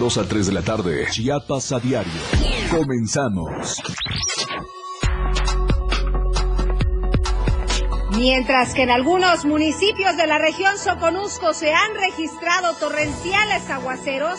2 0.00 0.16
a 0.16 0.28
3 0.28 0.46
de 0.46 0.52
la 0.52 0.62
tarde, 0.62 1.08
Chiapas 1.10 1.72
a 1.72 1.80
diario. 1.80 2.12
Comenzamos. 2.70 3.82
Mientras 8.16 8.74
que 8.74 8.84
en 8.84 8.90
algunos 8.90 9.44
municipios 9.44 10.16
de 10.16 10.28
la 10.28 10.38
región 10.38 10.78
Soconusco 10.78 11.52
se 11.52 11.74
han 11.74 11.96
registrado 11.96 12.74
torrenciales 12.74 13.68
aguaceros, 13.70 14.38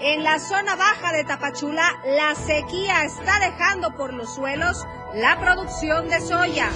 en 0.00 0.24
la 0.24 0.40
zona 0.40 0.74
baja 0.74 1.12
de 1.12 1.22
Tapachula 1.22 1.92
la 2.04 2.34
sequía 2.34 3.04
está 3.04 3.38
dejando 3.38 3.94
por 3.94 4.12
los 4.12 4.34
suelos 4.34 4.84
la 5.14 5.38
producción 5.38 6.08
de 6.08 6.20
soya. 6.20 6.70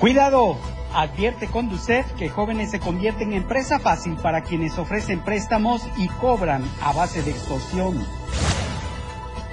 Cuidado, 0.00 0.56
Advierte 0.94 1.46
Conducef 1.46 2.12
que 2.12 2.28
jóvenes 2.28 2.70
se 2.70 2.80
convierten 2.80 3.32
en 3.32 3.44
presa 3.44 3.78
fácil 3.78 4.16
para 4.16 4.42
quienes 4.42 4.78
ofrecen 4.78 5.20
préstamos 5.20 5.82
y 5.96 6.08
cobran 6.08 6.62
a 6.82 6.92
base 6.92 7.22
de 7.22 7.30
extorsión. 7.30 8.06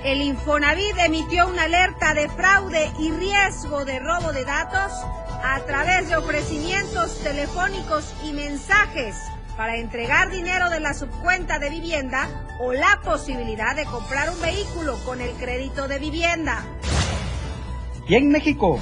El 0.03 0.21
Infonavit 0.21 0.97
emitió 0.97 1.47
una 1.47 1.63
alerta 1.63 2.13
de 2.13 2.29
fraude 2.29 2.91
y 2.99 3.11
riesgo 3.11 3.85
de 3.85 3.99
robo 3.99 4.31
de 4.31 4.45
datos 4.45 4.91
a 5.43 5.59
través 5.65 6.09
de 6.09 6.17
ofrecimientos 6.17 7.19
telefónicos 7.19 8.13
y 8.25 8.31
mensajes 8.31 9.15
para 9.55 9.75
entregar 9.75 10.29
dinero 10.29 10.69
de 10.69 10.79
la 10.79 10.93
subcuenta 10.93 11.59
de 11.59 11.69
vivienda 11.69 12.29
o 12.59 12.71
la 12.71 12.99
posibilidad 13.03 13.75
de 13.75 13.85
comprar 13.85 14.29
un 14.29 14.39
vehículo 14.41 14.97
con 15.05 15.19
el 15.19 15.31
crédito 15.31 15.87
de 15.87 15.99
vivienda. 15.99 16.63
Y 18.07 18.15
en 18.15 18.29
México, 18.29 18.79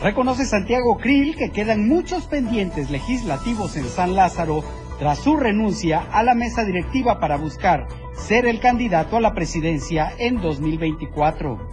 Reconoce 0.00 0.46
Santiago 0.46 0.96
Krill 0.98 1.36
que 1.36 1.50
quedan 1.50 1.88
muchos 1.88 2.26
pendientes 2.26 2.88
legislativos 2.88 3.76
en 3.76 3.88
San 3.88 4.14
Lázaro 4.14 4.62
tras 5.00 5.18
su 5.18 5.36
renuncia 5.36 6.06
a 6.12 6.22
la 6.22 6.34
mesa 6.34 6.64
directiva 6.64 7.18
para 7.18 7.36
buscar 7.36 7.88
ser 8.16 8.46
el 8.46 8.60
candidato 8.60 9.16
a 9.16 9.20
la 9.20 9.34
presidencia 9.34 10.12
en 10.18 10.40
2024. 10.40 11.70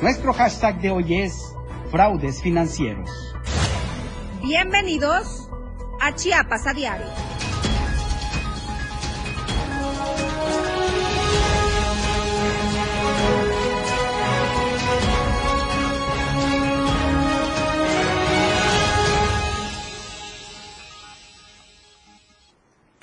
Nuestro 0.00 0.32
hashtag 0.32 0.80
de 0.80 0.90
hoy 0.90 1.16
es 1.20 1.54
fraudes 1.90 2.40
financieros. 2.40 3.10
Bienvenidos 4.42 5.50
a 6.00 6.14
Chiapas 6.14 6.66
a 6.66 6.72
Diario. 6.72 7.35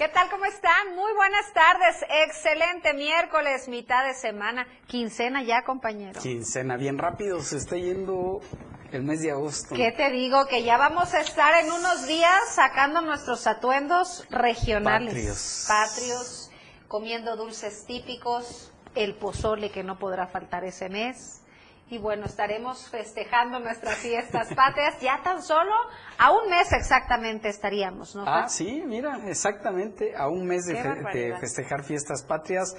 ¿Qué 0.04 0.09
tal? 0.09 0.30
¿Cómo 0.30 0.44
están? 0.44 0.96
Muy 0.98 1.14
buenas 1.14 1.54
tardes. 1.54 2.06
Excelente 2.26 2.94
miércoles, 2.94 3.70
mitad 3.70 4.06
de 4.06 4.14
semana. 4.14 4.68
Quincena 4.86 5.44
ya, 5.44 5.64
compañero. 5.64 6.20
Quincena, 6.20 6.76
bien 6.76 6.98
rápido 6.98 7.42
se 7.42 7.56
está 7.56 7.78
yendo 7.78 8.42
el 8.92 9.04
mes 9.04 9.22
de 9.22 9.32
agosto. 9.32 9.73
¿Qué 9.76 9.94
te 9.94 10.10
digo? 10.10 10.45
Que 10.48 10.64
ya 10.64 10.76
vamos 10.78 11.14
a 11.14 11.22
estar 11.22 11.54
en 11.64 11.72
unos 11.72 12.06
días 12.06 12.38
sacando 12.54 13.00
nuestros 13.00 13.48
atuendos 13.48 14.26
regionales. 14.30 15.14
Patrios. 15.14 15.66
Patrios, 15.70 16.52
comiendo 16.90 17.38
dulces 17.38 17.86
típicos, 17.86 18.73
el 18.95 19.16
pozole 19.16 19.72
que 19.72 19.84
no 19.84 20.00
podrá 20.00 20.28
faltar 20.28 20.66
ese 20.66 20.90
mes 20.90 21.42
y 21.89 21.98
bueno, 21.98 22.26
estaremos 22.26 22.89
festejando 22.89 23.59
nuestras 23.59 23.98
fiestas 23.98 24.53
patrias 24.56 25.00
ya 25.02 25.22
tan 25.23 25.44
solo 25.44 25.73
a 26.17 26.31
un 26.31 26.50
mes 26.50 26.72
exactamente 26.73 27.50
estaríamos, 27.50 28.16
¿no? 28.16 28.23
Ah, 28.26 28.48
sí, 28.48 28.84
mira, 28.86 29.20
exactamente, 29.28 30.16
a 30.16 30.28
un 30.28 30.45
mes 30.45 30.66
de, 30.66 30.73
de 30.73 31.38
festejar 31.39 31.84
fiestas 31.84 32.23
patrias. 32.23 32.76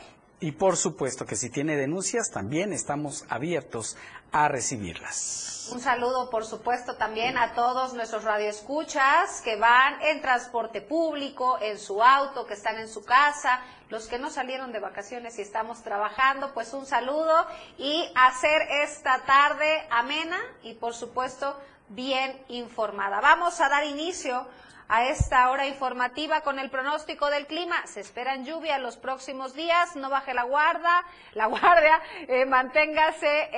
y 0.45 0.53
por 0.53 0.77
supuesto 0.77 1.25
que 1.25 1.37
si 1.37 1.49
tiene 1.49 1.75
denuncias, 1.75 2.31
también 2.31 2.75
estamos 2.75 3.25
abiertos 3.31 3.97
a 4.31 4.47
recibirlas. 4.47 5.71
Un 5.73 5.81
saludo, 5.81 6.29
por 6.29 6.45
supuesto, 6.45 6.97
también 6.97 7.39
a 7.39 7.55
todos 7.55 7.95
nuestros 7.95 8.25
radioescuchas 8.25 9.41
que 9.41 9.57
van 9.57 10.03
en 10.03 10.21
transporte 10.21 10.83
público, 10.83 11.59
en 11.63 11.79
su 11.79 12.03
auto, 12.03 12.45
que 12.45 12.53
están 12.53 12.77
en 12.79 12.91
su 12.91 13.03
casa, 13.03 13.63
los 13.89 14.07
que 14.07 14.19
no 14.19 14.29
salieron 14.29 14.71
de 14.71 14.81
vacaciones 14.81 15.39
y 15.39 15.41
estamos 15.41 15.83
trabajando, 15.83 16.53
pues 16.53 16.75
un 16.75 16.85
saludo 16.85 17.47
y 17.79 18.07
hacer 18.15 18.61
esta 18.83 19.25
tarde 19.25 19.87
amena 19.89 20.39
y, 20.63 20.75
por 20.75 20.93
supuesto, 20.93 21.59
bien 21.89 22.39
informada. 22.49 23.23
Vamos 23.23 23.63
a 23.63 23.71
dar 23.71 23.85
inicio 23.85 24.47
a 24.89 25.09
esta 25.09 25.51
hora 25.51 25.67
informativa 25.67 26.43
con 26.43 26.59
el 26.59 26.71
pronóstico 26.71 27.31
del 27.31 27.47
clima. 27.47 27.87
Se 27.87 28.01
esperan 28.01 28.45
lluvia 28.45 28.79
los 28.79 28.97
próximos 28.97 29.55
días, 29.55 29.97
no 29.97 30.11
baje 30.11 30.35
la 30.35 30.45
guarda, 30.45 31.05
la 31.35 31.47
guardia, 31.47 32.01
eh, 32.29 32.47
manténgase 32.47 33.49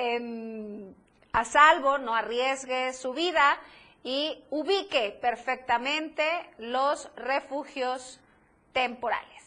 a 1.33 1.45
salvo, 1.45 1.97
no 1.97 2.15
arriesgue 2.15 2.93
su 2.93 3.13
vida 3.13 3.57
y 4.03 4.39
ubique 4.49 5.17
perfectamente 5.21 6.23
los 6.57 7.09
refugios 7.15 8.19
temporales. 8.73 9.37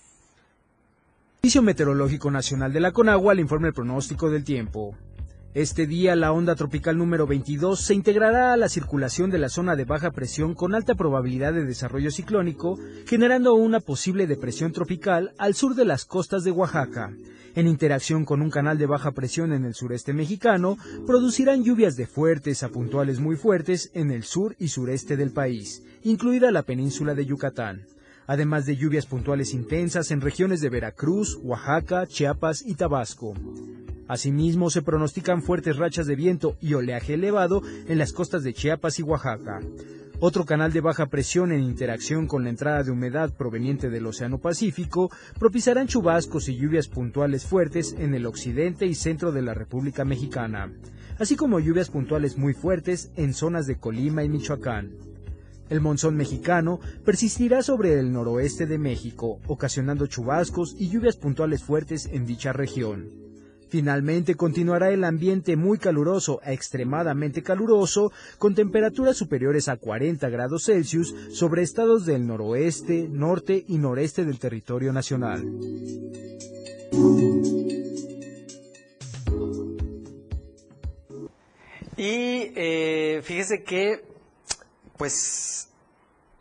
Servicio 1.40 1.62
Meteorológico 1.62 2.30
Nacional 2.30 2.70
de 2.70 2.80
la 2.80 2.92
Conagua 2.92 3.32
le 3.32 3.40
informa 3.40 3.68
el 3.68 3.72
pronóstico 3.72 4.28
del 4.28 4.44
tiempo. 4.44 4.94
Este 5.52 5.88
día 5.88 6.14
la 6.14 6.30
onda 6.30 6.54
tropical 6.54 6.96
número 6.96 7.26
22 7.26 7.80
se 7.80 7.92
integrará 7.92 8.52
a 8.52 8.56
la 8.56 8.68
circulación 8.68 9.30
de 9.30 9.38
la 9.38 9.48
zona 9.48 9.74
de 9.74 9.84
baja 9.84 10.12
presión 10.12 10.54
con 10.54 10.76
alta 10.76 10.94
probabilidad 10.94 11.52
de 11.52 11.64
desarrollo 11.64 12.12
ciclónico, 12.12 12.78
generando 13.04 13.54
una 13.54 13.80
posible 13.80 14.28
depresión 14.28 14.70
tropical 14.70 15.32
al 15.38 15.54
sur 15.54 15.74
de 15.74 15.84
las 15.84 16.04
costas 16.04 16.44
de 16.44 16.52
Oaxaca. 16.52 17.12
En 17.56 17.66
interacción 17.66 18.24
con 18.24 18.42
un 18.42 18.50
canal 18.50 18.78
de 18.78 18.86
baja 18.86 19.10
presión 19.10 19.52
en 19.52 19.64
el 19.64 19.74
sureste 19.74 20.12
mexicano, 20.12 20.78
producirán 21.04 21.64
lluvias 21.64 21.96
de 21.96 22.06
fuertes 22.06 22.62
a 22.62 22.68
puntuales 22.68 23.18
muy 23.18 23.34
fuertes 23.34 23.90
en 23.92 24.12
el 24.12 24.22
sur 24.22 24.54
y 24.60 24.68
sureste 24.68 25.16
del 25.16 25.32
país, 25.32 25.82
incluida 26.04 26.52
la 26.52 26.62
península 26.62 27.16
de 27.16 27.26
Yucatán 27.26 27.86
además 28.30 28.64
de 28.64 28.76
lluvias 28.76 29.06
puntuales 29.06 29.54
intensas 29.54 30.12
en 30.12 30.20
regiones 30.20 30.60
de 30.60 30.68
Veracruz, 30.68 31.36
Oaxaca, 31.42 32.06
Chiapas 32.06 32.62
y 32.64 32.76
Tabasco. 32.76 33.34
Asimismo, 34.06 34.70
se 34.70 34.82
pronostican 34.82 35.42
fuertes 35.42 35.78
rachas 35.78 36.06
de 36.06 36.14
viento 36.14 36.56
y 36.60 36.74
oleaje 36.74 37.14
elevado 37.14 37.60
en 37.88 37.98
las 37.98 38.12
costas 38.12 38.44
de 38.44 38.54
Chiapas 38.54 39.00
y 39.00 39.02
Oaxaca. 39.02 39.58
Otro 40.20 40.44
canal 40.44 40.72
de 40.72 40.80
baja 40.80 41.06
presión 41.06 41.50
en 41.50 41.64
interacción 41.64 42.28
con 42.28 42.44
la 42.44 42.50
entrada 42.50 42.84
de 42.84 42.92
humedad 42.92 43.34
proveniente 43.36 43.90
del 43.90 44.06
Océano 44.06 44.38
Pacífico 44.38 45.10
propiciarán 45.40 45.88
chubascos 45.88 46.48
y 46.48 46.56
lluvias 46.56 46.86
puntuales 46.86 47.44
fuertes 47.44 47.96
en 47.98 48.14
el 48.14 48.26
occidente 48.26 48.86
y 48.86 48.94
centro 48.94 49.32
de 49.32 49.42
la 49.42 49.54
República 49.54 50.04
Mexicana, 50.04 50.72
así 51.18 51.34
como 51.34 51.58
lluvias 51.58 51.90
puntuales 51.90 52.38
muy 52.38 52.54
fuertes 52.54 53.10
en 53.16 53.34
zonas 53.34 53.66
de 53.66 53.78
Colima 53.78 54.22
y 54.22 54.28
Michoacán. 54.28 55.09
El 55.70 55.80
monzón 55.80 56.16
mexicano 56.16 56.80
persistirá 57.04 57.62
sobre 57.62 57.98
el 57.98 58.12
noroeste 58.12 58.66
de 58.66 58.76
México, 58.76 59.40
ocasionando 59.46 60.06
chubascos 60.06 60.74
y 60.78 60.90
lluvias 60.90 61.16
puntuales 61.16 61.62
fuertes 61.62 62.06
en 62.12 62.26
dicha 62.26 62.52
región. 62.52 63.08
Finalmente 63.70 64.34
continuará 64.34 64.90
el 64.90 65.04
ambiente 65.04 65.54
muy 65.54 65.78
caluroso 65.78 66.40
a 66.42 66.52
extremadamente 66.52 67.44
caluroso, 67.44 68.10
con 68.36 68.56
temperaturas 68.56 69.16
superiores 69.16 69.68
a 69.68 69.76
40 69.76 70.28
grados 70.28 70.64
Celsius 70.64 71.14
sobre 71.30 71.62
estados 71.62 72.04
del 72.04 72.26
noroeste, 72.26 73.08
norte 73.08 73.64
y 73.68 73.78
noreste 73.78 74.24
del 74.24 74.40
territorio 74.40 74.92
nacional. 74.92 75.44
Y 81.96 82.50
eh, 82.56 83.20
fíjese 83.22 83.62
que, 83.62 84.09
pues, 85.00 85.68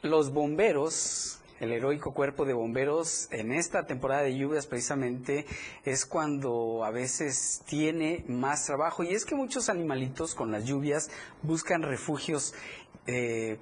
los 0.02 0.34
bomberos, 0.34 1.40
el 1.62 1.72
heroico 1.72 2.14
cuerpo 2.14 2.44
de 2.44 2.52
bomberos, 2.52 3.30
en 3.32 3.54
esta 3.54 3.86
temporada 3.86 4.24
de 4.24 4.38
lluvias 4.38 4.68
precisamente 4.68 5.46
es 5.86 6.06
cuando 6.06 6.84
a 6.84 6.92
veces 6.92 7.62
tiene 7.66 8.26
más 8.28 8.66
trabajo. 8.66 9.04
Y 9.04 9.14
es 9.14 9.24
que 9.24 9.34
muchos 9.34 9.70
animalitos 9.70 10.36
con 10.36 10.52
las 10.52 10.66
lluvias 10.66 11.10
buscan 11.42 11.84
refugios 11.84 12.54
eh, 13.08 13.60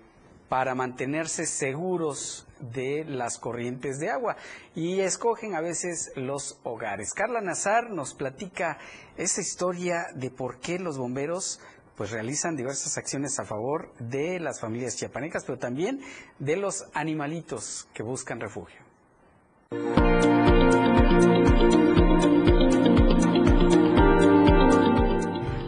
para 0.50 0.74
mantenerse 0.74 1.46
seguros 1.46 2.48
de 2.60 3.06
las 3.06 3.38
corrientes 3.38 4.00
de 4.00 4.10
agua 4.10 4.36
y 4.74 5.02
escogen 5.02 5.54
a 5.54 5.62
veces 5.62 6.12
los 6.16 6.58
hogares. 6.64 7.14
Carla 7.14 7.42
Nazar 7.42 7.92
nos 7.92 8.16
platica 8.16 8.80
esa 9.16 9.42
historia 9.42 10.08
de 10.16 10.32
por 10.32 10.60
qué 10.60 10.80
los 10.80 10.98
bomberos 10.98 11.60
pues 11.98 12.12
realizan 12.12 12.56
diversas 12.56 12.98
acciones 12.98 13.40
a 13.40 13.44
favor 13.44 13.92
de 14.00 14.40
las 14.40 14.62
familias 14.62 14.96
chiapanecas, 14.96 15.44
pero 15.46 15.58
también 15.58 16.00
de 16.38 16.56
los 16.56 16.86
animalitos 16.94 17.90
que 17.94 18.04
buscan 18.04 18.40
refugio. 18.40 18.80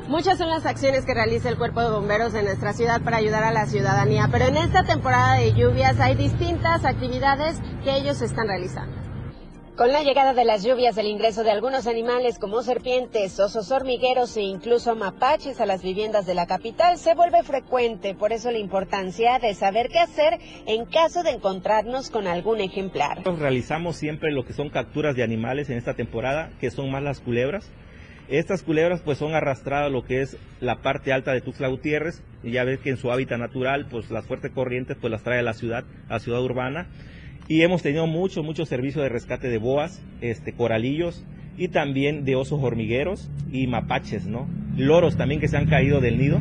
Muchas 0.08 0.38
son 0.38 0.50
las 0.50 0.66
acciones 0.66 1.06
que 1.06 1.14
realiza 1.14 1.50
el 1.50 1.58
Cuerpo 1.58 1.82
de 1.82 1.92
Bomberos 1.92 2.34
de 2.34 2.44
nuestra 2.44 2.74
ciudad 2.74 3.02
para 3.02 3.18
ayudar 3.18 3.44
a 3.44 3.52
la 3.52 3.66
ciudadanía, 3.66 4.28
pero 4.32 4.46
en 4.46 4.58
esta 4.58 4.84
temporada 4.84 5.36
de 5.36 5.54
lluvias 5.54 6.00
hay 6.00 6.16
distintas 6.16 6.86
actividades 6.86 7.58
que 7.84 7.96
ellos 7.96 8.22
están 8.22 8.48
realizando. 8.48 8.99
Con 9.80 9.94
la 9.94 10.04
llegada 10.04 10.34
de 10.34 10.44
las 10.44 10.66
lluvias, 10.66 10.98
el 10.98 11.06
ingreso 11.06 11.46
de 11.46 11.52
algunos 11.52 11.88
animales 11.88 12.38
como 12.38 12.62
serpientes, 12.64 13.40
osos 13.40 13.72
hormigueros 13.72 14.36
e 14.36 14.42
incluso 14.42 14.94
mapaches 14.94 15.62
a 15.62 15.66
las 15.66 15.82
viviendas 15.84 16.26
de 16.26 16.34
la 16.34 16.48
capital 16.48 16.98
se 16.98 17.16
vuelve 17.16 17.44
frecuente. 17.44 18.14
Por 18.14 18.34
eso 18.34 18.52
la 18.52 18.58
importancia 18.58 19.40
de 19.40 19.54
saber 19.54 19.88
qué 19.88 20.00
hacer 20.00 20.38
en 20.66 20.84
caso 20.84 21.24
de 21.24 21.30
encontrarnos 21.30 22.10
con 22.10 22.28
algún 22.28 22.60
ejemplar. 22.60 23.24
Realizamos 23.24 23.96
siempre 23.96 24.34
lo 24.34 24.44
que 24.44 24.52
son 24.52 24.70
capturas 24.70 25.16
de 25.16 25.24
animales 25.24 25.70
en 25.70 25.78
esta 25.78 25.94
temporada, 25.94 26.50
que 26.60 26.72
son 26.72 26.92
más 26.92 27.02
las 27.02 27.22
culebras. 27.22 27.72
Estas 28.28 28.64
culebras 28.64 29.00
pues 29.00 29.18
son 29.18 29.34
arrastradas 29.34 29.86
a 29.86 29.90
lo 29.90 30.04
que 30.04 30.22
es 30.22 30.36
la 30.60 30.82
parte 30.82 31.14
alta 31.14 31.32
de 31.32 31.40
Tuxtla 31.40 31.70
Gutiérrez 31.70 32.22
y 32.44 32.52
ya 32.52 32.66
ves 32.66 32.80
que 32.80 32.90
en 32.90 32.98
su 32.98 33.14
hábitat 33.14 33.40
natural 33.40 33.88
pues 33.90 34.12
las 34.12 34.26
fuertes 34.26 34.52
corrientes 34.52 34.98
pues 35.00 35.10
las 35.10 35.24
trae 35.24 35.40
a 35.40 35.44
la 35.44 35.54
ciudad, 35.54 35.86
a 36.10 36.20
ciudad 36.20 36.44
urbana 36.44 36.90
y 37.50 37.64
hemos 37.64 37.82
tenido 37.82 38.06
mucho, 38.06 38.44
mucho 38.44 38.66
servicio 38.66 39.02
de 39.02 39.10
rescate 39.10 39.50
de 39.50 39.58
boas, 39.58 40.02
este, 40.22 40.54
coralillos 40.54 41.26
y 41.58 41.68
también 41.70 42.24
de 42.24 42.36
osos 42.36 42.60
hormigueros 42.64 43.28
y 43.52 43.66
mapaches, 43.66 44.28
¿no? 44.28 44.48
Loros 44.78 45.18
también 45.18 45.42
que 45.42 45.48
se 45.48 45.58
han 45.58 45.66
caído 45.66 46.00
del 46.00 46.20
nido, 46.20 46.40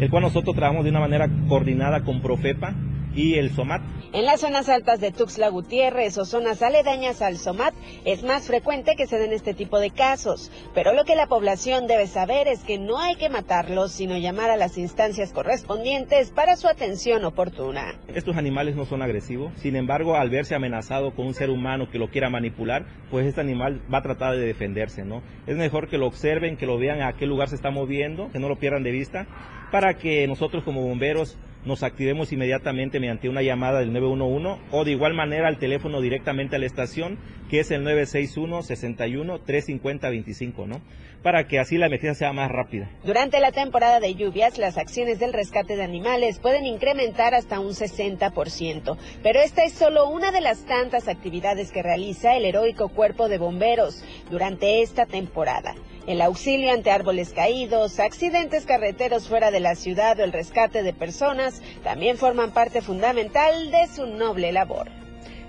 el 0.00 0.10
cual 0.10 0.24
nosotros 0.24 0.56
trabajamos 0.56 0.84
de 0.84 0.90
una 0.90 1.00
manera 1.00 1.30
coordinada 1.48 2.02
con 2.02 2.20
Profepa 2.20 2.74
y 3.18 3.34
el 3.34 3.50
SOMAT. 3.50 3.82
En 4.12 4.24
las 4.24 4.40
zonas 4.40 4.68
altas 4.68 5.00
de 5.00 5.10
Tuxtla 5.10 5.48
Gutiérrez 5.48 6.16
o 6.18 6.24
zonas 6.24 6.62
aledañas 6.62 7.20
al 7.20 7.36
SOMAT 7.36 7.74
es 8.04 8.22
más 8.22 8.46
frecuente 8.46 8.94
que 8.96 9.08
se 9.08 9.18
den 9.18 9.32
este 9.32 9.54
tipo 9.54 9.80
de 9.80 9.90
casos, 9.90 10.52
pero 10.72 10.94
lo 10.94 11.04
que 11.04 11.16
la 11.16 11.26
población 11.26 11.88
debe 11.88 12.06
saber 12.06 12.46
es 12.46 12.62
que 12.62 12.78
no 12.78 12.98
hay 12.98 13.16
que 13.16 13.28
matarlos, 13.28 13.90
sino 13.92 14.16
llamar 14.16 14.50
a 14.50 14.56
las 14.56 14.78
instancias 14.78 15.32
correspondientes 15.32 16.30
para 16.30 16.54
su 16.56 16.68
atención 16.68 17.24
oportuna. 17.24 17.98
Estos 18.06 18.36
animales 18.36 18.76
no 18.76 18.84
son 18.84 19.02
agresivos, 19.02 19.52
sin 19.56 19.74
embargo, 19.74 20.14
al 20.14 20.30
verse 20.30 20.54
amenazado 20.54 21.12
con 21.14 21.26
un 21.26 21.34
ser 21.34 21.50
humano 21.50 21.90
que 21.90 21.98
lo 21.98 22.10
quiera 22.10 22.30
manipular, 22.30 22.86
pues 23.10 23.26
este 23.26 23.40
animal 23.40 23.82
va 23.92 23.98
a 23.98 24.02
tratar 24.02 24.36
de 24.36 24.46
defenderse, 24.46 25.04
¿no? 25.04 25.22
Es 25.48 25.56
mejor 25.56 25.88
que 25.88 25.98
lo 25.98 26.06
observen, 26.06 26.56
que 26.56 26.66
lo 26.66 26.78
vean 26.78 27.02
a 27.02 27.14
qué 27.14 27.26
lugar 27.26 27.48
se 27.48 27.56
está 27.56 27.72
moviendo, 27.72 28.30
que 28.30 28.38
no 28.38 28.48
lo 28.48 28.56
pierdan 28.56 28.84
de 28.84 28.92
vista, 28.92 29.26
para 29.72 29.94
que 29.94 30.26
nosotros 30.28 30.62
como 30.62 30.82
bomberos 30.82 31.36
nos 31.64 31.82
activemos 31.82 32.32
inmediatamente 32.32 33.00
mediante 33.00 33.28
una 33.28 33.42
llamada 33.42 33.80
del 33.80 33.92
911 33.92 34.60
o 34.70 34.84
de 34.84 34.92
igual 34.92 35.14
manera 35.14 35.48
al 35.48 35.58
teléfono 35.58 36.00
directamente 36.00 36.56
a 36.56 36.58
la 36.58 36.66
estación 36.66 37.18
que 37.48 37.60
es 37.60 37.70
el 37.70 37.82
961 37.84 38.62
61 38.62 39.40
350 39.40 40.10
25, 40.10 40.66
¿no? 40.66 40.80
Para 41.22 41.48
que 41.48 41.58
así 41.58 41.78
la 41.78 41.86
emergencia 41.86 42.26
sea 42.26 42.32
más 42.32 42.50
rápida. 42.50 42.90
Durante 43.04 43.40
la 43.40 43.50
temporada 43.50 44.00
de 44.00 44.14
lluvias, 44.14 44.58
las 44.58 44.78
acciones 44.78 45.18
del 45.18 45.32
rescate 45.32 45.76
de 45.76 45.82
animales 45.82 46.38
pueden 46.38 46.64
incrementar 46.64 47.34
hasta 47.34 47.58
un 47.58 47.70
60%, 47.70 48.96
pero 49.22 49.40
esta 49.40 49.64
es 49.64 49.72
solo 49.72 50.08
una 50.08 50.30
de 50.30 50.40
las 50.40 50.64
tantas 50.64 51.08
actividades 51.08 51.72
que 51.72 51.82
realiza 51.82 52.36
el 52.36 52.44
heroico 52.44 52.88
cuerpo 52.88 53.28
de 53.28 53.38
bomberos 53.38 54.04
durante 54.30 54.82
esta 54.82 55.06
temporada 55.06 55.74
el 56.08 56.22
auxilio 56.22 56.72
ante 56.72 56.90
árboles 56.90 57.34
caídos, 57.34 58.00
accidentes 58.00 58.64
carreteros 58.64 59.28
fuera 59.28 59.50
de 59.50 59.60
la 59.60 59.74
ciudad 59.74 60.18
o 60.18 60.24
el 60.24 60.32
rescate 60.32 60.82
de 60.82 60.94
personas 60.94 61.60
también 61.84 62.16
forman 62.16 62.52
parte 62.52 62.80
fundamental 62.80 63.70
de 63.70 63.86
su 63.94 64.06
noble 64.06 64.50
labor. 64.50 64.88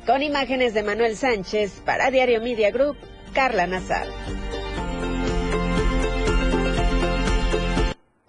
Con 0.05 0.21
imágenes 0.21 0.73
de 0.73 0.83
Manuel 0.83 1.15
Sánchez 1.15 1.81
para 1.85 2.11
Diario 2.11 2.41
Media 2.41 2.71
Group, 2.71 2.97
Carla 3.33 3.67
Nazar. 3.67 4.07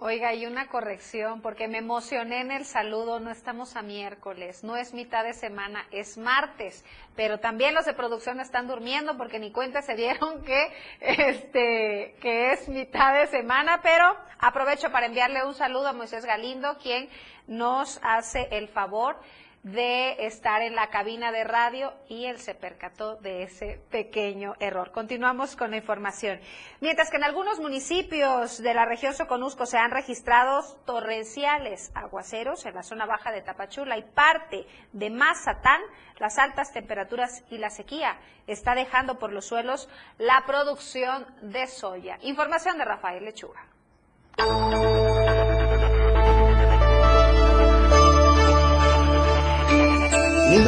Oiga, 0.03 0.29
hay 0.29 0.47
una 0.47 0.67
corrección 0.67 1.43
porque 1.43 1.67
me 1.67 1.77
emocioné 1.77 2.41
en 2.41 2.49
el 2.49 2.65
saludo, 2.65 3.19
no 3.19 3.29
estamos 3.29 3.75
a 3.75 3.83
miércoles, 3.83 4.63
no 4.63 4.75
es 4.75 4.95
mitad 4.95 5.23
de 5.23 5.33
semana, 5.33 5.85
es 5.91 6.17
martes, 6.17 6.83
pero 7.15 7.39
también 7.39 7.75
los 7.75 7.85
de 7.85 7.93
producción 7.93 8.39
están 8.39 8.67
durmiendo 8.67 9.15
porque 9.15 9.37
ni 9.37 9.51
cuenta 9.51 9.83
se 9.83 9.93
dieron 9.93 10.41
que 10.41 10.73
este 11.01 12.15
que 12.19 12.51
es 12.51 12.67
mitad 12.67 13.13
de 13.13 13.27
semana, 13.27 13.81
pero 13.83 14.17
aprovecho 14.39 14.91
para 14.91 15.05
enviarle 15.05 15.45
un 15.45 15.53
saludo 15.53 15.89
a 15.89 15.93
Moisés 15.93 16.25
Galindo, 16.25 16.79
quien 16.81 17.07
nos 17.45 17.99
hace 18.01 18.47
el 18.49 18.69
favor 18.69 19.17
de 19.63 20.25
estar 20.25 20.61
en 20.61 20.75
la 20.75 20.89
cabina 20.89 21.31
de 21.31 21.43
radio 21.43 21.93
y 22.07 22.25
él 22.25 22.39
se 22.39 22.55
percató 22.55 23.17
de 23.17 23.43
ese 23.43 23.79
pequeño 23.91 24.55
error. 24.59 24.91
Continuamos 24.91 25.55
con 25.55 25.71
la 25.71 25.77
información. 25.77 26.39
Mientras 26.79 27.11
que 27.11 27.17
en 27.17 27.23
algunos 27.23 27.59
municipios 27.59 28.61
de 28.61 28.73
la 28.73 28.85
región 28.85 29.13
Soconusco 29.13 29.67
se 29.67 29.77
han 29.77 29.91
registrado 29.91 30.63
torrenciales 30.85 31.91
aguaceros 31.93 32.65
en 32.65 32.73
la 32.73 32.83
zona 32.83 33.05
baja 33.05 33.31
de 33.31 33.41
Tapachula 33.41 33.97
y 33.97 34.03
parte 34.03 34.65
de 34.93 35.09
Mazatán, 35.11 35.81
las 36.17 36.39
altas 36.39 36.73
temperaturas 36.73 37.43
y 37.49 37.57
la 37.59 37.69
sequía 37.69 38.19
está 38.47 38.73
dejando 38.73 39.19
por 39.19 39.31
los 39.31 39.45
suelos 39.45 39.89
la 40.17 40.43
producción 40.47 41.25
de 41.41 41.67
soya. 41.67 42.17
Información 42.21 42.77
de 42.79 42.85
Rafael 42.85 43.23
Lechuga. 43.23 43.67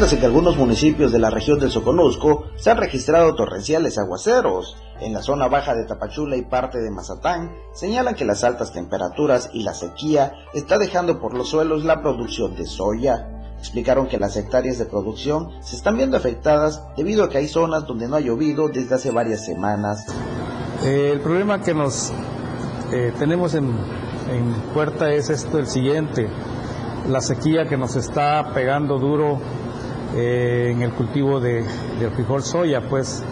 Mientras 0.03 0.19
que 0.19 0.25
algunos 0.25 0.57
municipios 0.57 1.13
de 1.13 1.19
la 1.19 1.29
región 1.29 1.60
del 1.60 1.72
Soconusco 1.72 2.48
se 2.57 2.69
han 2.69 2.75
registrado 2.75 3.36
torrenciales 3.36 3.98
aguaceros. 3.98 4.75
En 5.00 5.13
la 5.13 5.22
zona 5.22 5.48
baja 5.48 5.75
de 5.75 5.86
Tapachula 5.86 6.36
y 6.36 6.41
parte 6.41 6.79
de 6.79 6.91
Mazatán 6.91 7.55
señalan 7.74 8.13
que 8.13 8.25
las 8.25 8.43
altas 8.43 8.74
temperaturas 8.74 9.50
y 9.53 9.63
la 9.63 9.74
sequía 9.74 10.33
está 10.53 10.77
dejando 10.77 11.22
por 11.22 11.33
los 11.33 11.48
suelos 11.48 11.86
la 11.86 12.01
producción 12.01 12.53
de 12.57 12.65
soya. 12.65 13.29
Explicaron 13.57 14.07
que 14.07 14.19
las 14.19 14.36
hectáreas 14.36 14.77
de 14.77 14.88
producción 14.88 15.51
se 15.62 15.77
están 15.77 15.95
viendo 15.95 16.17
afectadas 16.17 16.83
debido 16.98 17.24
a 17.24 17.29
que 17.29 17.38
hay 17.38 17.48
zonas 17.48 17.88
donde 17.88 18.10
no 18.10 18.17
ha 18.17 18.19
llovido 18.19 18.67
desde 18.67 18.95
hace 18.95 19.10
varias 19.10 19.45
semanas. 19.45 20.05
Eh, 20.83 21.12
el 21.13 21.22
problema 21.22 21.62
que 21.62 21.74
nos 21.74 22.12
eh, 22.91 23.13
tenemos 23.17 23.55
en, 23.55 23.67
en 24.29 24.53
puerta 24.74 25.13
es 25.13 25.29
esto 25.29 25.60
el 25.60 25.67
siguiente, 25.67 26.27
la 27.07 27.22
sequía 27.22 27.69
que 27.69 27.77
nos 27.77 27.95
está 27.95 28.51
pegando 28.53 29.00
duro 29.00 29.39
eh, 30.15 30.70
en 30.72 30.84
el 30.84 30.91
cultivo 30.91 31.39
de, 31.39 31.63
del 32.00 32.12
frijol 32.12 32.43
soya, 32.43 32.82
pues 32.88 33.24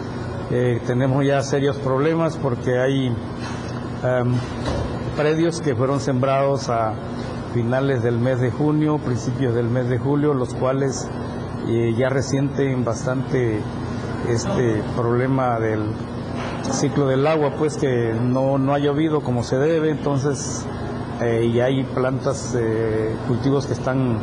eh, 0.50 0.80
tenemos 0.84 1.24
ya 1.24 1.40
serios 1.42 1.76
problemas 1.76 2.36
porque 2.36 2.76
hay 2.76 3.06
em, 3.06 4.34
predios 5.16 5.60
que 5.60 5.76
fueron 5.76 6.00
sembrados 6.00 6.68
a 6.68 6.94
finales 7.54 8.02
del 8.02 8.18
mes 8.18 8.40
de 8.40 8.50
junio, 8.50 8.98
principios 8.98 9.54
del 9.54 9.68
mes 9.68 9.88
de 9.88 9.98
julio, 9.98 10.34
los 10.34 10.54
cuales 10.54 11.08
eh, 11.68 11.94
ya 11.96 12.08
resienten 12.08 12.84
bastante 12.84 13.60
este 14.28 14.82
problema 14.96 15.60
del 15.60 15.84
ciclo 16.68 17.06
del 17.06 17.24
agua, 17.28 17.52
pues 17.56 17.76
que 17.76 18.12
no, 18.20 18.58
no 18.58 18.74
ha 18.74 18.80
llovido 18.80 19.20
como 19.20 19.44
se 19.44 19.56
debe, 19.56 19.90
entonces 19.90 20.66
y 21.20 21.60
hay 21.60 21.84
plantas, 21.84 22.56
cultivos 23.28 23.66
que 23.66 23.74
están 23.74 24.18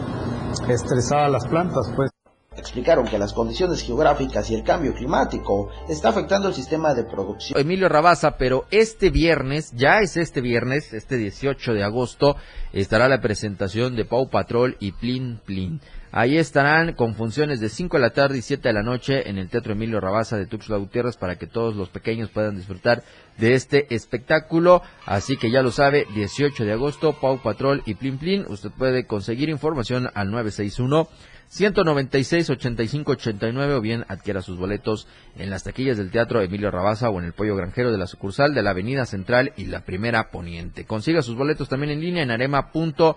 estresadas 0.67 1.31
las 1.31 1.47
plantas, 1.47 1.89
pues. 1.95 2.11
Explicaron 2.59 3.07
que 3.07 3.17
las 3.17 3.31
condiciones 3.31 3.81
geográficas 3.81 4.51
y 4.51 4.55
el 4.55 4.63
cambio 4.63 4.93
climático 4.93 5.69
está 5.87 6.09
afectando 6.09 6.49
el 6.49 6.53
sistema 6.53 6.93
de 6.93 7.05
producción. 7.05 7.59
Emilio 7.59 7.87
Rabasa, 7.87 8.37
pero 8.37 8.65
este 8.69 9.09
viernes, 9.09 9.71
ya 9.75 10.01
es 10.01 10.17
este 10.17 10.41
viernes, 10.41 10.93
este 10.93 11.15
18 11.15 11.73
de 11.73 11.83
agosto, 11.83 12.35
estará 12.73 13.07
la 13.07 13.21
presentación 13.21 13.95
de 13.95 14.03
Pau 14.03 14.29
Patrol 14.29 14.75
y 14.79 14.91
Plin 14.91 15.39
Plin. 15.45 15.79
Ahí 16.11 16.37
estarán 16.37 16.93
con 16.93 17.13
funciones 17.13 17.59
de 17.59 17.69
5 17.69 17.97
de 17.97 18.01
la 18.01 18.09
tarde 18.09 18.39
y 18.39 18.41
7 18.41 18.67
de 18.67 18.73
la 18.73 18.81
noche 18.81 19.29
en 19.29 19.37
el 19.37 19.47
Teatro 19.47 19.73
Emilio 19.73 19.99
Rabasa 19.99 20.37
de 20.37 20.47
Tuxtla 20.47 20.77
Gutiérrez 20.77 21.17
para 21.17 21.37
que 21.37 21.45
todos 21.45 21.75
los 21.75 21.89
pequeños 21.89 22.29
puedan 22.31 22.55
disfrutar 22.55 23.03
de 23.37 23.53
este 23.53 23.93
espectáculo. 23.93 24.81
Así 25.05 25.37
que 25.37 25.51
ya 25.51 25.61
lo 25.61 25.71
sabe, 25.71 26.07
18 26.15 26.65
de 26.65 26.73
agosto, 26.73 27.13
Pau 27.13 27.39
Patrol 27.41 27.83
y 27.85 27.93
Plin 27.93 28.17
Plin. 28.17 28.45
Usted 28.49 28.71
puede 28.71 29.05
conseguir 29.05 29.49
información 29.49 30.09
al 30.15 30.31
961 30.31 31.07
196 31.49 32.47
85 32.51 33.11
89 33.13 33.73
o 33.73 33.81
bien 33.81 34.05
adquiera 34.07 34.43
sus 34.43 34.57
boletos 34.57 35.07
en 35.35 35.49
las 35.49 35.63
taquillas 35.63 35.97
del 35.97 36.11
Teatro 36.11 36.41
Emilio 36.41 36.69
Rabasa 36.69 37.09
o 37.09 37.19
en 37.19 37.25
el 37.25 37.33
Pollo 37.33 37.55
Granjero 37.55 37.91
de 37.91 37.97
la 37.97 38.05
sucursal 38.05 38.53
de 38.53 38.61
la 38.61 38.69
Avenida 38.69 39.05
Central 39.05 39.53
y 39.57 39.65
la 39.65 39.81
Primera 39.81 40.29
Poniente. 40.29 40.85
Consiga 40.85 41.23
sus 41.23 41.35
boletos 41.35 41.67
también 41.67 41.91
en 41.91 42.01
línea 42.01 42.21
en 42.21 42.29
arema.mx. 42.29 43.15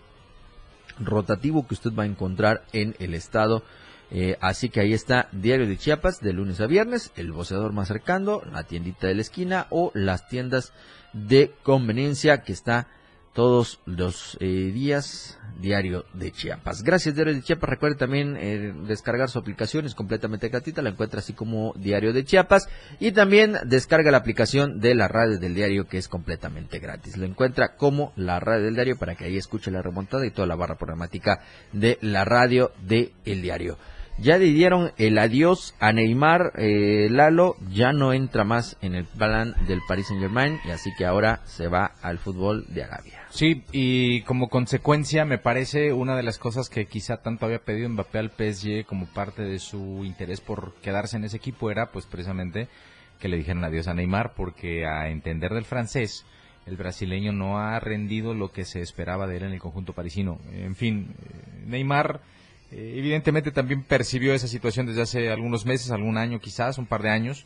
rotativo 1.00 1.68
que 1.68 1.74
usted 1.74 1.92
va 1.94 2.04
a 2.04 2.08
encontrar 2.08 2.64
en 2.74 2.96
el 3.00 3.14
estado. 3.14 3.64
Eh, 4.12 4.38
así 4.40 4.70
que 4.70 4.82
ahí 4.82 4.94
está 4.94 5.30
Diario 5.32 5.68
de 5.68 5.78
Chiapas 5.78 6.20
de 6.20 6.34
lunes 6.34 6.62
a 6.62 6.68
viernes, 6.68 7.12
el 7.16 7.32
boceador 7.32 7.74
más 7.74 7.88
cercano, 7.88 8.42
la 8.52 8.64
tiendita 8.64 9.08
de 9.08 9.16
la 9.16 9.22
esquina 9.22 9.68
o 9.72 9.92
las 9.94 10.28
tiendas 10.28 10.74
de 11.14 11.54
conveniencia 11.64 12.44
que 12.44 12.54
está 12.54 12.88
todos 13.36 13.82
los 13.86 14.38
eh, 14.40 14.72
días 14.74 15.38
Diario 15.60 16.06
de 16.14 16.32
Chiapas. 16.32 16.84
Gracias 16.84 17.16
Diario 17.16 17.34
de 17.34 17.44
Chiapas. 17.44 17.70
Recuerde 17.70 17.98
también 17.98 18.38
eh, 18.38 18.74
descargar 18.88 19.30
su 19.30 19.38
aplicación, 19.38 19.86
es 19.86 19.94
completamente 19.94 20.48
gratuita, 20.50 20.82
la 20.82 20.90
encuentra 20.90 21.20
así 21.20 21.34
como 21.34 21.74
Diario 21.76 22.14
de 22.14 22.24
Chiapas 22.24 22.68
y 23.00 23.12
también 23.12 23.58
descarga 23.66 24.10
la 24.10 24.18
aplicación 24.18 24.80
de 24.80 24.96
la 24.96 25.10
radio 25.10 25.38
del 25.38 25.54
diario 25.54 25.86
que 25.86 25.98
es 25.98 26.08
completamente 26.08 26.80
gratis. 26.80 27.18
Lo 27.18 27.26
encuentra 27.26 27.76
como 27.76 28.14
la 28.16 28.40
radio 28.40 28.66
del 28.66 28.76
diario 28.76 28.98
para 28.98 29.16
que 29.16 29.26
ahí 29.26 29.38
escuche 29.38 29.70
la 29.70 29.82
remontada 29.82 30.26
y 30.26 30.32
toda 30.32 30.48
la 30.48 30.56
barra 30.56 30.78
programática 30.78 31.42
de 31.74 31.98
la 32.02 32.24
radio 32.24 32.72
del 32.82 33.12
el 33.26 33.42
diario. 33.42 33.78
Ya 34.18 34.38
le 34.38 34.46
dieron 34.46 34.94
el 34.98 35.18
adiós 35.18 35.76
a 35.80 35.92
Neymar, 35.92 36.54
eh, 36.56 37.10
Lalo 37.12 37.58
ya 37.70 37.92
no 37.92 38.14
entra 38.14 38.46
más 38.46 38.78
en 38.82 38.96
el 38.96 39.04
plan 39.04 39.56
del 39.68 39.82
Paris 39.86 40.08
Saint 40.08 40.22
Germain 40.22 40.58
y 40.66 40.72
así 40.72 40.92
que 40.98 41.06
ahora 41.06 41.42
se 41.44 41.68
va 41.68 41.92
al 42.02 42.18
fútbol 42.18 42.66
de 42.70 42.84
Arabia. 42.84 43.20
Sí, 43.30 43.66
y 43.74 44.22
como 44.22 44.48
consecuencia 44.48 45.26
me 45.26 45.38
parece 45.38 45.92
una 45.92 46.16
de 46.16 46.24
las 46.24 46.38
cosas 46.38 46.70
que 46.70 46.86
quizá 46.86 47.18
tanto 47.18 47.46
había 47.46 47.60
pedido 47.60 47.90
Mbappé 47.90 48.20
al 48.20 48.32
PSG 48.32 48.86
como 48.86 49.06
parte 49.08 49.44
de 49.44 49.60
su 49.60 50.06
interés 50.06 50.40
por 50.40 50.76
quedarse 50.76 51.18
en 51.18 51.26
ese 51.26 51.36
equipo 51.36 51.70
era 51.70 51.92
pues 51.92 52.06
precisamente 52.06 52.70
que 53.20 53.28
le 53.28 53.36
dijeran 53.36 53.66
adiós 53.66 53.90
a 53.90 53.94
Neymar 53.94 54.34
porque 54.34 54.86
a 54.86 55.10
entender 55.10 55.54
del 55.54 55.66
francés 55.66 56.26
el 56.66 56.78
brasileño 56.78 57.34
no 57.34 57.60
ha 57.60 57.78
rendido 57.82 58.34
lo 58.34 58.54
que 58.54 58.64
se 58.64 58.82
esperaba 58.82 59.28
de 59.28 59.38
él 59.38 59.44
en 59.44 59.52
el 59.52 59.60
conjunto 59.60 59.94
parisino. 59.94 60.40
En 60.54 60.76
fin, 60.76 61.14
eh, 61.20 61.64
Neymar 61.68 62.22
eh, 62.72 62.96
evidentemente 62.98 63.52
también 63.52 63.84
percibió 63.84 64.34
esa 64.34 64.48
situación 64.48 64.86
desde 64.86 65.02
hace 65.02 65.32
algunos 65.32 65.66
meses, 65.66 65.92
algún 65.92 66.18
año 66.18 66.40
quizás, 66.40 66.78
un 66.78 66.88
par 66.88 67.04
de 67.04 67.10
años, 67.10 67.46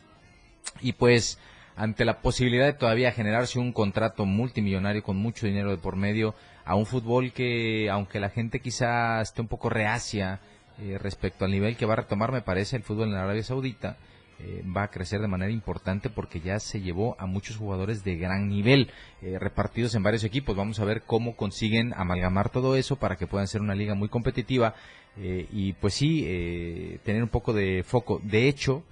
y 0.82 0.94
pues 0.94 1.40
ante 1.76 2.06
la 2.06 2.22
posibilidad 2.22 2.66
de 2.66 2.74
todavía 2.74 3.12
generarse 3.12 3.60
un 3.60 3.72
contrato 3.72 4.26
multimillonario 4.26 5.04
con 5.04 5.18
mucho 5.18 5.46
dinero 5.46 5.72
de 5.72 5.78
por 5.78 5.96
medio 5.96 6.36
a 6.66 6.76
un 6.76 6.86
fútbol 6.86 7.32
que, 7.32 7.90
aunque 7.90 8.20
la 8.20 8.30
gente 8.30 8.60
quizá 8.60 9.22
esté 9.22 9.42
un 9.42 9.48
poco 9.48 9.70
reacia 9.70 10.40
eh, 10.82 10.98
respecto 11.00 11.46
al 11.46 11.52
nivel 11.52 11.76
que 11.78 11.86
va 11.86 11.94
a 11.94 11.98
retomar, 11.98 12.32
me 12.32 12.42
parece, 12.42 12.76
el 12.76 12.84
fútbol 12.84 13.10
en 13.10 13.16
Arabia 13.16 13.44
Saudita, 13.44 13.98
eh, 14.40 14.64
va 14.76 14.84
a 14.84 14.90
crecer 14.90 15.20
de 15.20 15.28
manera 15.28 15.52
importante 15.52 16.10
porque 16.10 16.40
ya 16.40 16.60
se 16.60 16.82
llevó 16.82 17.18
a 17.20 17.26
muchos 17.26 17.58
jugadores 17.58 18.06
de 18.06 18.16
gran 18.16 18.48
nivel 18.48 18.90
repartidos 19.22 19.96
en 19.96 20.04
varios 20.04 20.24
equipos. 20.24 20.56
Vamos 20.56 20.80
a 20.80 20.86
ver 20.86 21.04
cómo 21.04 21.36
consiguen 21.36 21.94
amalgamar 21.94 22.50
todo 22.50 22.78
eso 22.78 22.96
para 22.96 23.18
que 23.18 23.28
puedan 23.28 23.48
ser 23.48 23.60
una 23.60 23.76
liga 23.76 23.96
muy 23.96 24.08
competitiva 24.08 24.76
eh, 25.18 25.48
y 25.52 25.74
pues 25.74 25.94
sí, 25.94 26.24
eh, 26.26 27.00
tener 27.04 27.24
un 27.24 27.30
poco 27.30 27.54
de 27.54 27.84
foco. 27.84 28.22
De 28.24 28.48
hecho, 28.48 28.84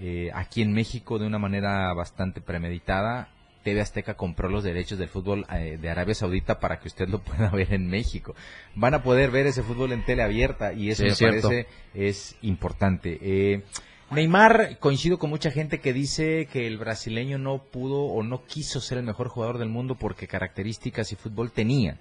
eh, 0.00 0.30
aquí 0.34 0.62
en 0.62 0.72
México, 0.72 1.18
de 1.18 1.26
una 1.26 1.38
manera 1.38 1.92
bastante 1.94 2.40
premeditada, 2.40 3.28
TV 3.62 3.80
Azteca 3.80 4.14
compró 4.14 4.48
los 4.48 4.64
derechos 4.64 4.98
del 4.98 5.08
fútbol 5.08 5.44
de 5.48 5.90
Arabia 5.90 6.14
Saudita 6.14 6.58
para 6.58 6.78
que 6.78 6.88
usted 6.88 7.08
lo 7.08 7.18
pueda 7.22 7.50
ver 7.50 7.74
en 7.74 7.88
México. 7.88 8.34
Van 8.74 8.94
a 8.94 9.02
poder 9.02 9.30
ver 9.30 9.46
ese 9.46 9.62
fútbol 9.62 9.92
en 9.92 10.04
tele 10.04 10.22
abierta 10.22 10.72
y 10.72 10.90
eso 10.90 11.04
me 11.04 11.14
parece 11.14 11.66
es 11.94 12.36
importante. 12.42 13.62
Neymar, 14.10 14.78
coincido 14.78 15.18
con 15.18 15.28
mucha 15.28 15.50
gente 15.50 15.80
que 15.80 15.92
dice 15.92 16.48
que 16.50 16.66
el 16.66 16.78
brasileño 16.78 17.36
no 17.36 17.58
pudo 17.58 18.04
o 18.04 18.22
no 18.22 18.46
quiso 18.46 18.80
ser 18.80 18.96
el 18.96 19.04
mejor 19.04 19.28
jugador 19.28 19.58
del 19.58 19.68
mundo 19.68 19.96
porque 19.96 20.26
características 20.26 21.12
y 21.12 21.16
fútbol 21.16 21.52
tenían 21.52 21.98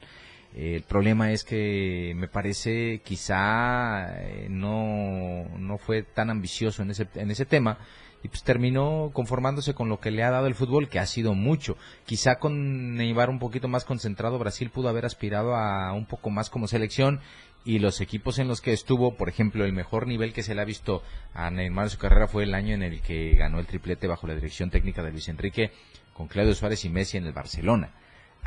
el 0.59 0.81
problema 0.81 1.31
es 1.31 1.43
que 1.43 2.13
me 2.15 2.27
parece 2.27 3.01
quizá 3.05 4.07
eh, 4.17 4.47
no, 4.49 5.45
no 5.59 5.77
fue 5.77 6.01
tan 6.01 6.31
ambicioso 6.31 6.81
en 6.81 6.89
ese, 6.89 7.07
en 7.13 7.29
ese 7.29 7.45
tema 7.45 7.77
y 8.23 8.27
pues 8.29 8.41
terminó 8.41 9.11
conformándose 9.13 9.75
con 9.75 9.87
lo 9.87 9.99
que 9.99 10.09
le 10.09 10.23
ha 10.23 10.31
dado 10.31 10.47
el 10.47 10.55
fútbol, 10.55 10.89
que 10.89 10.97
ha 10.97 11.05
sido 11.05 11.35
mucho. 11.35 11.77
Quizá 12.07 12.39
con 12.39 12.95
Neymar 12.95 13.29
un 13.29 13.37
poquito 13.37 13.67
más 13.67 13.85
concentrado, 13.85 14.39
Brasil 14.39 14.71
pudo 14.71 14.89
haber 14.89 15.05
aspirado 15.05 15.55
a 15.55 15.93
un 15.93 16.07
poco 16.07 16.31
más 16.31 16.49
como 16.49 16.67
selección 16.67 17.19
y 17.63 17.77
los 17.77 18.01
equipos 18.01 18.39
en 18.39 18.47
los 18.47 18.59
que 18.59 18.73
estuvo, 18.73 19.15
por 19.15 19.29
ejemplo, 19.29 19.63
el 19.63 19.73
mejor 19.73 20.07
nivel 20.07 20.33
que 20.33 20.41
se 20.41 20.55
le 20.55 20.61
ha 20.61 20.65
visto 20.65 21.03
a 21.35 21.51
Neymar 21.51 21.85
en 21.85 21.89
su 21.91 21.99
carrera 21.99 22.27
fue 22.27 22.45
el 22.45 22.55
año 22.55 22.73
en 22.73 22.81
el 22.81 23.01
que 23.01 23.35
ganó 23.35 23.59
el 23.59 23.67
triplete 23.67 24.07
bajo 24.07 24.25
la 24.25 24.33
dirección 24.33 24.71
técnica 24.71 25.03
de 25.03 25.11
Luis 25.11 25.29
Enrique 25.29 25.71
con 26.13 26.27
Claudio 26.27 26.55
Suárez 26.55 26.83
y 26.83 26.89
Messi 26.89 27.17
en 27.17 27.27
el 27.27 27.33
Barcelona 27.33 27.91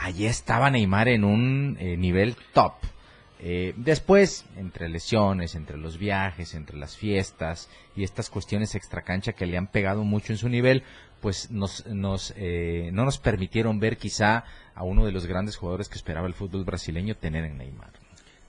allí 0.01 0.27
estaba 0.27 0.71
Neymar 0.71 1.09
en 1.09 1.25
un 1.25 1.77
eh, 1.79 1.97
nivel 1.97 2.37
top. 2.53 2.75
Eh, 3.43 3.73
después, 3.77 4.45
entre 4.57 4.89
lesiones, 4.89 5.55
entre 5.55 5.79
los 5.79 5.99
viajes, 5.99 6.55
entre 6.55 6.77
las 6.77 6.97
fiestas 6.97 7.71
y 7.97 8.05
estas 8.05 8.29
cuestiones 8.29 8.75
extracancha 8.75 9.33
que 9.33 9.47
le 9.47 9.57
han 9.57 9.67
pegado 9.67 10.05
mucho 10.05 10.33
en 10.33 10.39
su 10.39 10.49
nivel, 10.49 10.83
pues 11.21 11.51
nos, 11.51 11.87
nos, 11.87 12.35
eh, 12.37 12.91
no 12.93 13.05
nos 13.05 13.19
permitieron 13.19 13.79
ver 13.79 13.97
quizá 13.97 14.45
a 14.75 14.85
uno 14.85 15.07
de 15.07 15.13
los 15.13 15.27
grandes 15.27 15.57
jugadores 15.57 15.89
que 15.89 15.97
esperaba 15.97 16.27
el 16.27 16.35
fútbol 16.35 16.65
brasileño 16.65 17.17
tener 17.17 17.45
en 17.45 17.59
Neymar. 17.59 17.93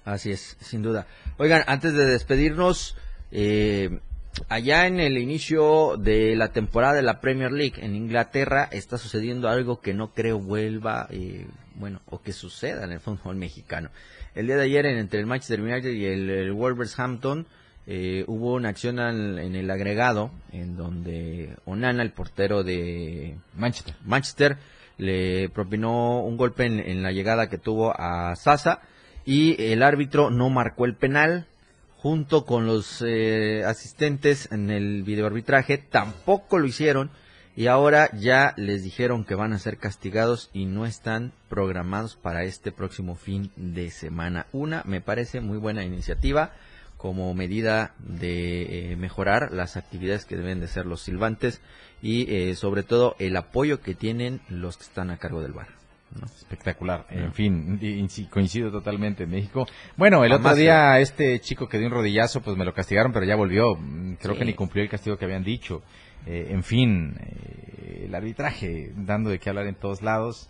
Así 0.03 0.31
es, 0.31 0.57
sin 0.59 0.81
duda. 0.81 1.07
Oigan, 1.37 1.63
antes 1.67 1.93
de 1.93 2.05
despedirnos, 2.05 2.97
allá 4.49 4.87
en 4.87 4.99
el 4.99 5.17
inicio 5.17 5.97
de 5.97 6.35
la 6.35 6.49
temporada 6.49 6.93
de 6.93 7.01
la 7.01 7.19
Premier 7.21 7.51
League 7.51 7.83
en 7.83 7.95
Inglaterra 7.95 8.67
está 8.71 8.97
sucediendo 8.97 9.49
algo 9.49 9.81
que 9.81 9.93
no 9.93 10.13
creo 10.13 10.39
vuelva, 10.39 11.07
eh, 11.09 11.47
bueno, 11.75 12.01
o 12.05 12.21
que 12.21 12.33
suceda 12.33 12.83
en 12.83 12.91
el 12.91 12.99
fútbol 12.99 13.35
mexicano. 13.35 13.89
El 14.35 14.47
día 14.47 14.57
de 14.57 14.63
ayer 14.63 14.85
entre 14.85 15.19
el 15.19 15.25
Manchester 15.25 15.61
United 15.61 15.91
y 15.91 16.05
el, 16.05 16.53
Wolverhampton 16.53 17.47
eh, 17.87 18.23
hubo 18.27 18.53
una 18.53 18.69
acción 18.69 18.99
en 18.99 19.55
el 19.55 19.69
agregado 19.69 20.31
en 20.51 20.77
donde 20.77 21.57
Onana, 21.65 22.03
el 22.03 22.11
portero 22.11 22.63
de 22.63 23.35
Manchester, 23.55 24.57
le 24.97 25.49
propinó 25.49 26.21
un 26.21 26.37
golpe 26.37 26.65
en, 26.65 26.79
en 26.79 27.01
la 27.01 27.11
llegada 27.11 27.49
que 27.49 27.57
tuvo 27.57 27.93
a 27.99 28.35
Sasa 28.35 28.81
y 29.25 29.61
el 29.61 29.83
árbitro 29.83 30.29
no 30.29 30.49
marcó 30.49 30.85
el 30.85 30.95
penal 30.95 31.47
junto 32.01 32.45
con 32.45 32.65
los 32.65 33.03
eh, 33.05 33.63
asistentes 33.63 34.51
en 34.51 34.71
el 34.71 35.03
videoarbitraje 35.03 35.77
tampoco 35.77 36.57
lo 36.57 36.65
hicieron 36.65 37.11
y 37.55 37.67
ahora 37.67 38.09
ya 38.17 38.55
les 38.57 38.83
dijeron 38.83 39.23
que 39.23 39.35
van 39.35 39.53
a 39.53 39.59
ser 39.59 39.77
castigados 39.77 40.49
y 40.51 40.65
no 40.65 40.87
están 40.87 41.31
programados 41.47 42.15
para 42.15 42.43
este 42.43 42.71
próximo 42.71 43.15
fin 43.15 43.51
de 43.55 43.91
semana. 43.91 44.47
Una 44.51 44.81
me 44.85 45.01
parece 45.01 45.41
muy 45.41 45.59
buena 45.59 45.83
iniciativa 45.83 46.53
como 46.97 47.31
medida 47.35 47.93
de 47.99 48.93
eh, 48.93 48.95
mejorar 48.95 49.51
las 49.51 49.77
actividades 49.77 50.25
que 50.25 50.37
deben 50.37 50.59
de 50.59 50.67
ser 50.67 50.87
los 50.87 51.01
silbantes 51.01 51.61
y 52.01 52.33
eh, 52.33 52.55
sobre 52.55 52.81
todo 52.81 53.15
el 53.19 53.35
apoyo 53.35 53.79
que 53.81 53.93
tienen 53.93 54.41
los 54.49 54.77
que 54.77 54.85
están 54.85 55.11
a 55.11 55.17
cargo 55.17 55.41
del 55.41 55.53
bar. 55.53 55.80
Espectacular. 56.23 57.05
En 57.09 57.33
fin, 57.33 57.79
coincido 58.29 58.71
totalmente 58.71 59.23
en 59.23 59.29
México. 59.29 59.65
Bueno, 59.95 60.23
el 60.25 60.33
otro 60.33 60.53
día 60.55 60.99
este 60.99 61.39
chico 61.39 61.67
que 61.67 61.77
dio 61.77 61.87
un 61.87 61.93
rodillazo, 61.93 62.41
pues 62.41 62.57
me 62.57 62.65
lo 62.65 62.73
castigaron, 62.73 63.13
pero 63.13 63.25
ya 63.25 63.35
volvió. 63.35 63.75
Mm, 63.75 64.15
creo 64.15 64.37
que 64.37 64.45
ni 64.45 64.53
cumplió 64.53 64.83
el 64.83 64.89
castigo 64.89 65.17
que 65.17 65.25
habían 65.25 65.43
dicho. 65.43 65.81
Eh, 66.25 66.47
en 66.49 66.63
fin, 66.63 67.15
eh, 67.19 68.03
el 68.05 68.15
arbitraje 68.15 68.91
dando 68.95 69.29
de 69.29 69.39
qué 69.39 69.49
hablar 69.49 69.67
en 69.67 69.75
todos 69.75 70.01
lados. 70.01 70.49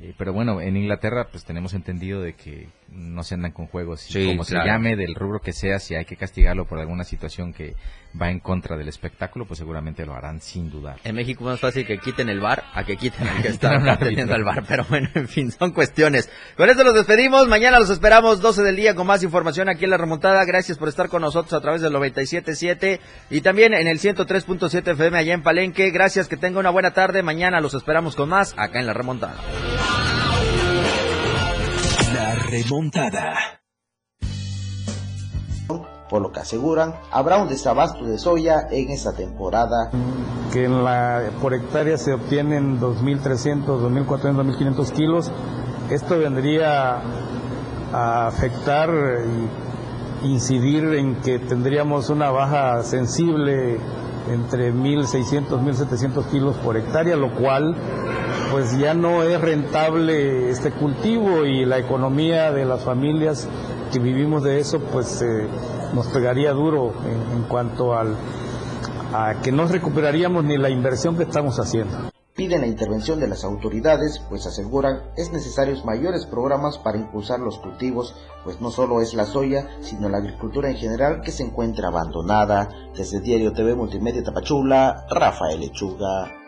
Eh, 0.00 0.14
pero 0.16 0.32
bueno, 0.32 0.60
en 0.60 0.76
Inglaterra 0.76 1.28
pues 1.30 1.44
tenemos 1.44 1.74
entendido 1.74 2.22
de 2.22 2.34
que 2.34 2.68
no 2.94 3.22
se 3.22 3.34
andan 3.34 3.52
con 3.52 3.66
juegos. 3.66 4.08
como 4.12 4.44
se 4.44 4.54
llame, 4.54 4.96
del 4.96 5.14
rubro 5.14 5.40
que 5.40 5.52
sea, 5.52 5.78
si 5.78 5.94
hay 5.94 6.04
que 6.04 6.16
castigarlo 6.16 6.66
por 6.66 6.78
alguna 6.78 7.04
situación 7.04 7.52
que 7.52 7.74
va 8.20 8.30
en 8.30 8.40
contra 8.40 8.76
del 8.76 8.88
espectáculo, 8.88 9.46
pues 9.46 9.58
seguramente 9.58 10.04
lo 10.04 10.14
harán 10.14 10.40
sin 10.40 10.70
dudar. 10.70 10.96
En 11.04 11.14
México 11.14 11.44
es 11.44 11.52
más 11.52 11.60
fácil 11.60 11.86
que 11.86 11.98
quiten 11.98 12.28
el 12.28 12.40
bar 12.40 12.64
a 12.74 12.84
que 12.84 12.96
quiten 12.96 13.26
al 13.26 13.42
que 13.42 13.48
está 13.48 13.98
teniendo 13.98 14.34
el 14.34 14.44
bar. 14.44 14.64
Pero 14.68 14.84
bueno, 14.88 15.08
en 15.14 15.28
fin, 15.28 15.50
son 15.50 15.72
cuestiones. 15.72 16.30
Con 16.56 16.68
esto 16.68 16.84
los 16.84 16.94
despedimos. 16.94 17.48
Mañana 17.48 17.78
los 17.78 17.90
esperamos 17.90 18.40
12 18.40 18.62
del 18.62 18.76
día 18.76 18.94
con 18.94 19.06
más 19.06 19.22
información 19.22 19.68
aquí 19.68 19.84
en 19.84 19.90
La 19.90 19.96
Remontada. 19.96 20.44
Gracias 20.44 20.78
por 20.78 20.88
estar 20.88 21.08
con 21.08 21.22
nosotros 21.22 21.52
a 21.54 21.60
través 21.60 21.80
del 21.80 21.92
97.7 21.94 23.00
y 23.30 23.40
también 23.40 23.72
en 23.74 23.86
el 23.86 23.98
103.7 23.98 24.92
FM 24.92 25.18
allá 25.18 25.34
en 25.34 25.42
Palenque. 25.42 25.90
Gracias, 25.90 26.28
que 26.28 26.36
tenga 26.36 26.60
una 26.60 26.70
buena 26.70 26.92
tarde. 26.92 27.22
Mañana 27.22 27.60
los 27.60 27.74
esperamos 27.74 28.16
con 28.16 28.28
más 28.28 28.54
acá 28.58 28.80
en 28.80 28.86
La 28.86 28.92
Remontada. 28.92 29.36
Remontada. 32.52 33.62
Por 36.10 36.20
lo 36.20 36.32
que 36.32 36.40
aseguran, 36.40 36.94
habrá 37.10 37.38
un 37.38 37.48
desabasto 37.48 38.04
de 38.04 38.18
soya 38.18 38.66
en 38.70 38.90
esta 38.90 39.14
temporada. 39.14 39.90
Que 40.52 40.66
en 40.66 40.84
la, 40.84 41.30
por 41.40 41.54
hectárea 41.54 41.96
se 41.96 42.12
obtienen 42.12 42.78
2.300, 42.78 43.64
2.400, 43.64 44.04
2.500 44.04 44.92
kilos. 44.92 45.32
Esto 45.88 46.18
vendría 46.18 47.00
a 47.90 48.26
afectar 48.26 48.90
e 48.90 50.26
incidir 50.26 50.84
en 50.92 51.22
que 51.22 51.38
tendríamos 51.38 52.10
una 52.10 52.30
baja 52.30 52.82
sensible 52.82 53.78
entre 54.30 54.74
1.600, 54.74 55.48
1.700 55.48 56.26
kilos 56.26 56.56
por 56.58 56.76
hectárea, 56.76 57.16
lo 57.16 57.34
cual 57.34 57.74
pues 58.52 58.76
ya 58.78 58.92
no 58.92 59.22
es 59.22 59.40
rentable 59.40 60.50
este 60.50 60.72
cultivo 60.72 61.46
y 61.46 61.64
la 61.64 61.78
economía 61.78 62.52
de 62.52 62.66
las 62.66 62.82
familias 62.82 63.48
que 63.90 63.98
vivimos 63.98 64.42
de 64.42 64.60
eso 64.60 64.78
pues 64.78 65.22
eh, 65.22 65.48
nos 65.94 66.08
pegaría 66.08 66.52
duro 66.52 66.92
en, 67.34 67.44
cuanto 67.44 67.94
al, 67.94 68.14
a 69.14 69.40
que 69.42 69.52
no 69.52 69.66
recuperaríamos 69.66 70.44
ni 70.44 70.58
la 70.58 70.68
inversión 70.68 71.16
que 71.16 71.22
estamos 71.22 71.58
haciendo. 71.58 72.10
Piden 72.36 72.60
la 72.60 72.66
intervención 72.66 73.20
de 73.20 73.28
las 73.28 73.42
autoridades, 73.42 74.20
pues 74.28 74.46
aseguran 74.46 75.00
es 75.16 75.32
necesarios 75.32 75.86
mayores 75.86 76.26
programas 76.26 76.76
para 76.76 76.98
impulsar 76.98 77.40
los 77.40 77.58
cultivos, 77.58 78.14
pues 78.44 78.60
no 78.60 78.70
solo 78.70 79.00
es 79.00 79.14
la 79.14 79.24
soya, 79.24 79.66
sino 79.80 80.10
la 80.10 80.18
agricultura 80.18 80.68
en 80.68 80.76
general 80.76 81.22
que 81.22 81.32
se 81.32 81.42
encuentra 81.42 81.88
abandonada. 81.88 82.68
Desde 82.94 83.20
Diario 83.20 83.54
TV 83.54 83.74
Multimedia 83.74 84.22
Tapachula, 84.22 85.06
Rafael 85.08 85.60
Lechuga. 85.60 86.42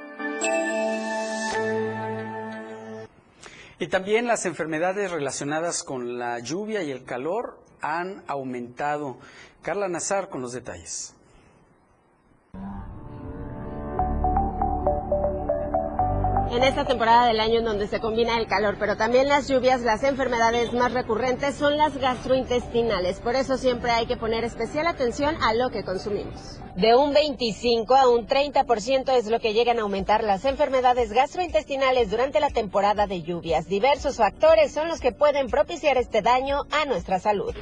Y 3.78 3.88
también 3.88 4.26
las 4.26 4.46
enfermedades 4.46 5.10
relacionadas 5.10 5.82
con 5.82 6.18
la 6.18 6.38
lluvia 6.38 6.82
y 6.82 6.90
el 6.90 7.04
calor 7.04 7.58
han 7.80 8.22
aumentado. 8.26 9.18
Carla 9.62 9.88
Nazar 9.88 10.28
con 10.28 10.42
los 10.42 10.52
detalles. 10.52 11.14
En 16.55 16.62
esta 16.62 16.85
temporada 16.85 17.27
del 17.27 17.40
año 17.40 17.59
en 17.59 17.64
donde 17.64 17.88
se 17.88 17.99
combina 17.99 18.38
el 18.38 18.47
calor, 18.47 18.77
pero 18.79 18.97
también 18.97 19.29
las 19.29 19.49
lluvias, 19.49 19.81
las 19.81 20.05
enfermedades 20.05 20.73
más 20.73 20.93
recurrentes 20.93 21.57
son 21.57 21.77
las 21.77 21.97
gastrointestinales. 21.97 23.19
Por 23.19 23.35
eso 23.35 23.57
siempre 23.57 23.90
hay 23.90 24.07
que 24.07 24.17
poner 24.17 24.45
especial 24.45 24.87
atención 24.87 25.35
a 25.43 25.53
lo 25.53 25.71
que 25.71 25.83
consumimos. 25.83 26.61
De 26.77 26.95
un 26.95 27.12
25 27.12 27.97
a 27.97 28.09
un 28.09 28.29
30% 28.29 29.17
es 29.17 29.29
lo 29.29 29.40
que 29.40 29.53
llegan 29.53 29.81
a 29.81 29.83
aumentar 29.83 30.23
las 30.23 30.45
enfermedades 30.45 31.12
gastrointestinales 31.12 32.12
durante 32.12 32.38
la 32.38 32.51
temporada 32.51 33.09
de 33.09 33.23
lluvias. 33.23 33.67
Diversos 33.67 34.19
factores 34.19 34.73
son 34.73 34.87
los 34.87 35.01
que 35.01 35.11
pueden 35.11 35.49
propiciar 35.49 35.99
este 35.99 36.23
daño 36.23 36.61
a 36.71 36.85
nuestra 36.85 37.19
salud. 37.19 37.53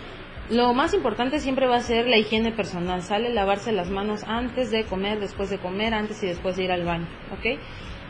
Lo 0.51 0.75
más 0.75 0.93
importante 0.93 1.41
siempre 1.41 1.67
va 1.67 1.77
a 1.77 1.81
ser 1.81 2.07
la 2.09 2.19
higiene 2.19 2.53
personal, 2.53 3.01
sale 3.01 3.33
lavarse 3.33 3.73
las 3.73 3.89
manos 3.89 4.23
antes 4.27 4.71
de 4.71 4.85
comer, 4.85 5.19
después 5.19 5.49
de 5.49 5.59
comer, 5.59 5.95
antes 5.95 6.23
y 6.23 6.27
después 6.27 6.57
de 6.57 6.65
ir 6.65 6.73
al 6.73 6.85
baño, 6.85 7.09
¿ok? 7.33 7.59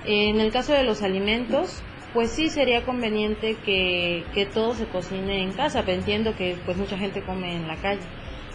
En 0.05 0.41
el 0.41 0.51
caso 0.51 0.73
de 0.73 0.83
los 0.83 1.03
alimentos, 1.03 1.83
pues 2.13 2.31
sí 2.33 2.49
sería 2.49 2.85
conveniente 2.85 3.57
que, 3.65 4.25
que 4.35 4.47
todo 4.47 4.75
se 4.75 4.87
cocine 4.87 5.43
en 5.43 5.53
casa, 5.53 5.83
pero 5.85 5.99
entiendo 5.99 6.35
que 6.37 6.57
pues 6.65 6.77
mucha 6.77 6.99
gente 6.99 7.23
come 7.23 7.55
en 7.55 7.69
la 7.69 7.77
calle. 7.77 8.03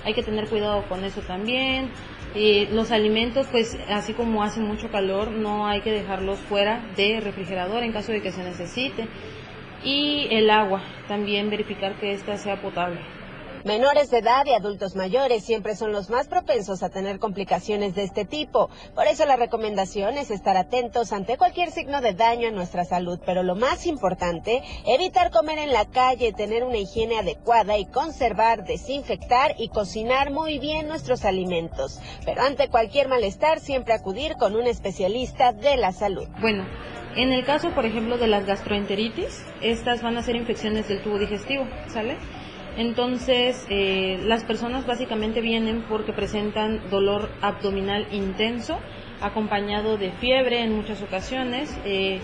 Hay 0.04 0.14
que 0.14 0.24
tener 0.24 0.48
cuidado 0.48 0.88
con 0.88 1.04
eso 1.04 1.22
también. 1.22 1.90
los 2.72 2.92
alimentos, 2.92 3.48
pues 3.52 3.78
así 3.90 4.14
como 4.14 4.44
hace 4.44 4.60
mucho 4.60 4.90
calor, 4.90 5.32
no 5.32 5.68
hay 5.68 5.82
que 5.82 5.92
dejarlos 5.92 6.40
fuera 6.40 6.82
de 6.96 7.20
refrigerador 7.20 7.84
en 7.84 7.92
caso 7.92 8.12
de 8.12 8.22
que 8.22 8.32
se 8.32 8.44
necesite. 8.44 9.08
Y 9.84 10.28
el 10.32 10.50
agua, 10.50 10.82
también 11.08 11.50
verificar 11.50 11.96
que 11.96 12.12
ésta 12.12 12.38
sea 12.38 12.62
potable. 12.62 13.00
Menores 13.68 14.10
de 14.12 14.20
edad 14.20 14.46
y 14.46 14.54
adultos 14.54 14.96
mayores 14.96 15.44
siempre 15.44 15.76
son 15.76 15.92
los 15.92 16.10
más 16.10 16.30
propensos 16.30 16.84
a 16.84 16.90
tener 16.90 17.20
complicaciones 17.20 17.96
de 17.96 18.04
este 18.04 18.24
tipo. 18.24 18.70
Por 18.96 19.08
eso 19.08 19.26
la 19.26 19.36
recomendación 19.36 20.18
es 20.18 20.32
estar 20.32 20.56
atentos 20.56 21.12
ante 21.12 21.36
cualquier 21.36 21.72
signo 21.72 22.00
de 22.00 22.14
daño 22.14 22.48
en 22.48 22.56
nuestra 22.56 22.86
salud. 22.86 23.20
Pero 23.26 23.44
lo 23.44 23.56
más 23.58 23.86
importante, 23.86 24.64
evitar 24.86 25.32
comer 25.32 25.58
en 25.60 25.74
la 25.74 25.84
calle, 25.84 26.32
tener 26.32 26.64
una 26.64 26.78
higiene 26.78 27.20
adecuada 27.20 27.78
y 27.78 27.86
conservar, 27.88 28.64
desinfectar 28.64 29.56
y 29.58 29.68
cocinar 29.68 30.32
muy 30.32 30.60
bien 30.60 30.88
nuestros 30.88 31.26
alimentos. 31.26 32.00
Pero 32.24 32.44
ante 32.44 32.70
cualquier 32.70 33.10
malestar, 33.10 33.60
siempre 33.60 33.94
acudir 33.94 34.36
con 34.38 34.56
un 34.56 34.66
especialista 34.66 35.52
de 35.52 35.76
la 35.76 35.92
salud. 35.92 36.30
Bueno, 36.40 36.66
en 37.18 37.34
el 37.34 37.44
caso, 37.44 37.72
por 37.72 37.86
ejemplo, 37.86 38.18
de 38.18 38.28
las 38.28 38.46
gastroenteritis, 38.46 39.44
estas 39.62 40.02
van 40.02 40.16
a 40.16 40.24
ser 40.24 40.38
infecciones 40.38 40.88
del 40.88 41.04
tubo 41.04 41.20
digestivo, 41.20 41.68
¿sale? 41.90 42.16
Entonces, 42.78 43.66
eh, 43.70 44.20
las 44.26 44.44
personas 44.44 44.86
básicamente 44.86 45.42
vienen 45.42 45.84
porque 45.90 46.14
presentan 46.14 46.90
dolor 46.92 47.30
abdominal 47.42 48.08
intenso, 48.12 48.78
acompañado 49.20 49.98
de 49.98 50.12
fiebre 50.12 50.62
en 50.62 50.76
muchas 50.76 51.02
ocasiones, 51.02 51.76
eh, 51.86 52.20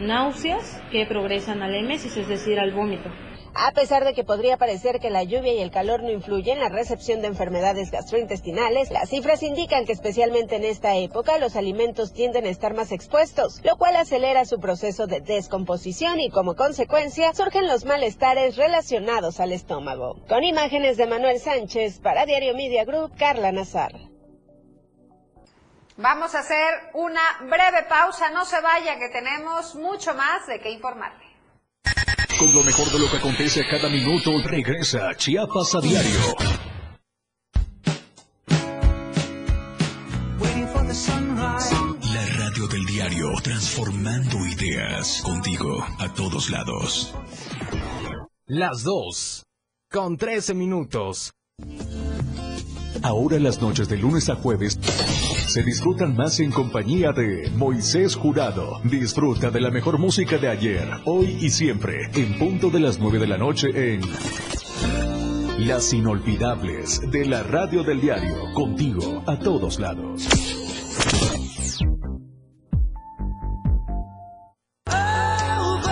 náuseas 0.00 0.82
que 0.92 1.06
progresan 1.06 1.62
al 1.62 1.74
emesis, 1.74 2.16
es 2.18 2.28
decir, 2.28 2.60
al 2.60 2.72
vómito. 2.72 3.08
A 3.56 3.70
pesar 3.70 4.04
de 4.04 4.14
que 4.14 4.24
podría 4.24 4.56
parecer 4.56 4.98
que 4.98 5.10
la 5.10 5.22
lluvia 5.22 5.52
y 5.52 5.60
el 5.60 5.70
calor 5.70 6.02
no 6.02 6.10
influyen 6.10 6.56
en 6.56 6.64
la 6.64 6.68
recepción 6.70 7.22
de 7.22 7.28
enfermedades 7.28 7.92
gastrointestinales, 7.92 8.90
las 8.90 9.10
cifras 9.10 9.44
indican 9.44 9.86
que 9.86 9.92
especialmente 9.92 10.56
en 10.56 10.64
esta 10.64 10.96
época 10.96 11.38
los 11.38 11.54
alimentos 11.54 12.12
tienden 12.12 12.46
a 12.46 12.48
estar 12.48 12.74
más 12.74 12.90
expuestos, 12.90 13.60
lo 13.62 13.76
cual 13.76 13.94
acelera 13.94 14.44
su 14.44 14.58
proceso 14.58 15.06
de 15.06 15.20
descomposición 15.20 16.18
y 16.18 16.30
como 16.30 16.56
consecuencia 16.56 17.32
surgen 17.32 17.68
los 17.68 17.84
malestares 17.84 18.56
relacionados 18.56 19.38
al 19.38 19.52
estómago. 19.52 20.16
Con 20.28 20.42
imágenes 20.42 20.96
de 20.96 21.06
Manuel 21.06 21.38
Sánchez 21.38 22.00
para 22.00 22.26
Diario 22.26 22.54
Media 22.54 22.84
Group, 22.84 23.12
Carla 23.16 23.52
Nazar. 23.52 23.92
Vamos 25.96 26.34
a 26.34 26.40
hacer 26.40 26.90
una 26.94 27.20
breve 27.42 27.84
pausa, 27.88 28.30
no 28.30 28.44
se 28.44 28.60
vaya 28.60 28.98
que 28.98 29.10
tenemos 29.10 29.76
mucho 29.76 30.12
más 30.14 30.44
de 30.48 30.58
qué 30.58 30.70
informarle. 30.70 31.24
Con 32.38 32.52
lo 32.52 32.64
mejor 32.64 32.90
de 32.90 32.98
lo 32.98 33.08
que 33.08 33.16
acontece 33.18 33.60
a 33.62 33.68
cada 33.68 33.88
minuto, 33.88 34.32
regresa 34.44 35.14
Chiapas 35.16 35.74
a 35.76 35.80
diario. 35.80 36.20
La 42.12 42.26
radio 42.36 42.66
del 42.66 42.84
diario, 42.86 43.32
transformando 43.42 44.44
ideas 44.46 45.22
contigo 45.24 45.86
a 45.98 46.12
todos 46.12 46.50
lados. 46.50 47.14
Las 48.46 48.82
dos, 48.82 49.44
con 49.90 50.16
13 50.16 50.54
minutos. 50.54 51.32
Ahora 53.04 53.38
las 53.38 53.60
noches 53.60 53.86
de 53.90 53.98
lunes 53.98 54.30
a 54.30 54.34
jueves 54.34 54.78
se 54.80 55.62
disfrutan 55.62 56.16
más 56.16 56.40
en 56.40 56.50
compañía 56.50 57.12
de 57.12 57.50
Moisés 57.54 58.16
Jurado. 58.16 58.80
Disfruta 58.82 59.50
de 59.50 59.60
la 59.60 59.70
mejor 59.70 59.98
música 59.98 60.38
de 60.38 60.48
ayer, 60.48 60.88
hoy 61.04 61.36
y 61.38 61.50
siempre, 61.50 62.08
en 62.14 62.38
punto 62.38 62.70
de 62.70 62.80
las 62.80 62.98
9 62.98 63.18
de 63.18 63.26
la 63.26 63.36
noche 63.36 63.68
en 63.74 64.00
Las 65.58 65.92
inolvidables 65.92 67.02
de 67.10 67.26
la 67.26 67.42
radio 67.42 67.82
del 67.82 68.00
diario, 68.00 68.36
contigo 68.54 69.22
a 69.26 69.38
todos 69.38 69.78
lados. 69.78 70.63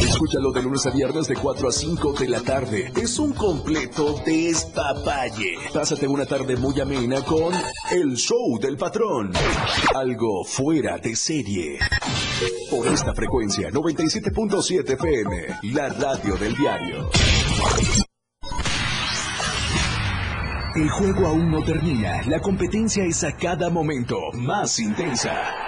Escúchalo 0.00 0.52
de 0.52 0.62
lunes 0.62 0.86
a 0.86 0.90
viernes 0.90 1.26
de 1.26 1.34
4 1.34 1.68
a 1.68 1.72
5 1.72 2.12
de 2.12 2.28
la 2.28 2.40
tarde. 2.40 2.92
Es 2.96 3.18
un 3.18 3.32
completo 3.32 4.20
despapalle. 4.24 5.54
Pásate 5.72 6.06
una 6.06 6.26
tarde 6.26 6.56
muy 6.56 6.80
amena 6.80 7.22
con 7.22 7.52
El 7.90 8.16
Show 8.16 8.58
del 8.60 8.76
Patrón. 8.76 9.32
Algo 9.94 10.44
fuera 10.44 10.98
de 10.98 11.16
serie. 11.16 11.78
Por 12.70 12.86
esta 12.86 13.14
frecuencia, 13.14 13.70
97.7 13.70 14.92
FM, 14.94 15.74
la 15.74 15.88
radio 15.88 16.36
del 16.36 16.56
diario. 16.56 17.10
El 20.76 20.88
juego 20.90 21.26
aún 21.26 21.50
no 21.50 21.62
termina. 21.64 22.22
La 22.26 22.40
competencia 22.40 23.04
es 23.04 23.24
a 23.24 23.36
cada 23.36 23.68
momento 23.68 24.16
más 24.34 24.78
intensa. 24.78 25.67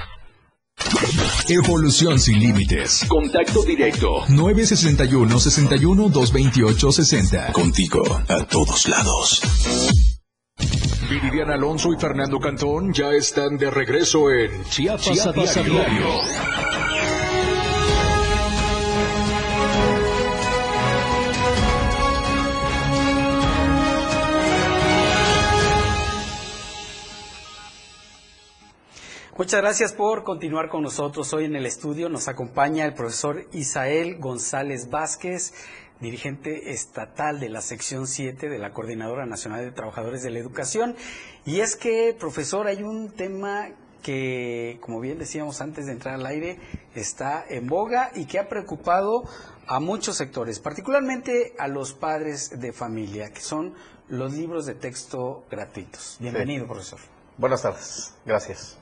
Evolución 1.49 2.19
sin 2.19 2.39
límites. 2.39 3.05
Contacto 3.07 3.63
directo. 3.63 4.25
961 4.29 5.39
61 5.39 6.09
228 6.09 6.91
60. 6.91 7.51
Contigo 7.53 8.01
a 8.27 8.45
todos 8.45 8.87
lados. 8.87 9.41
Viridiana 11.09 11.55
Alonso 11.55 11.91
y 11.91 11.99
Fernando 11.99 12.39
Cantón 12.39 12.93
ya 12.93 13.11
están 13.11 13.57
de 13.57 13.69
regreso 13.69 14.31
en 14.31 14.63
Chiapas, 14.65 15.01
Chiapas 15.11 15.57
a 15.57 15.59
a 15.59 15.63
diario. 15.63 16.80
Muchas 29.37 29.61
gracias 29.61 29.93
por 29.93 30.25
continuar 30.25 30.67
con 30.67 30.83
nosotros. 30.83 31.33
Hoy 31.33 31.45
en 31.45 31.55
el 31.55 31.65
estudio 31.65 32.09
nos 32.09 32.27
acompaña 32.27 32.83
el 32.83 32.93
profesor 32.93 33.47
Isael 33.53 34.17
González 34.19 34.89
Vázquez, 34.89 35.53
dirigente 36.01 36.73
estatal 36.73 37.39
de 37.39 37.47
la 37.47 37.61
sección 37.61 38.07
7 38.07 38.49
de 38.49 38.59
la 38.59 38.73
Coordinadora 38.73 39.25
Nacional 39.25 39.63
de 39.63 39.71
Trabajadores 39.71 40.21
de 40.21 40.31
la 40.31 40.39
Educación. 40.39 40.97
Y 41.45 41.61
es 41.61 41.77
que, 41.77 42.13
profesor, 42.19 42.67
hay 42.67 42.83
un 42.83 43.09
tema 43.09 43.69
que, 44.03 44.79
como 44.81 44.99
bien 44.99 45.17
decíamos 45.17 45.61
antes 45.61 45.85
de 45.85 45.93
entrar 45.93 46.15
al 46.15 46.25
aire, 46.25 46.59
está 46.93 47.45
en 47.47 47.67
boga 47.67 48.11
y 48.13 48.25
que 48.25 48.37
ha 48.37 48.49
preocupado 48.49 49.23
a 49.65 49.79
muchos 49.79 50.17
sectores, 50.17 50.59
particularmente 50.59 51.53
a 51.57 51.69
los 51.69 51.93
padres 51.93 52.59
de 52.59 52.73
familia, 52.73 53.31
que 53.31 53.41
son 53.41 53.75
los 54.09 54.33
libros 54.33 54.65
de 54.65 54.75
texto 54.75 55.45
gratuitos. 55.49 56.17
Bienvenido, 56.19 56.67
profesor. 56.67 56.99
Buenas 57.37 57.61
tardes, 57.61 58.13
gracias. 58.25 58.80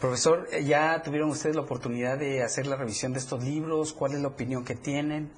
Profesor, 0.00 0.48
eh, 0.50 0.64
¿ya 0.64 1.02
tuvieron 1.02 1.28
ustedes 1.28 1.54
la 1.54 1.60
oportunidad 1.60 2.16
de 2.16 2.42
hacer 2.42 2.66
la 2.66 2.76
revisión 2.76 3.12
de 3.12 3.18
estos 3.18 3.44
libros? 3.44 3.92
¿Cuál 3.92 4.14
es 4.14 4.20
la 4.20 4.28
opinión 4.28 4.64
que 4.64 4.74
tienen? 4.74 5.30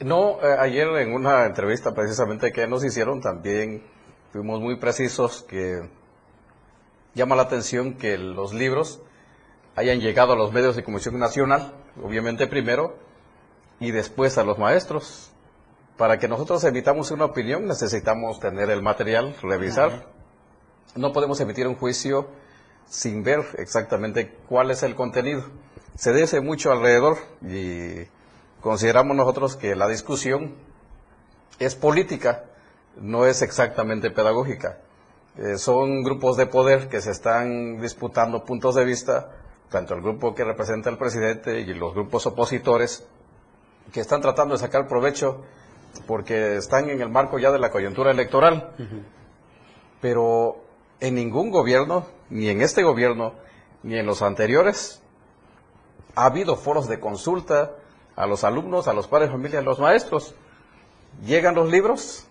No, 0.00 0.38
eh, 0.42 0.56
ayer 0.58 0.86
en 0.98 1.14
una 1.14 1.46
entrevista 1.46 1.94
precisamente 1.94 2.52
que 2.52 2.66
nos 2.66 2.84
hicieron 2.84 3.22
también 3.22 3.82
fuimos 4.30 4.60
muy 4.60 4.76
precisos 4.76 5.42
que 5.48 5.88
llama 7.14 7.34
la 7.34 7.42
atención 7.42 7.94
que 7.94 8.18
los 8.18 8.52
libros 8.52 9.00
hayan 9.74 10.00
llegado 10.00 10.34
a 10.34 10.36
los 10.36 10.52
medios 10.52 10.76
de 10.76 10.84
comunicación 10.84 11.18
nacional, 11.18 11.72
obviamente 12.04 12.46
primero, 12.46 12.94
y 13.80 13.90
después 13.90 14.36
a 14.36 14.44
los 14.44 14.58
maestros. 14.58 15.32
Para 15.96 16.18
que 16.18 16.28
nosotros 16.28 16.62
emitamos 16.64 17.10
una 17.10 17.24
opinión 17.24 17.66
necesitamos 17.66 18.38
tener 18.38 18.68
el 18.68 18.82
material, 18.82 19.34
revisar. 19.42 20.06
No 20.94 21.14
podemos 21.14 21.40
emitir 21.40 21.66
un 21.66 21.74
juicio 21.74 22.28
sin 22.88 23.22
ver 23.22 23.44
exactamente 23.58 24.32
cuál 24.48 24.70
es 24.70 24.82
el 24.82 24.94
contenido. 24.94 25.44
Se 25.96 26.12
dice 26.12 26.40
mucho 26.40 26.72
alrededor 26.72 27.18
y 27.42 28.06
consideramos 28.60 29.16
nosotros 29.16 29.56
que 29.56 29.74
la 29.74 29.88
discusión 29.88 30.54
es 31.58 31.74
política, 31.74 32.44
no 32.96 33.26
es 33.26 33.42
exactamente 33.42 34.10
pedagógica. 34.10 34.78
Eh, 35.36 35.58
son 35.58 36.02
grupos 36.02 36.36
de 36.36 36.46
poder 36.46 36.88
que 36.88 37.00
se 37.00 37.10
están 37.10 37.80
disputando 37.80 38.44
puntos 38.44 38.74
de 38.74 38.84
vista, 38.84 39.30
tanto 39.70 39.94
el 39.94 40.02
grupo 40.02 40.34
que 40.34 40.44
representa 40.44 40.90
al 40.90 40.98
presidente 40.98 41.60
y 41.60 41.74
los 41.74 41.94
grupos 41.94 42.26
opositores, 42.26 43.06
que 43.92 44.00
están 44.00 44.20
tratando 44.20 44.54
de 44.54 44.60
sacar 44.60 44.86
provecho 44.86 45.44
porque 46.06 46.56
están 46.56 46.90
en 46.90 47.00
el 47.00 47.08
marco 47.08 47.38
ya 47.38 47.50
de 47.50 47.58
la 47.58 47.70
coyuntura 47.70 48.10
electoral. 48.10 48.74
Pero 50.00 50.67
en 51.00 51.14
ningún 51.14 51.50
gobierno, 51.50 52.06
ni 52.30 52.48
en 52.48 52.60
este 52.60 52.82
gobierno, 52.82 53.34
ni 53.82 53.98
en 53.98 54.06
los 54.06 54.22
anteriores, 54.22 55.00
ha 56.14 56.26
habido 56.26 56.56
foros 56.56 56.88
de 56.88 56.98
consulta 56.98 57.72
a 58.16 58.26
los 58.26 58.42
alumnos, 58.42 58.88
a 58.88 58.92
los 58.92 59.06
padres 59.06 59.28
de 59.28 59.36
familia, 59.36 59.60
a 59.60 59.62
los 59.62 59.78
maestros. 59.78 60.34
Llegan 61.24 61.54
los 61.54 61.70
libros 61.70 62.26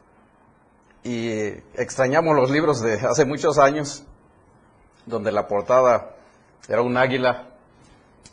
y 1.04 1.30
extrañamos 1.76 2.36
los 2.36 2.52
libros 2.52 2.82
de 2.82 2.96
hace 2.96 3.24
muchos 3.26 3.58
años, 3.58 4.04
donde 5.06 5.32
la 5.32 5.48
portada 5.48 6.16
era 6.68 6.82
un 6.82 6.98
águila 6.98 7.48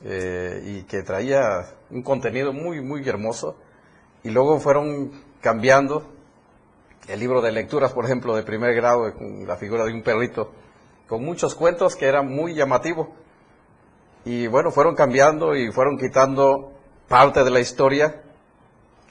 eh, 0.05 0.63
y 0.65 0.83
que 0.83 1.03
traía 1.03 1.69
un 1.91 2.03
contenido 2.03 2.53
muy, 2.53 2.81
muy 2.81 3.09
hermoso. 3.09 3.57
Y 4.25 4.31
luego 4.31 4.59
fueron 4.59 5.13
cambiando 5.41 6.14
el 7.09 7.21
libro 7.21 7.43
de 7.43 7.53
lecturas, 7.53 7.93
por 7.93 8.05
ejemplo, 8.05 8.35
de 8.35 8.43
primer 8.43 8.75
grado, 8.75 9.13
con 9.15 9.47
la 9.47 9.57
figura 9.57 9.85
de 9.85 9.93
un 9.93 10.03
perrito, 10.03 10.53
con 11.09 11.25
muchos 11.25 11.55
cuentos 11.55 11.97
que 11.97 12.07
eran 12.07 12.29
muy 12.29 12.55
llamativos. 12.55 13.09
Y 14.25 14.47
bueno, 14.47 14.71
fueron 14.71 14.95
cambiando 14.95 15.55
y 15.55 15.71
fueron 15.71 15.99
quitando 15.99 16.73
parte 17.09 17.45
de 17.45 17.51
la 17.51 17.61
historia. 17.61 18.23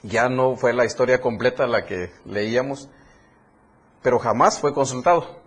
Ya 0.02 0.28
no 0.28 0.56
fue 0.56 0.72
la 0.72 0.84
historia 0.84 1.20
completa 1.20 1.66
la 1.66 1.86
que 1.86 2.10
leíamos, 2.24 2.90
pero 4.02 4.18
jamás 4.18 4.58
fue 4.58 4.74
consultado. 4.74 5.40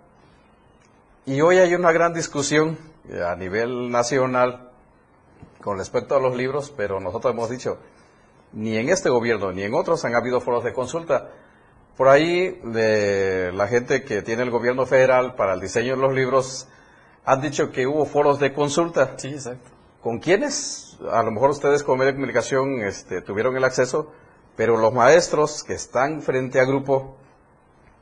Y 1.26 1.42
hoy 1.42 1.58
hay 1.58 1.76
una 1.76 1.92
gran 1.92 2.14
discusión 2.14 2.78
eh, 3.10 3.22
a 3.22 3.36
nivel 3.36 3.92
nacional 3.92 4.72
con 5.62 5.78
respecto 5.78 6.16
a 6.16 6.22
los 6.22 6.38
libros, 6.38 6.74
pero 6.76 7.02
nosotros 7.02 7.34
hemos 7.34 7.50
dicho, 7.50 7.78
ni 8.54 8.78
en 8.78 8.88
este 8.88 9.10
gobierno 9.10 9.52
ni 9.52 9.64
en 9.64 9.74
otros 9.74 10.06
han 10.06 10.16
habido 10.16 10.40
foros 10.40 10.64
de 10.64 10.72
consulta 10.72 11.30
Por 11.98 12.10
ahí, 12.10 12.60
de 12.64 13.52
la 13.54 13.68
gente 13.68 14.04
que 14.04 14.22
tiene 14.22 14.44
el 14.44 14.52
gobierno 14.52 14.86
federal 14.86 15.34
para 15.34 15.56
el 15.56 15.60
diseño 15.60 15.96
de 15.96 16.02
los 16.02 16.14
libros, 16.14 16.68
han 17.26 17.42
dicho 17.42 17.72
que 17.72 17.88
hubo 17.88 18.06
foros 18.06 18.40
de 18.40 18.54
consulta. 18.54 19.16
Sí, 19.18 19.30
exacto. 19.30 19.72
¿Con 20.02 20.20
quiénes? 20.20 21.00
A 21.12 21.24
lo 21.24 21.32
mejor 21.32 21.50
ustedes 21.50 21.84
como 21.84 21.98
medio 21.98 22.12
de 22.12 22.18
comunicación 22.18 22.82
este, 22.82 23.22
tuvieron 23.22 23.58
el 23.58 23.64
acceso, 23.64 24.12
pero 24.56 24.78
los 24.78 24.94
maestros 24.94 25.64
que 25.64 25.74
están 25.74 26.22
frente 26.22 26.60
a 26.60 26.66
grupo, 26.66 27.18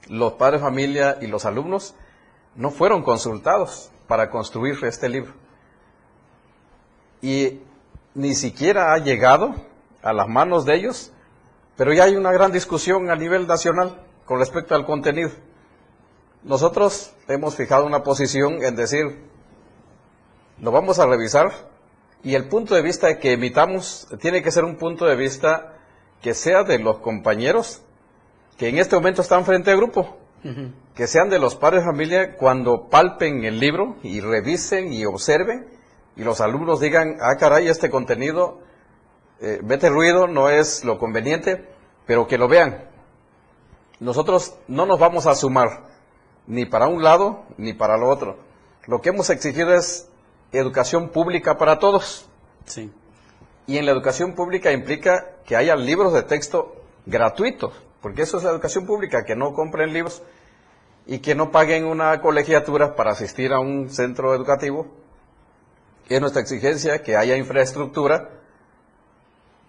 los 0.10 0.34
padres 0.34 0.60
de 0.60 0.68
familia 0.68 1.18
y 1.22 1.28
los 1.28 1.46
alumnos, 1.46 1.96
no 2.56 2.72
fueron 2.72 3.02
consultados 3.02 3.92
para 4.08 4.30
construir 4.30 4.78
este 4.84 5.08
libro. 5.08 5.34
Y 7.22 7.62
ni 8.14 8.36
siquiera 8.36 8.94
ha 8.94 8.98
llegado 8.98 9.56
a 10.04 10.14
las 10.14 10.28
manos 10.28 10.66
de 10.66 10.76
ellos, 10.76 11.12
pero 11.76 11.94
ya 11.94 12.06
hay 12.06 12.16
una 12.16 12.32
gran 12.32 12.52
discusión 12.52 13.10
a 13.10 13.16
nivel 13.16 13.48
nacional 13.48 14.02
con 14.26 14.40
respecto 14.40 14.76
al 14.76 14.86
contenido. 14.86 15.30
Nosotros 16.44 17.14
hemos 17.28 17.56
fijado 17.56 17.86
una 17.86 18.04
posición 18.04 18.64
en 18.64 18.76
decir, 18.76 19.24
lo 20.62 20.72
vamos 20.72 21.00
a 21.00 21.08
revisar 21.08 21.52
y 22.24 22.36
el 22.36 22.48
punto 22.48 22.76
de 22.76 22.82
vista 22.82 23.18
que 23.20 23.34
emitamos 23.34 24.08
tiene 24.20 24.42
que 24.42 24.52
ser 24.52 24.64
un 24.64 24.78
punto 24.78 25.06
de 25.06 25.16
vista 25.16 25.74
que 26.22 26.34
sea 26.34 26.64
de 26.64 26.80
los 26.80 27.00
compañeros 27.00 27.82
que 28.58 28.70
en 28.70 28.78
este 28.78 28.96
momento 28.96 29.22
están 29.22 29.44
frente 29.46 29.72
al 29.72 29.78
grupo, 29.78 30.18
que 30.96 31.08
sean 31.08 31.30
de 31.30 31.40
los 31.40 31.56
padres 31.56 31.82
de 31.82 31.92
familia 31.92 32.38
cuando 32.38 32.88
palpen 32.90 33.44
el 33.44 33.60
libro 33.60 33.98
y 34.02 34.22
revisen 34.22 34.94
y 34.94 35.06
observen 35.06 35.68
y 36.16 36.24
los 36.24 36.40
alumnos 36.40 36.80
digan, 36.80 37.18
ah 37.20 37.36
caray, 37.38 37.68
este 37.68 37.90
contenido, 37.90 38.62
eh, 39.42 39.60
vete 39.64 39.90
ruido, 39.90 40.28
no 40.28 40.50
es 40.50 40.84
lo 40.84 40.98
conveniente, 40.98 41.68
pero 42.06 42.28
que 42.28 42.38
lo 42.38 42.48
vean. 42.48 42.90
Nosotros 44.00 44.56
no 44.68 44.86
nos 44.86 45.00
vamos 45.00 45.26
a 45.26 45.36
sumar 45.36 45.84
ni 46.48 46.66
para 46.66 46.88
un 46.88 47.04
lado 47.04 47.44
ni 47.58 47.74
para 47.74 47.98
lo 47.98 48.10
otro. 48.10 48.38
Lo 48.88 49.02
que 49.02 49.10
hemos 49.10 49.30
exigido 49.30 49.74
es 49.74 50.10
educación 50.52 51.10
pública 51.10 51.58
para 51.58 51.80
todos. 51.80 52.30
Sí. 52.66 52.92
Y 53.68 53.78
en 53.78 53.86
la 53.86 53.92
educación 53.92 54.36
pública 54.36 54.72
implica 54.72 55.38
que 55.46 55.56
haya 55.56 55.76
libros 55.76 56.14
de 56.14 56.24
texto 56.24 56.76
gratuitos, 57.06 57.74
porque 58.02 58.22
eso 58.22 58.38
es 58.38 58.44
la 58.44 58.52
educación 58.52 58.86
pública, 58.86 59.26
que 59.26 59.36
no 59.36 59.54
compren 59.54 59.94
libros 59.94 60.22
y 61.08 61.20
que 61.20 61.36
no 61.36 61.52
paguen 61.52 61.86
una 61.86 62.22
colegiatura 62.22 62.96
para 62.96 63.12
asistir 63.12 63.54
a 63.54 63.60
un 63.60 63.90
centro 63.90 64.34
educativo. 64.36 64.88
Es 66.10 66.22
nuestra 66.22 66.42
exigencia 66.42 67.02
que 67.02 67.16
haya 67.16 67.36
infraestructura. 67.38 68.30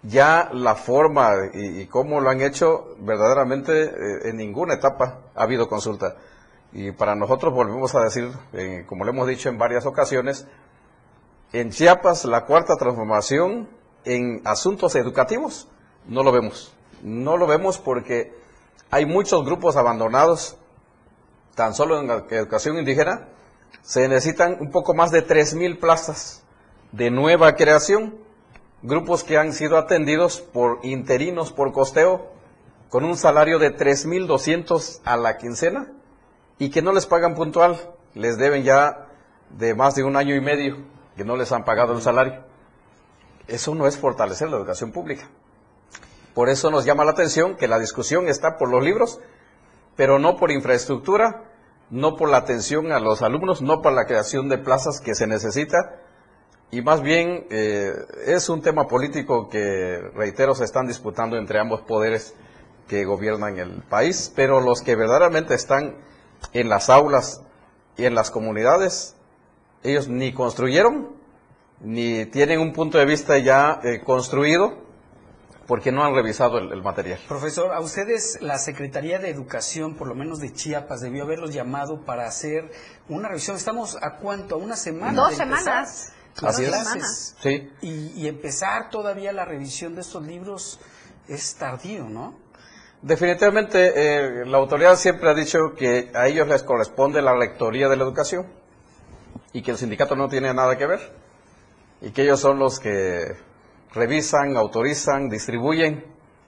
Ya 0.07 0.49
la 0.53 0.75
forma 0.75 1.31
y, 1.53 1.81
y 1.81 1.87
cómo 1.87 2.21
lo 2.21 2.29
han 2.29 2.41
hecho, 2.41 2.95
verdaderamente 2.99 3.83
eh, 3.83 4.29
en 4.29 4.37
ninguna 4.37 4.75
etapa 4.75 5.21
ha 5.35 5.43
habido 5.43 5.67
consulta. 5.67 6.15
Y 6.71 6.91
para 6.91 7.15
nosotros 7.15 7.53
volvemos 7.53 7.95
a 7.95 8.01
decir, 8.01 8.31
eh, 8.53 8.85
como 8.87 9.03
lo 9.03 9.11
hemos 9.11 9.27
dicho 9.27 9.49
en 9.49 9.57
varias 9.57 9.85
ocasiones, 9.85 10.47
en 11.53 11.71
Chiapas 11.71 12.25
la 12.25 12.45
cuarta 12.45 12.75
transformación 12.75 13.69
en 14.03 14.41
asuntos 14.45 14.95
educativos 14.95 15.67
no 16.07 16.23
lo 16.23 16.31
vemos. 16.31 16.73
No 17.01 17.37
lo 17.37 17.47
vemos 17.47 17.77
porque 17.77 18.33
hay 18.89 19.05
muchos 19.05 19.45
grupos 19.45 19.75
abandonados, 19.75 20.57
tan 21.55 21.73
solo 21.73 21.99
en 21.99 22.07
la 22.07 22.25
educación 22.29 22.77
indígena, 22.77 23.27
se 23.81 24.07
necesitan 24.07 24.57
un 24.59 24.71
poco 24.71 24.93
más 24.93 25.11
de 25.11 25.25
3.000 25.25 25.79
plazas 25.79 26.43
de 26.91 27.11
nueva 27.11 27.55
creación, 27.55 28.17
grupos 28.81 29.23
que 29.23 29.37
han 29.37 29.53
sido 29.53 29.77
atendidos 29.77 30.41
por 30.41 30.79
interinos 30.83 31.51
por 31.51 31.71
costeo, 31.71 32.31
con 32.89 33.03
un 33.03 33.17
salario 33.17 33.59
de 33.59 33.75
3.200 33.75 35.01
a 35.03 35.17
la 35.17 35.37
quincena 35.37 35.91
y 36.57 36.69
que 36.69 36.81
no 36.81 36.93
les 36.93 37.05
pagan 37.05 37.35
puntual, 37.35 37.77
les 38.13 38.37
deben 38.37 38.63
ya 38.63 39.07
de 39.49 39.75
más 39.75 39.95
de 39.95 40.03
un 40.03 40.15
año 40.15 40.35
y 40.35 40.41
medio 40.41 40.77
que 41.15 41.25
no 41.25 41.35
les 41.35 41.51
han 41.51 41.65
pagado 41.65 41.93
el 41.93 42.01
salario. 42.01 42.43
Eso 43.47 43.75
no 43.75 43.87
es 43.87 43.97
fortalecer 43.97 44.49
la 44.49 44.57
educación 44.57 44.91
pública. 44.91 45.27
Por 46.33 46.49
eso 46.49 46.69
nos 46.69 46.85
llama 46.85 47.05
la 47.05 47.11
atención 47.11 47.55
que 47.55 47.67
la 47.67 47.79
discusión 47.79 48.27
está 48.27 48.57
por 48.57 48.69
los 48.69 48.83
libros, 48.83 49.19
pero 49.95 50.19
no 50.19 50.37
por 50.37 50.51
infraestructura, 50.51 51.45
no 51.89 52.15
por 52.15 52.29
la 52.29 52.37
atención 52.37 52.91
a 52.91 52.99
los 52.99 53.21
alumnos, 53.21 53.61
no 53.61 53.81
por 53.81 53.93
la 53.93 54.05
creación 54.05 54.47
de 54.49 54.57
plazas 54.57 55.01
que 55.01 55.15
se 55.15 55.25
necesita, 55.25 55.99
y 56.69 56.81
más 56.81 57.01
bien 57.01 57.47
eh, 57.49 57.93
es 58.25 58.49
un 58.49 58.61
tema 58.61 58.87
político 58.87 59.47
que, 59.49 60.01
reitero, 60.13 60.53
se 60.53 60.65
están 60.65 60.87
disputando 60.87 61.37
entre 61.37 61.59
ambos 61.59 61.81
poderes 61.81 62.35
que 62.87 63.05
gobiernan 63.05 63.57
el 63.57 63.83
país, 63.83 64.31
pero 64.35 64.59
los 64.59 64.81
que 64.81 64.95
verdaderamente 64.95 65.53
están 65.53 65.95
en 66.53 66.69
las 66.69 66.89
aulas 66.89 67.41
y 67.95 68.05
en 68.05 68.15
las 68.15 68.31
comunidades, 68.31 69.15
ellos 69.83 70.09
ni 70.09 70.33
construyeron, 70.33 71.15
ni 71.79 72.25
tienen 72.25 72.59
un 72.59 72.73
punto 72.73 72.97
de 72.97 73.05
vista 73.05 73.37
ya 73.37 73.79
eh, 73.83 74.01
construido, 74.03 74.85
porque 75.67 75.91
no 75.91 76.03
han 76.03 76.15
revisado 76.15 76.57
el, 76.59 76.71
el, 76.71 76.81
material. 76.81 77.19
Profesor, 77.27 77.73
a 77.73 77.79
ustedes 77.81 78.39
la 78.41 78.57
Secretaría 78.57 79.19
de 79.19 79.29
Educación, 79.29 79.95
por 79.95 80.07
lo 80.07 80.15
menos 80.15 80.39
de 80.39 80.53
Chiapas, 80.53 81.01
debió 81.01 81.23
haberlos 81.23 81.53
llamado 81.53 82.05
para 82.05 82.25
hacer 82.25 82.71
una 83.09 83.27
revisión. 83.27 83.57
¿Estamos 83.57 83.97
a 84.01 84.17
cuánto? 84.17 84.55
¿A 84.55 84.57
una 84.57 84.77
semana? 84.77 85.13
Dos 85.13 85.35
semanas. 85.35 86.13
Así 86.43 86.65
es. 86.65 87.35
Sí. 87.41 87.71
Y, 87.81 88.21
y 88.21 88.27
empezar 88.27 88.89
todavía 88.89 89.31
la 89.31 89.45
revisión 89.45 89.95
de 89.95 90.01
estos 90.01 90.23
libros 90.23 90.79
es 91.27 91.55
tardío, 91.55 92.05
¿no? 92.05 92.35
Definitivamente, 93.01 93.93
eh, 93.95 94.45
la 94.45 94.57
autoridad 94.57 94.95
siempre 94.95 95.29
ha 95.29 95.33
dicho 95.33 95.73
que 95.77 96.11
a 96.15 96.27
ellos 96.27 96.47
les 96.47 96.63
corresponde 96.63 97.21
la 97.21 97.35
rectoría 97.35 97.89
de 97.89 97.95
la 97.95 98.03
educación 98.03 98.47
y 99.53 99.61
que 99.61 99.71
el 99.71 99.77
sindicato 99.77 100.15
no 100.15 100.27
tiene 100.27 100.53
nada 100.53 100.77
que 100.77 100.87
ver 100.87 101.13
y 102.01 102.09
que 102.09 102.23
ellos 102.23 102.39
son 102.39 102.57
los 102.57 102.79
que 102.79 103.35
revisan, 103.93 104.57
autorizan, 104.57 105.29
distribuyen, 105.29 106.05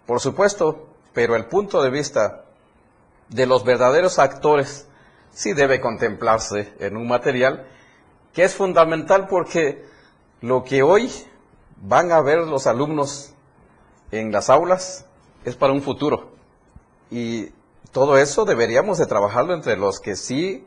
por 0.08 0.20
supuesto, 0.20 0.90
pero 1.14 1.36
el 1.36 1.46
punto 1.46 1.84
de 1.84 1.92
vista 1.92 2.46
de 3.30 3.46
los 3.46 3.64
verdaderos 3.64 4.18
actores 4.18 4.88
sí 5.32 5.54
debe 5.54 5.80
contemplarse 5.80 6.74
en 6.80 6.98
un 6.98 7.08
material 7.08 7.68
que 8.34 8.44
es 8.44 8.56
fundamental 8.56 9.28
porque 9.28 9.86
lo 10.42 10.64
que 10.64 10.84
hoy 10.84 11.12
van 11.82 12.12
a 12.12 12.22
ver 12.22 12.40
los 12.40 12.68
alumnos 12.68 13.34
en 14.12 14.32
las 14.32 14.50
aulas 14.50 15.06
es 15.46 15.56
para 15.56 15.74
un 15.74 15.82
futuro. 15.82 16.32
Y 17.12 17.52
todo 17.92 18.18
eso 18.18 18.46
deberíamos 18.46 18.98
de 18.98 19.08
trabajarlo 19.08 19.54
entre 19.54 19.78
los 19.78 20.00
que 20.00 20.16
sí 20.16 20.66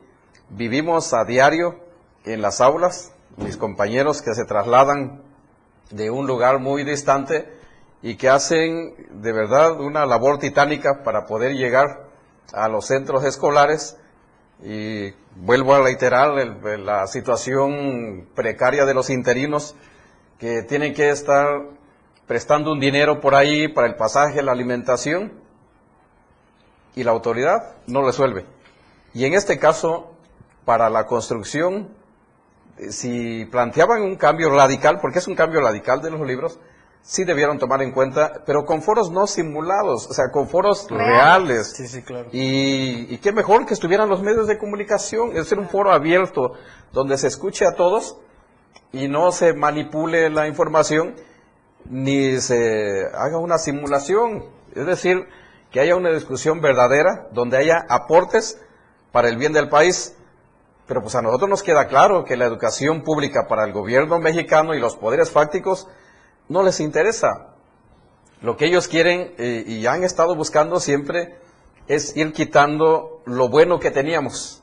vivimos 0.49 1.13
a 1.13 1.23
diario 1.25 1.79
en 2.25 2.41
las 2.41 2.61
aulas, 2.61 3.13
mis 3.37 3.57
compañeros 3.57 4.21
que 4.21 4.33
se 4.33 4.45
trasladan 4.45 5.21
de 5.89 6.09
un 6.09 6.27
lugar 6.27 6.59
muy 6.59 6.83
distante 6.83 7.51
y 8.01 8.15
que 8.15 8.29
hacen 8.29 9.21
de 9.21 9.31
verdad 9.31 9.79
una 9.79 10.05
labor 10.05 10.39
titánica 10.39 11.03
para 11.03 11.25
poder 11.25 11.53
llegar 11.53 12.09
a 12.51 12.67
los 12.67 12.87
centros 12.87 13.23
escolares 13.23 13.97
y 14.63 15.13
vuelvo 15.35 15.73
a 15.73 15.81
reiterar 15.81 16.33
la 16.79 17.05
situación 17.07 18.29
precaria 18.33 18.85
de 18.85 18.93
los 18.93 19.09
interinos 19.09 19.75
que 20.39 20.63
tienen 20.63 20.93
que 20.93 21.09
estar 21.09 21.63
prestando 22.27 22.71
un 22.71 22.79
dinero 22.79 23.19
por 23.19 23.35
ahí 23.35 23.67
para 23.67 23.87
el 23.87 23.95
pasaje, 23.95 24.41
la 24.41 24.53
alimentación 24.53 25.33
y 26.95 27.03
la 27.03 27.11
autoridad 27.11 27.75
no 27.87 28.05
resuelve. 28.05 28.45
Y 29.13 29.25
en 29.25 29.33
este 29.33 29.59
caso, 29.59 30.15
para 30.63 30.89
la 30.89 31.07
construcción, 31.07 31.89
si 32.89 33.45
planteaban 33.45 34.01
un 34.01 34.15
cambio 34.15 34.49
radical, 34.49 34.99
porque 35.01 35.19
es 35.19 35.27
un 35.27 35.35
cambio 35.35 35.59
radical 35.59 36.01
de 36.01 36.11
los 36.11 36.21
libros, 36.21 36.59
sí 37.03 37.25
debieron 37.25 37.59
tomar 37.59 37.83
en 37.83 37.91
cuenta, 37.91 38.41
pero 38.45 38.65
con 38.65 38.81
foros 38.81 39.11
no 39.11 39.27
simulados, 39.27 40.07
o 40.09 40.13
sea, 40.13 40.31
con 40.31 40.47
foros 40.47 40.87
reales. 40.89 41.73
Sí, 41.75 41.87
sí, 41.87 42.01
claro. 42.01 42.29
Y, 42.31 43.13
y 43.13 43.17
qué 43.19 43.31
mejor 43.31 43.65
que 43.65 43.73
estuvieran 43.73 44.09
los 44.09 44.23
medios 44.23 44.47
de 44.47 44.57
comunicación, 44.57 45.29
es 45.29 45.35
decir, 45.35 45.59
un 45.59 45.69
foro 45.69 45.91
abierto 45.91 46.53
donde 46.93 47.17
se 47.17 47.27
escuche 47.27 47.65
a 47.67 47.75
todos 47.75 48.17
y 48.91 49.07
no 49.09 49.31
se 49.31 49.53
manipule 49.53 50.29
la 50.29 50.47
información 50.47 51.15
ni 51.89 52.39
se 52.39 53.05
haga 53.13 53.37
una 53.37 53.57
simulación. 53.57 54.45
Es 54.73 54.85
decir, 54.85 55.27
que 55.71 55.81
haya 55.81 55.95
una 55.95 56.11
discusión 56.11 56.61
verdadera 56.61 57.27
donde 57.31 57.57
haya 57.57 57.85
aportes 57.89 58.59
para 59.11 59.27
el 59.27 59.37
bien 59.37 59.53
del 59.53 59.69
país. 59.69 60.15
Pero 60.87 61.01
pues 61.01 61.15
a 61.15 61.21
nosotros 61.21 61.49
nos 61.49 61.63
queda 61.63 61.87
claro 61.87 62.23
que 62.23 62.37
la 62.37 62.45
educación 62.45 63.03
pública 63.03 63.47
para 63.47 63.65
el 63.65 63.73
gobierno 63.73 64.19
mexicano 64.19 64.73
y 64.73 64.79
los 64.79 64.95
poderes 64.95 65.31
fácticos 65.31 65.87
no 66.49 66.63
les 66.63 66.79
interesa. 66.79 67.49
Lo 68.41 68.57
que 68.57 68.65
ellos 68.65 68.87
quieren 68.87 69.33
eh, 69.37 69.63
y 69.65 69.85
han 69.85 70.03
estado 70.03 70.35
buscando 70.35 70.79
siempre 70.79 71.35
es 71.87 72.15
ir 72.17 72.33
quitando 72.33 73.21
lo 73.25 73.49
bueno 73.49 73.79
que 73.79 73.91
teníamos, 73.91 74.61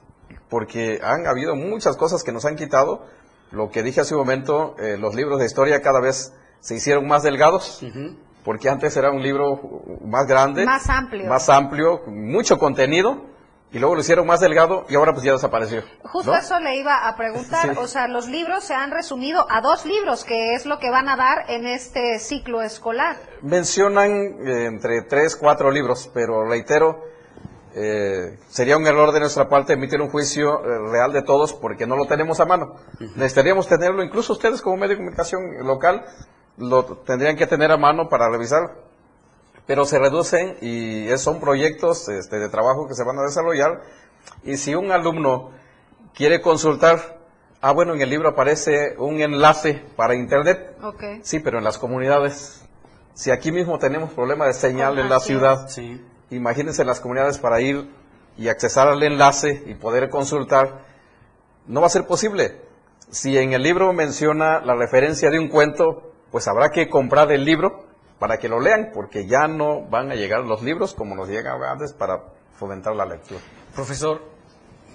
porque 0.49 1.01
han 1.03 1.27
habido 1.27 1.55
muchas 1.57 1.97
cosas 1.97 2.23
que 2.23 2.33
nos 2.33 2.45
han 2.45 2.57
quitado. 2.57 3.07
Lo 3.51 3.71
que 3.71 3.83
dije 3.83 4.01
hace 4.03 4.14
un 4.14 4.21
momento, 4.21 4.77
eh, 4.79 4.97
los 4.99 5.14
libros 5.14 5.38
de 5.40 5.47
historia 5.47 5.81
cada 5.81 6.01
vez 6.01 6.33
se 6.61 6.75
hicieron 6.77 7.07
más 7.09 7.23
delgados. 7.23 7.81
porque 8.45 8.71
antes 8.71 8.97
era 8.97 9.11
un 9.11 9.23
libro 9.23 9.61
más 10.05 10.27
grande, 10.27 10.64
Más 10.64 10.88
amplio. 10.88 11.27
más 11.29 11.49
amplio, 11.51 12.01
mucho 12.07 12.59
contenido, 12.59 13.27
y 13.72 13.78
luego 13.78 13.94
lo 13.94 14.00
hicieron 14.00 14.26
más 14.26 14.40
delgado 14.40 14.85
y 14.88 14.96
ahora 14.96 15.12
pues 15.12 15.24
ya 15.24 15.33
desapareció. 15.33 15.83
Justo 16.02 16.33
¿no? 16.33 16.37
eso 16.38 16.59
le 16.59 16.76
iba 16.76 17.09
a 17.09 17.16
preguntar, 17.16 17.70
Sí. 17.74 17.78
o 17.78 17.87
sea, 17.87 18.09
los 18.09 18.26
libros 18.26 18.64
se 18.64 18.74
han 18.74 18.90
resumido 18.90 19.46
a 19.48 19.61
dos 19.61 19.85
libros, 19.87 20.24
que 20.24 20.54
es 20.54 20.66
lo 20.66 20.78
que 20.78 20.90
van 20.90 21.09
a 21.09 21.16
dar 21.16 21.48
en 21.48 21.66
este 21.66 22.18
ciclo 22.18 22.62
escolar. 22.62 23.16
Mencionan 23.42 24.11
eh, 24.46 24.64
entre 24.66 25.02
tres, 25.02 25.37
cuatro 25.37 25.70
libros, 25.70 26.11
pero 26.12 26.44
reitero, 26.48 27.04
eh, 27.74 28.37
sería 28.48 28.76
un 28.76 28.87
error 28.87 29.12
de 29.12 29.20
nuestra 29.20 29.48
parte 29.48 29.74
emitir 29.74 30.00
un 30.00 30.11
juicio 30.11 30.64
eh, 30.64 30.90
real 30.90 31.12
de 31.12 31.22
todos 31.22 31.52
porque 31.54 31.87
no 31.87 31.96
lo 31.96 32.06
tenemos 32.06 32.40
a 32.40 32.44
mano. 32.46 32.74
Necesitaríamos 32.98 33.68
tenerlo, 33.68 34.02
incluso 34.02 34.33
ustedes 34.33 34.61
como 34.61 34.76
medio 34.76 34.90
de 34.90 34.96
comunicación 34.96 35.42
local, 35.64 36.04
lo 36.56 36.85
tendrían 36.85 37.37
que 37.37 37.46
tener 37.46 37.70
a 37.70 37.76
mano 37.76 38.09
para 38.09 38.28
revisar. 38.28 38.80
Pero 39.70 39.85
se 39.85 40.00
reducen 40.00 40.56
y 40.62 41.06
son 41.16 41.38
proyectos 41.38 42.09
este, 42.09 42.40
de 42.40 42.48
trabajo 42.48 42.88
que 42.88 42.94
se 42.96 43.04
van 43.04 43.16
a 43.20 43.22
desarrollar. 43.22 43.83
Y 44.42 44.56
si 44.56 44.74
un 44.74 44.90
alumno 44.90 45.52
quiere 46.12 46.40
consultar, 46.40 47.20
ah, 47.61 47.70
bueno, 47.70 47.94
en 47.94 48.00
el 48.00 48.11
libro 48.11 48.30
aparece 48.30 48.96
un 48.98 49.20
enlace 49.20 49.80
para 49.94 50.16
Internet. 50.16 50.76
Ok. 50.83 51.04
Sí, 51.22 51.38
pero 51.38 51.59
en 51.59 51.62
las 51.62 51.78
comunidades. 51.78 52.64
Si 53.14 53.30
aquí 53.30 53.52
mismo 53.52 53.78
tenemos 53.78 54.11
problema 54.12 54.44
de 54.48 54.54
señal 54.54 54.98
en 54.98 55.09
la 55.09 55.20
ciudad, 55.20 55.68
Sí. 55.68 56.04
imagínense 56.30 56.85
las 56.85 56.98
comunidades 56.98 57.38
para 57.38 57.61
ir 57.61 57.88
y 58.37 58.48
accesar 58.48 58.88
al 58.88 59.00
enlace 59.04 59.62
y 59.66 59.74
poder 59.74 60.11
consultar. 60.11 60.85
No 61.68 61.80
va 61.80 61.87
a 61.87 61.90
ser 61.90 62.09
posible. 62.09 62.61
Si 63.09 63.38
en 63.38 63.52
el 63.52 63.62
libro 63.62 63.92
menciona 63.92 64.59
la 64.64 64.74
referencia 64.74 65.30
de 65.30 65.38
un 65.38 65.46
cuento, 65.46 66.12
pues 66.33 66.48
habrá 66.48 66.70
que 66.70 66.88
comprar 66.90 67.30
el 67.30 67.44
libro 67.44 67.88
para 68.20 68.38
que 68.38 68.48
lo 68.48 68.61
lean, 68.61 68.90
porque 68.92 69.26
ya 69.26 69.48
no 69.48 69.83
van 69.88 70.12
a 70.12 70.14
llegar 70.14 70.44
los 70.44 70.62
libros 70.62 70.94
como 70.94 71.16
nos 71.16 71.28
llegaban 71.28 71.70
antes 71.70 71.94
para 71.94 72.22
fomentar 72.52 72.94
la 72.94 73.06
lectura. 73.06 73.40
Profesor, 73.74 74.20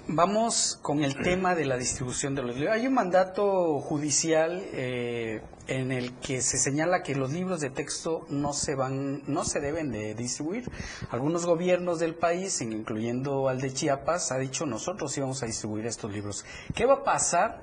vamos 0.06 0.78
con 0.80 1.02
el 1.02 1.16
tema 1.16 1.56
de 1.56 1.64
la 1.64 1.76
distribución 1.76 2.36
de 2.36 2.42
los 2.42 2.56
libros. 2.56 2.74
Hay 2.74 2.86
un 2.86 2.94
mandato 2.94 3.80
judicial 3.80 4.62
eh, 4.72 5.42
en 5.66 5.90
el 5.90 6.14
que 6.20 6.40
se 6.40 6.56
señala 6.56 7.02
que 7.02 7.16
los 7.16 7.32
libros 7.32 7.60
de 7.60 7.70
texto 7.70 8.26
no 8.30 8.52
se 8.52 8.76
van, 8.76 9.22
no 9.26 9.44
se 9.44 9.58
deben 9.58 9.90
de 9.90 10.14
distribuir. 10.14 10.70
Algunos 11.10 11.46
gobiernos 11.46 11.98
del 11.98 12.14
país, 12.14 12.60
incluyendo 12.60 13.48
al 13.48 13.60
de 13.60 13.72
Chiapas, 13.72 14.30
ha 14.30 14.38
dicho 14.38 14.66
nosotros 14.66 15.16
íbamos 15.18 15.42
a 15.42 15.46
distribuir 15.46 15.86
estos 15.86 16.12
libros. 16.12 16.44
¿Qué 16.76 16.86
va 16.86 16.94
a 16.94 17.02
pasar 17.02 17.60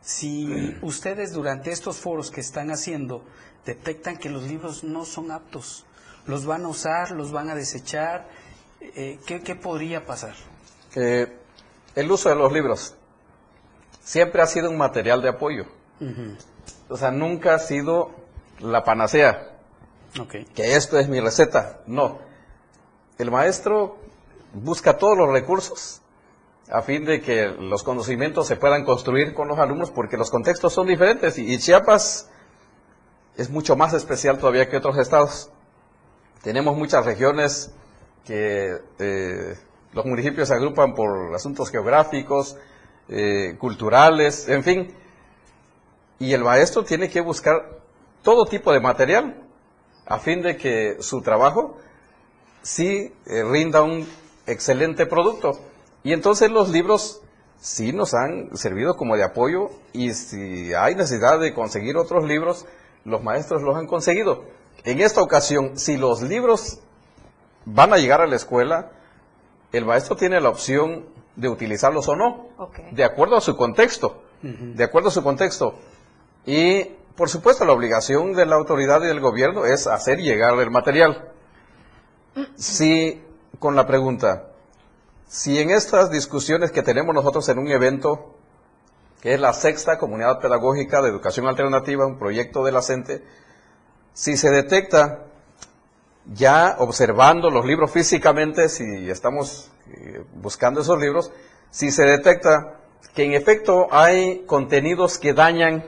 si 0.00 0.76
ustedes 0.82 1.32
durante 1.32 1.70
estos 1.70 1.98
foros 1.98 2.32
que 2.32 2.40
están 2.40 2.72
haciendo 2.72 3.24
detectan 3.64 4.16
que 4.16 4.30
los 4.30 4.44
libros 4.44 4.84
no 4.84 5.04
son 5.04 5.30
aptos? 5.30 5.84
¿Los 6.26 6.46
van 6.46 6.64
a 6.64 6.68
usar? 6.68 7.10
¿Los 7.10 7.32
van 7.32 7.50
a 7.50 7.54
desechar? 7.54 8.28
Eh, 8.80 9.18
¿qué, 9.26 9.40
¿Qué 9.40 9.54
podría 9.54 10.04
pasar? 10.04 10.34
Eh, 10.94 11.32
el 11.94 12.10
uso 12.10 12.28
de 12.28 12.34
los 12.34 12.52
libros 12.52 12.94
siempre 14.02 14.42
ha 14.42 14.46
sido 14.46 14.70
un 14.70 14.76
material 14.76 15.22
de 15.22 15.30
apoyo. 15.30 15.66
O 16.88 16.96
sea, 16.96 17.10
nunca 17.10 17.54
ha 17.54 17.58
sido 17.58 18.10
la 18.60 18.84
panacea. 18.84 19.56
Ok. 20.20 20.34
Que 20.54 20.76
esto 20.76 20.98
es 20.98 21.08
mi 21.08 21.20
receta. 21.20 21.80
No. 21.86 22.18
El 23.18 23.30
maestro 23.30 23.98
busca 24.52 24.98
todos 24.98 25.16
los 25.16 25.30
recursos 25.30 26.02
a 26.70 26.82
fin 26.82 27.04
de 27.04 27.20
que 27.20 27.46
los 27.46 27.82
conocimientos 27.82 28.46
se 28.46 28.56
puedan 28.56 28.84
construir 28.84 29.34
con 29.34 29.48
los 29.48 29.58
alumnos 29.58 29.90
porque 29.90 30.16
los 30.16 30.30
contextos 30.30 30.72
son 30.72 30.86
diferentes 30.86 31.38
y 31.38 31.58
Chiapas 31.58 32.30
es 33.36 33.50
mucho 33.50 33.76
más 33.76 33.92
especial 33.92 34.38
todavía 34.38 34.68
que 34.68 34.76
otros 34.76 34.98
estados. 34.98 35.50
Tenemos 36.42 36.76
muchas 36.76 37.04
regiones 37.04 37.70
que 38.24 38.78
eh, 38.98 39.56
los 39.92 40.04
municipios 40.04 40.48
se 40.48 40.54
agrupan 40.54 40.94
por 40.94 41.34
asuntos 41.34 41.70
geográficos, 41.70 42.56
eh, 43.08 43.56
culturales, 43.58 44.48
en 44.48 44.62
fin. 44.62 44.94
Y 46.18 46.32
el 46.32 46.44
maestro 46.44 46.84
tiene 46.84 47.08
que 47.10 47.20
buscar 47.20 47.80
todo 48.22 48.46
tipo 48.46 48.72
de 48.72 48.80
material 48.80 49.42
a 50.06 50.18
fin 50.18 50.42
de 50.42 50.56
que 50.56 50.96
su 51.00 51.22
trabajo 51.22 51.78
sí 52.62 53.12
eh, 53.26 53.44
rinda 53.44 53.82
un 53.82 54.08
excelente 54.46 55.06
producto. 55.06 55.58
Y 56.02 56.12
entonces 56.12 56.50
los 56.50 56.70
libros 56.70 57.22
sí 57.60 57.92
nos 57.92 58.14
han 58.14 58.56
servido 58.56 58.96
como 58.96 59.16
de 59.16 59.24
apoyo 59.24 59.70
y 59.92 60.12
si 60.12 60.74
hay 60.74 60.94
necesidad 60.94 61.40
de 61.40 61.54
conseguir 61.54 61.96
otros 61.96 62.24
libros, 62.24 62.66
los 63.04 63.22
maestros 63.22 63.62
los 63.62 63.76
han 63.76 63.86
conseguido. 63.86 64.44
En 64.84 65.00
esta 65.00 65.22
ocasión, 65.22 65.78
si 65.78 65.96
los 65.96 66.22
libros 66.22 66.80
van 67.64 67.92
a 67.92 67.96
llegar 67.98 68.20
a 68.20 68.26
la 68.26 68.36
escuela, 68.36 68.90
el 69.72 69.84
maestro 69.84 70.16
tiene 70.16 70.40
la 70.40 70.48
opción 70.50 71.06
de 71.36 71.48
utilizarlos 71.48 72.08
o 72.08 72.14
no, 72.16 72.48
Ok. 72.58 72.78
de 72.92 73.04
acuerdo 73.04 73.36
a 73.36 73.40
su 73.40 73.56
contexto, 73.56 74.22
de 74.42 74.84
acuerdo 74.84 75.08
a 75.08 75.12
su 75.12 75.22
contexto. 75.22 75.74
Y, 76.46 76.84
por 77.16 77.28
supuesto, 77.28 77.64
la 77.64 77.72
obligación 77.72 78.34
de 78.34 78.46
la 78.46 78.56
autoridad 78.56 79.02
y 79.02 79.06
del 79.06 79.20
gobierno 79.20 79.64
es 79.64 79.86
hacer 79.86 80.18
llegar 80.18 80.54
el 80.60 80.70
material. 80.70 81.30
Si, 82.56 83.22
con 83.58 83.74
la 83.76 83.86
pregunta, 83.86 84.48
si 85.26 85.58
en 85.58 85.70
estas 85.70 86.10
discusiones 86.10 86.70
que 86.70 86.82
tenemos 86.82 87.14
nosotros 87.14 87.48
en 87.48 87.58
un 87.58 87.68
evento, 87.68 88.34
que 89.24 89.32
es 89.32 89.40
la 89.40 89.54
sexta 89.54 89.96
comunidad 89.96 90.38
pedagógica 90.38 91.00
de 91.00 91.08
educación 91.08 91.48
alternativa, 91.48 92.04
un 92.04 92.18
proyecto 92.18 92.62
de 92.62 92.72
la 92.72 92.82
CENTE, 92.82 93.22
si 94.12 94.36
se 94.36 94.50
detecta 94.50 95.24
ya 96.26 96.76
observando 96.78 97.48
los 97.48 97.64
libros 97.64 97.90
físicamente, 97.90 98.68
si 98.68 99.08
estamos 99.08 99.72
eh, 99.86 100.22
buscando 100.34 100.82
esos 100.82 101.00
libros, 101.00 101.32
si 101.70 101.90
se 101.90 102.02
detecta 102.04 102.80
que 103.14 103.24
en 103.24 103.32
efecto 103.32 103.86
hay 103.90 104.44
contenidos 104.44 105.18
que 105.18 105.32
dañan 105.32 105.86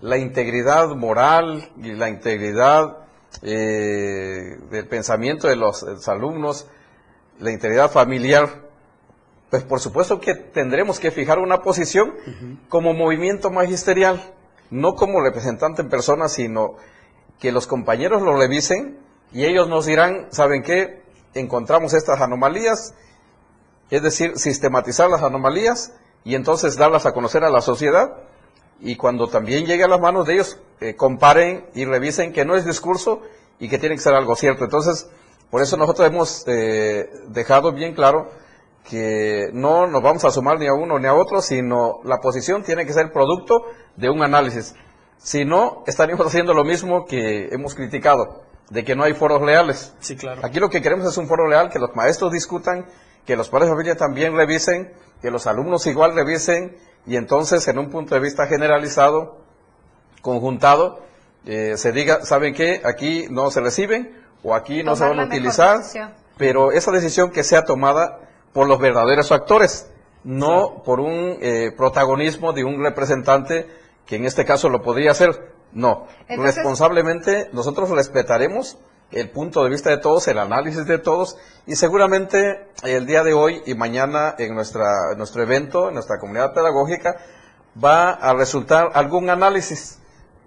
la 0.00 0.16
integridad 0.16 0.88
moral 0.88 1.70
y 1.76 1.92
la 1.92 2.08
integridad 2.08 2.96
eh, 3.42 4.56
del 4.70 4.88
pensamiento 4.88 5.48
de 5.48 5.56
de 5.56 5.60
los 5.60 6.08
alumnos, 6.08 6.66
la 7.40 7.50
integridad 7.50 7.90
familiar, 7.90 8.63
pues 9.54 9.62
por 9.62 9.78
supuesto 9.78 10.18
que 10.18 10.34
tendremos 10.34 10.98
que 10.98 11.12
fijar 11.12 11.38
una 11.38 11.62
posición 11.62 12.12
como 12.68 12.92
movimiento 12.92 13.52
magisterial, 13.52 14.20
no 14.68 14.96
como 14.96 15.20
representante 15.20 15.80
en 15.80 15.88
persona, 15.88 16.28
sino 16.28 16.74
que 17.38 17.52
los 17.52 17.68
compañeros 17.68 18.20
lo 18.20 18.36
revisen 18.36 18.98
y 19.30 19.44
ellos 19.44 19.68
nos 19.68 19.86
dirán, 19.86 20.26
¿saben 20.30 20.64
qué? 20.64 21.04
Encontramos 21.34 21.94
estas 21.94 22.20
anomalías, 22.20 22.94
es 23.90 24.02
decir, 24.02 24.36
sistematizar 24.38 25.08
las 25.08 25.22
anomalías 25.22 25.92
y 26.24 26.34
entonces 26.34 26.76
darlas 26.76 27.06
a 27.06 27.12
conocer 27.12 27.44
a 27.44 27.50
la 27.50 27.60
sociedad 27.60 28.24
y 28.80 28.96
cuando 28.96 29.28
también 29.28 29.66
llegue 29.66 29.84
a 29.84 29.88
las 29.88 30.00
manos 30.00 30.26
de 30.26 30.32
ellos, 30.32 30.58
eh, 30.80 30.96
comparen 30.96 31.66
y 31.76 31.84
revisen 31.84 32.32
que 32.32 32.44
no 32.44 32.56
es 32.56 32.64
discurso 32.64 33.22
y 33.60 33.68
que 33.68 33.78
tiene 33.78 33.94
que 33.94 34.02
ser 34.02 34.14
algo 34.14 34.34
cierto. 34.34 34.64
Entonces, 34.64 35.08
por 35.48 35.62
eso 35.62 35.76
nosotros 35.76 36.08
hemos 36.08 36.42
eh, 36.48 37.08
dejado 37.28 37.70
bien 37.70 37.94
claro 37.94 38.42
que 38.88 39.48
no 39.52 39.86
nos 39.86 40.02
vamos 40.02 40.24
a 40.24 40.30
sumar 40.30 40.58
ni 40.58 40.66
a 40.66 40.74
uno 40.74 40.98
ni 40.98 41.06
a 41.06 41.14
otro, 41.14 41.40
sino 41.40 42.00
la 42.04 42.18
posición 42.18 42.62
tiene 42.62 42.84
que 42.86 42.92
ser 42.92 43.12
producto 43.12 43.64
de 43.96 44.10
un 44.10 44.22
análisis. 44.22 44.74
Si 45.18 45.44
no, 45.44 45.82
estaríamos 45.86 46.26
haciendo 46.28 46.52
lo 46.52 46.64
mismo 46.64 47.06
que 47.06 47.48
hemos 47.50 47.74
criticado, 47.74 48.42
de 48.70 48.84
que 48.84 48.94
no 48.94 49.04
hay 49.04 49.14
foros 49.14 49.42
leales. 49.42 49.94
Sí, 50.00 50.16
claro. 50.16 50.40
Aquí 50.44 50.60
lo 50.60 50.68
que 50.68 50.82
queremos 50.82 51.06
es 51.06 51.16
un 51.16 51.26
foro 51.26 51.48
leal, 51.48 51.70
que 51.70 51.78
los 51.78 51.94
maestros 51.94 52.32
discutan, 52.32 52.86
que 53.24 53.36
los 53.36 53.48
padres 53.48 53.68
de 53.68 53.74
familia 53.74 53.96
también 53.96 54.36
revisen, 54.36 54.92
que 55.22 55.30
los 55.30 55.46
alumnos 55.46 55.86
igual 55.86 56.14
revisen, 56.14 56.76
y 57.06 57.16
entonces 57.16 57.66
en 57.68 57.78
un 57.78 57.90
punto 57.90 58.14
de 58.14 58.20
vista 58.20 58.46
generalizado, 58.46 59.38
conjuntado, 60.20 61.00
eh, 61.46 61.76
se 61.76 61.92
diga, 61.92 62.24
¿saben 62.24 62.54
qué? 62.54 62.82
Aquí 62.84 63.26
no 63.30 63.50
se 63.50 63.60
reciben 63.60 64.22
o 64.42 64.54
aquí 64.54 64.82
no 64.82 64.96
se 64.96 65.04
van 65.04 65.20
a 65.20 65.24
utilizar, 65.24 65.80
pero 66.38 66.72
esa 66.72 66.90
decisión 66.90 67.30
que 67.30 67.44
sea 67.44 67.64
tomada 67.64 68.20
por 68.54 68.66
los 68.66 68.78
verdaderos 68.78 69.30
actores, 69.32 69.90
no 70.22 70.82
por 70.84 71.00
un 71.00 71.36
eh, 71.42 71.72
protagonismo 71.76 72.54
de 72.54 72.64
un 72.64 72.82
representante 72.82 73.66
que 74.06 74.16
en 74.16 74.24
este 74.24 74.46
caso 74.46 74.70
lo 74.70 74.80
podría 74.80 75.10
hacer. 75.10 75.52
No, 75.72 76.06
Entonces- 76.28 76.54
responsablemente 76.56 77.50
nosotros 77.52 77.90
respetaremos 77.90 78.78
el 79.10 79.30
punto 79.30 79.62
de 79.64 79.70
vista 79.70 79.90
de 79.90 79.98
todos, 79.98 80.26
el 80.28 80.38
análisis 80.38 80.86
de 80.86 80.98
todos 80.98 81.36
y 81.66 81.76
seguramente 81.76 82.66
el 82.84 83.06
día 83.06 83.22
de 83.22 83.34
hoy 83.34 83.60
y 83.66 83.74
mañana 83.74 84.34
en 84.38 84.54
nuestra 84.54 85.12
en 85.12 85.18
nuestro 85.18 85.42
evento, 85.42 85.88
en 85.88 85.94
nuestra 85.94 86.18
comunidad 86.18 86.54
pedagógica, 86.54 87.16
va 87.82 88.10
a 88.10 88.32
resultar 88.34 88.90
algún 88.94 89.30
análisis, 89.30 89.98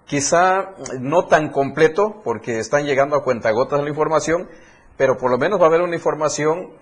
quizá 0.06 0.70
no 0.98 1.26
tan 1.26 1.50
completo 1.50 2.20
porque 2.24 2.58
están 2.58 2.84
llegando 2.84 3.16
a 3.16 3.22
cuentagotas 3.22 3.82
la 3.82 3.88
información, 3.88 4.48
pero 4.96 5.16
por 5.18 5.30
lo 5.30 5.38
menos 5.38 5.60
va 5.60 5.64
a 5.64 5.68
haber 5.68 5.82
una 5.82 5.94
información 5.94 6.72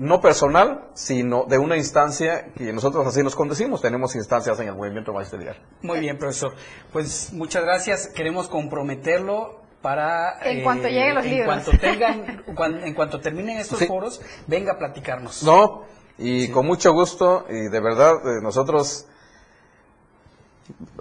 no 0.00 0.20
personal, 0.20 0.88
sino 0.94 1.44
de 1.44 1.58
una 1.58 1.76
instancia 1.76 2.46
que 2.56 2.72
nosotros 2.72 3.06
así 3.06 3.22
nos 3.22 3.36
conducimos, 3.36 3.82
tenemos 3.82 4.14
instancias 4.16 4.58
en 4.60 4.68
el 4.68 4.74
movimiento 4.74 5.12
magisterial. 5.12 5.56
Muy 5.82 6.00
bien, 6.00 6.16
profesor. 6.16 6.54
Pues 6.92 7.32
muchas 7.34 7.62
gracias. 7.64 8.08
Queremos 8.08 8.48
comprometerlo 8.48 9.60
para... 9.82 10.40
En 10.42 10.62
cuanto 10.62 10.88
lleguen 10.88 11.14
los 11.14 11.24
en 11.24 11.30
libros. 11.30 11.46
Cuanto 11.64 11.70
tengan, 11.78 12.42
cuan- 12.56 12.82
en 12.82 12.94
cuanto 12.94 13.20
terminen 13.20 13.58
estos 13.58 13.78
Sí. 13.78 13.86
foros, 13.86 14.22
venga 14.46 14.72
a 14.72 14.78
platicarnos. 14.78 15.42
No, 15.42 15.82
y 16.16 16.48
con 16.48 16.66
mucho 16.66 16.92
gusto, 16.92 17.44
y 17.50 17.68
de 17.68 17.80
verdad 17.80 18.14
eh, 18.24 18.40
nosotros 18.42 19.06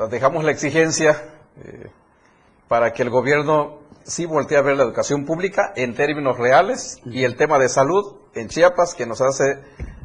dejamos 0.10 0.44
la 0.44 0.52
exigencia 0.52 1.24
eh, 1.64 1.90
para 2.68 2.92
que 2.94 3.04
el 3.04 3.10
gobierno 3.10 3.80
sí 4.04 4.26
voltee 4.26 4.58
a 4.58 4.62
ver 4.62 4.76
la 4.78 4.84
educación 4.84 5.26
pública 5.26 5.72
en 5.76 5.96
términos 5.96 6.38
reales 6.38 7.00
y 7.06 7.24
el 7.24 7.36
tema 7.38 7.60
de 7.60 7.70
salud 7.70 8.18
en 8.36 8.48
Chiapas 8.50 8.94
que 8.96 9.06
nos 9.06 9.22
hace 9.22 9.44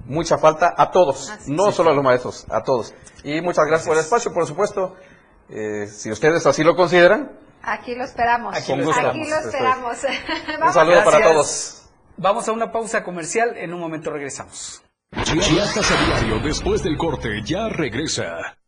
mucha 0.06 0.36
falta 0.38 0.74
a 0.76 0.90
todos, 0.90 1.32
no 1.46 1.72
solo 1.72 1.90
a 1.90 1.94
los 1.94 2.04
maestros, 2.04 2.46
a 2.50 2.62
todos. 2.62 2.94
Y 3.22 3.40
muchas 3.40 3.64
gracias 3.66 3.86
por 3.86 3.96
el 3.96 4.02
espacio, 4.04 4.32
por 4.32 4.46
supuesto. 4.46 4.94
Eh, 5.48 5.86
si 5.86 6.10
ustedes 6.10 6.44
así 6.46 6.62
lo 6.64 6.74
consideran, 6.76 7.38
Aquí 7.66 7.94
lo 7.94 8.04
esperamos. 8.04 8.54
Aquí 8.54 8.74
lo 8.74 8.90
esperamos. 8.90 9.16
Aquí 9.16 9.30
lo 9.30 9.36
esperamos. 9.38 9.98
un 10.54 10.60
Vamos 10.60 10.74
saludo 10.74 11.00
a- 11.00 11.04
para 11.04 11.18
Gracias. 11.18 11.32
todos. 11.34 11.80
Vamos 12.18 12.46
a 12.48 12.52
una 12.52 12.70
pausa 12.70 13.02
comercial, 13.02 13.56
en 13.56 13.72
un 13.72 13.80
momento 13.80 14.10
regresamos. 14.10 14.82
Chiapas 15.22 15.90
a 15.90 16.04
diario 16.04 16.40
después 16.40 16.82
del 16.82 16.98
corte 16.98 17.40
ya 17.44 17.68
regresa. 17.70 18.58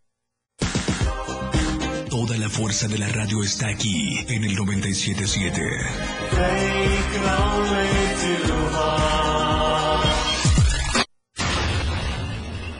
Toda 2.08 2.38
la 2.38 2.48
fuerza 2.48 2.88
de 2.88 2.96
la 2.98 3.08
radio 3.08 3.42
está 3.42 3.68
aquí 3.68 4.24
en 4.28 4.44
el 4.44 4.54
977. 4.54 5.60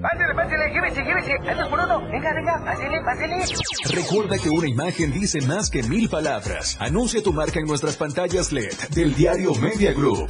Pásale, 0.00 0.34
pásale, 0.34 0.72
llévese, 0.72 1.02
llévese. 1.02 1.32
Andas 1.50 1.68
por 1.68 1.80
uno. 1.80 2.00
Venga, 2.10 2.32
venga, 2.34 2.64
pásale, 2.64 3.00
pásale. 3.02 3.44
Recuerda 3.90 4.36
que 4.38 4.50
una 4.50 4.68
imagen 4.68 5.12
dice 5.12 5.40
más 5.40 5.70
que 5.70 5.82
mil 5.82 6.08
palabras. 6.08 6.76
Anuncia 6.80 7.22
tu 7.22 7.32
marca 7.32 7.58
en 7.58 7.66
nuestras 7.66 7.96
pantallas 7.96 8.52
LED 8.52 8.74
del 8.90 9.14
diario 9.14 9.54
Media 9.54 9.92
Group. 9.92 10.28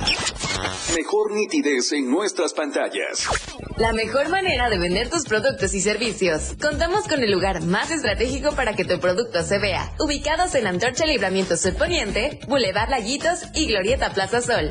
Mejor 0.97 1.33
nitidez 1.33 1.93
en 1.93 2.11
nuestras 2.11 2.55
pantallas. 2.55 3.29
La 3.77 3.93
mejor 3.93 4.31
manera 4.31 4.71
de 4.71 4.79
vender 4.79 5.11
tus 5.11 5.25
productos 5.25 5.75
y 5.75 5.81
servicios. 5.81 6.55
Contamos 6.61 7.07
con 7.07 7.23
el 7.23 7.31
lugar 7.31 7.63
más 7.63 7.91
estratégico 7.91 8.55
para 8.55 8.75
que 8.75 8.85
tu 8.85 8.99
producto 8.99 9.43
se 9.43 9.59
vea. 9.59 9.93
Ubicados 9.99 10.55
en 10.55 10.67
Antorcha 10.67 11.05
Libramiento 11.05 11.57
Sur 11.57 11.75
Poniente, 11.75 12.41
Boulevard 12.49 12.89
Laguitos 12.89 13.45
y 13.55 13.67
Glorieta 13.67 14.11
Plaza 14.11 14.41
Sol. 14.41 14.71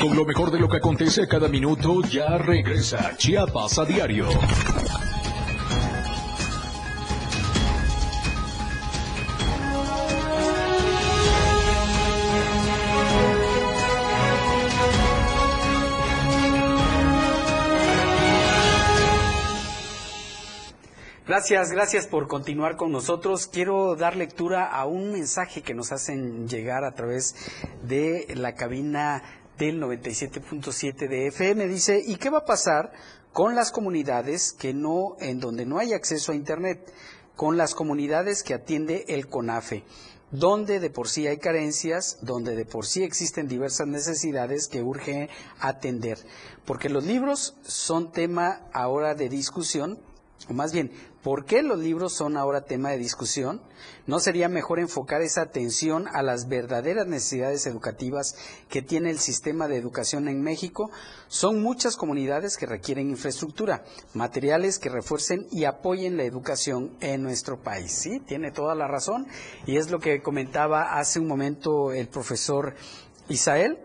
Con 0.00 0.16
lo 0.16 0.24
mejor 0.24 0.50
de 0.50 0.58
lo 0.58 0.66
que 0.66 0.78
acontece 0.78 1.24
a 1.24 1.26
cada 1.26 1.46
minuto, 1.46 2.00
ya 2.00 2.38
regresa 2.38 3.14
Chiapas 3.18 3.78
a 3.78 3.84
diario. 3.84 4.28
Gracias, 21.30 21.70
gracias 21.70 22.06
por 22.08 22.26
continuar 22.26 22.76
con 22.76 22.90
nosotros. 22.90 23.46
Quiero 23.46 23.94
dar 23.94 24.16
lectura 24.16 24.66
a 24.66 24.84
un 24.86 25.12
mensaje 25.12 25.62
que 25.62 25.74
nos 25.74 25.92
hacen 25.92 26.48
llegar 26.48 26.82
a 26.84 26.94
través 26.94 27.36
de 27.82 28.26
la 28.34 28.56
cabina 28.56 29.22
del 29.60 29.78
97.7 29.78 31.06
de 31.06 31.26
FM. 31.26 31.68
Dice, 31.68 32.02
¿y 32.04 32.16
qué 32.16 32.30
va 32.30 32.38
a 32.38 32.44
pasar 32.46 32.92
con 33.32 33.54
las 33.54 33.70
comunidades 33.70 34.52
que 34.52 34.72
no, 34.72 35.16
en 35.20 35.38
donde 35.38 35.66
no 35.66 35.78
hay 35.78 35.92
acceso 35.92 36.32
a 36.32 36.34
Internet? 36.34 36.90
Con 37.36 37.58
las 37.58 37.74
comunidades 37.74 38.42
que 38.42 38.54
atiende 38.54 39.04
el 39.08 39.28
CONAFE 39.28 39.84
donde 40.32 40.78
de 40.78 40.90
por 40.90 41.08
sí 41.08 41.26
hay 41.26 41.38
carencias, 41.38 42.18
donde 42.22 42.54
de 42.54 42.64
por 42.64 42.86
sí 42.86 43.02
existen 43.02 43.48
diversas 43.48 43.88
necesidades 43.88 44.68
que 44.68 44.80
urge 44.80 45.28
atender. 45.58 46.18
Porque 46.64 46.88
los 46.88 47.04
libros 47.04 47.56
son 47.62 48.12
tema 48.12 48.60
ahora 48.72 49.16
de 49.16 49.28
discusión, 49.28 49.98
o 50.48 50.52
más 50.52 50.72
bien, 50.72 50.92
¿por 51.24 51.46
qué 51.46 51.62
los 51.62 51.80
libros 51.80 52.12
son 52.14 52.36
ahora 52.36 52.60
tema 52.60 52.90
de 52.90 52.98
discusión? 52.98 53.60
¿No 54.10 54.18
sería 54.18 54.48
mejor 54.48 54.80
enfocar 54.80 55.22
esa 55.22 55.42
atención 55.42 56.08
a 56.12 56.24
las 56.24 56.48
verdaderas 56.48 57.06
necesidades 57.06 57.64
educativas 57.66 58.34
que 58.68 58.82
tiene 58.82 59.08
el 59.08 59.20
sistema 59.20 59.68
de 59.68 59.76
educación 59.76 60.26
en 60.26 60.42
México? 60.42 60.90
Son 61.28 61.62
muchas 61.62 61.96
comunidades 61.96 62.56
que 62.56 62.66
requieren 62.66 63.08
infraestructura, 63.08 63.84
materiales 64.12 64.80
que 64.80 64.88
refuercen 64.88 65.46
y 65.52 65.62
apoyen 65.62 66.16
la 66.16 66.24
educación 66.24 66.96
en 67.00 67.22
nuestro 67.22 67.62
país. 67.62 67.92
Sí, 67.92 68.18
tiene 68.18 68.50
toda 68.50 68.74
la 68.74 68.88
razón 68.88 69.28
y 69.64 69.76
es 69.76 69.92
lo 69.92 70.00
que 70.00 70.22
comentaba 70.22 70.98
hace 70.98 71.20
un 71.20 71.28
momento 71.28 71.92
el 71.92 72.08
profesor 72.08 72.74
Isael. 73.28 73.78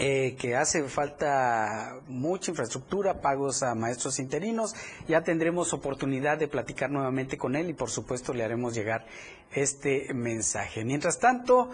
Eh, 0.00 0.36
que 0.38 0.54
hace 0.54 0.84
falta 0.84 1.98
mucha 2.06 2.52
infraestructura, 2.52 3.20
pagos 3.20 3.64
a 3.64 3.74
maestros 3.74 4.20
interinos. 4.20 4.76
Ya 5.08 5.22
tendremos 5.22 5.72
oportunidad 5.72 6.38
de 6.38 6.46
platicar 6.46 6.88
nuevamente 6.88 7.36
con 7.36 7.56
él 7.56 7.68
y 7.68 7.74
por 7.74 7.90
supuesto 7.90 8.32
le 8.32 8.44
haremos 8.44 8.74
llegar 8.74 9.06
este 9.50 10.14
mensaje. 10.14 10.84
Mientras 10.84 11.18
tanto, 11.18 11.70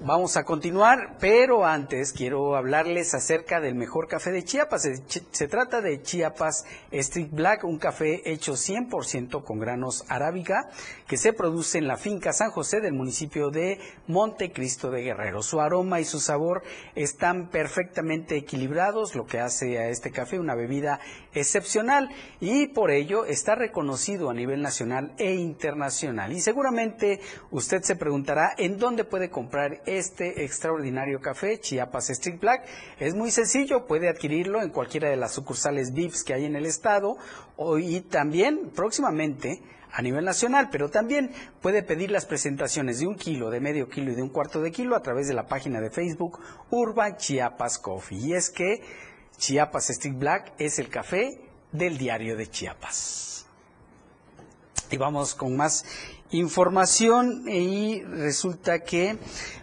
Vamos 0.00 0.36
a 0.36 0.44
continuar, 0.44 1.16
pero 1.18 1.66
antes 1.66 2.12
quiero 2.12 2.54
hablarles 2.54 3.14
acerca 3.14 3.60
del 3.60 3.74
mejor 3.74 4.06
café 4.06 4.30
de 4.30 4.44
Chiapas. 4.44 4.88
Se, 5.32 5.48
trata 5.48 5.80
de 5.80 6.00
Chiapas 6.02 6.66
Street 6.92 7.30
Black, 7.32 7.64
un 7.64 7.78
café 7.78 8.22
hecho 8.30 8.52
100% 8.52 9.42
con 9.42 9.58
granos 9.58 10.04
arábiga 10.08 10.70
que 11.08 11.16
se 11.16 11.32
produce 11.32 11.78
en 11.78 11.88
la 11.88 11.96
finca 11.96 12.32
San 12.32 12.52
José 12.52 12.80
del 12.80 12.92
municipio 12.92 13.50
de 13.50 13.80
Montecristo 14.06 14.92
de 14.92 15.02
Guerrero. 15.02 15.42
Su 15.42 15.60
aroma 15.60 15.98
y 15.98 16.04
su 16.04 16.20
sabor 16.20 16.62
están 16.94 17.48
perfectamente 17.48 18.36
equilibrados, 18.36 19.16
lo 19.16 19.26
que 19.26 19.40
hace 19.40 19.78
a 19.78 19.88
este 19.88 20.12
café 20.12 20.38
una 20.38 20.54
bebida 20.54 21.00
excepcional 21.34 22.08
y 22.38 22.68
por 22.68 22.92
ello 22.92 23.24
está 23.24 23.56
reconocido 23.56 24.30
a 24.30 24.34
nivel 24.34 24.62
nacional 24.62 25.12
e 25.18 25.34
internacional. 25.34 26.32
Y 26.32 26.40
seguramente 26.40 27.20
usted 27.50 27.82
se 27.82 27.96
preguntará 27.96 28.52
en 28.56 28.78
dónde 28.78 29.02
puede 29.02 29.28
comprar 29.28 29.82
este 29.96 30.44
extraordinario 30.44 31.20
café 31.20 31.58
Chiapas 31.58 32.10
Street 32.10 32.38
Black. 32.38 32.66
Es 32.98 33.14
muy 33.14 33.30
sencillo, 33.30 33.86
puede 33.86 34.08
adquirirlo 34.08 34.60
en 34.60 34.70
cualquiera 34.70 35.08
de 35.08 35.16
las 35.16 35.32
sucursales 35.32 35.94
VIPs 35.94 36.24
que 36.24 36.34
hay 36.34 36.44
en 36.44 36.56
el 36.56 36.66
estado 36.66 37.16
y 37.80 38.00
también 38.02 38.70
próximamente 38.74 39.62
a 39.92 40.02
nivel 40.02 40.24
nacional, 40.24 40.68
pero 40.70 40.90
también 40.90 41.30
puede 41.62 41.82
pedir 41.82 42.10
las 42.10 42.26
presentaciones 42.26 42.98
de 42.98 43.06
un 43.06 43.16
kilo, 43.16 43.50
de 43.50 43.60
medio 43.60 43.88
kilo 43.88 44.12
y 44.12 44.14
de 44.14 44.22
un 44.22 44.28
cuarto 44.28 44.60
de 44.60 44.70
kilo 44.70 44.94
a 44.94 45.02
través 45.02 45.28
de 45.28 45.34
la 45.34 45.46
página 45.46 45.80
de 45.80 45.90
Facebook 45.90 46.40
Urban 46.70 47.16
Chiapas 47.16 47.78
Coffee. 47.78 48.18
Y 48.18 48.34
es 48.34 48.50
que 48.50 48.82
Chiapas 49.38 49.90
Street 49.90 50.16
Black 50.16 50.52
es 50.58 50.78
el 50.78 50.88
café 50.88 51.40
del 51.72 51.96
diario 51.96 52.36
de 52.36 52.48
Chiapas. 52.48 53.46
Y 54.90 54.96
vamos 54.96 55.34
con 55.34 55.56
más 55.56 55.84
información 56.30 57.44
y 57.48 58.02
resulta 58.02 58.80
que 58.80 59.18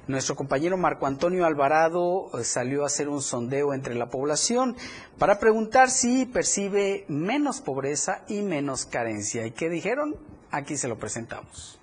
nuestro 0.07 0.35
compañero 0.35 0.77
Marco 0.77 1.05
Antonio 1.05 1.45
Alvarado 1.45 2.29
eh, 2.37 2.43
salió 2.43 2.83
a 2.83 2.87
hacer 2.87 3.09
un 3.09 3.21
sondeo 3.21 3.73
entre 3.73 3.95
la 3.95 4.09
población 4.09 4.75
para 5.17 5.39
preguntar 5.39 5.89
si 5.89 6.25
percibe 6.25 7.05
menos 7.07 7.61
pobreza 7.61 8.23
y 8.27 8.41
menos 8.41 8.85
carencia. 8.85 9.45
¿Y 9.45 9.51
qué 9.51 9.69
dijeron? 9.69 10.15
Aquí 10.51 10.77
se 10.77 10.87
lo 10.87 10.97
presentamos. 10.97 11.79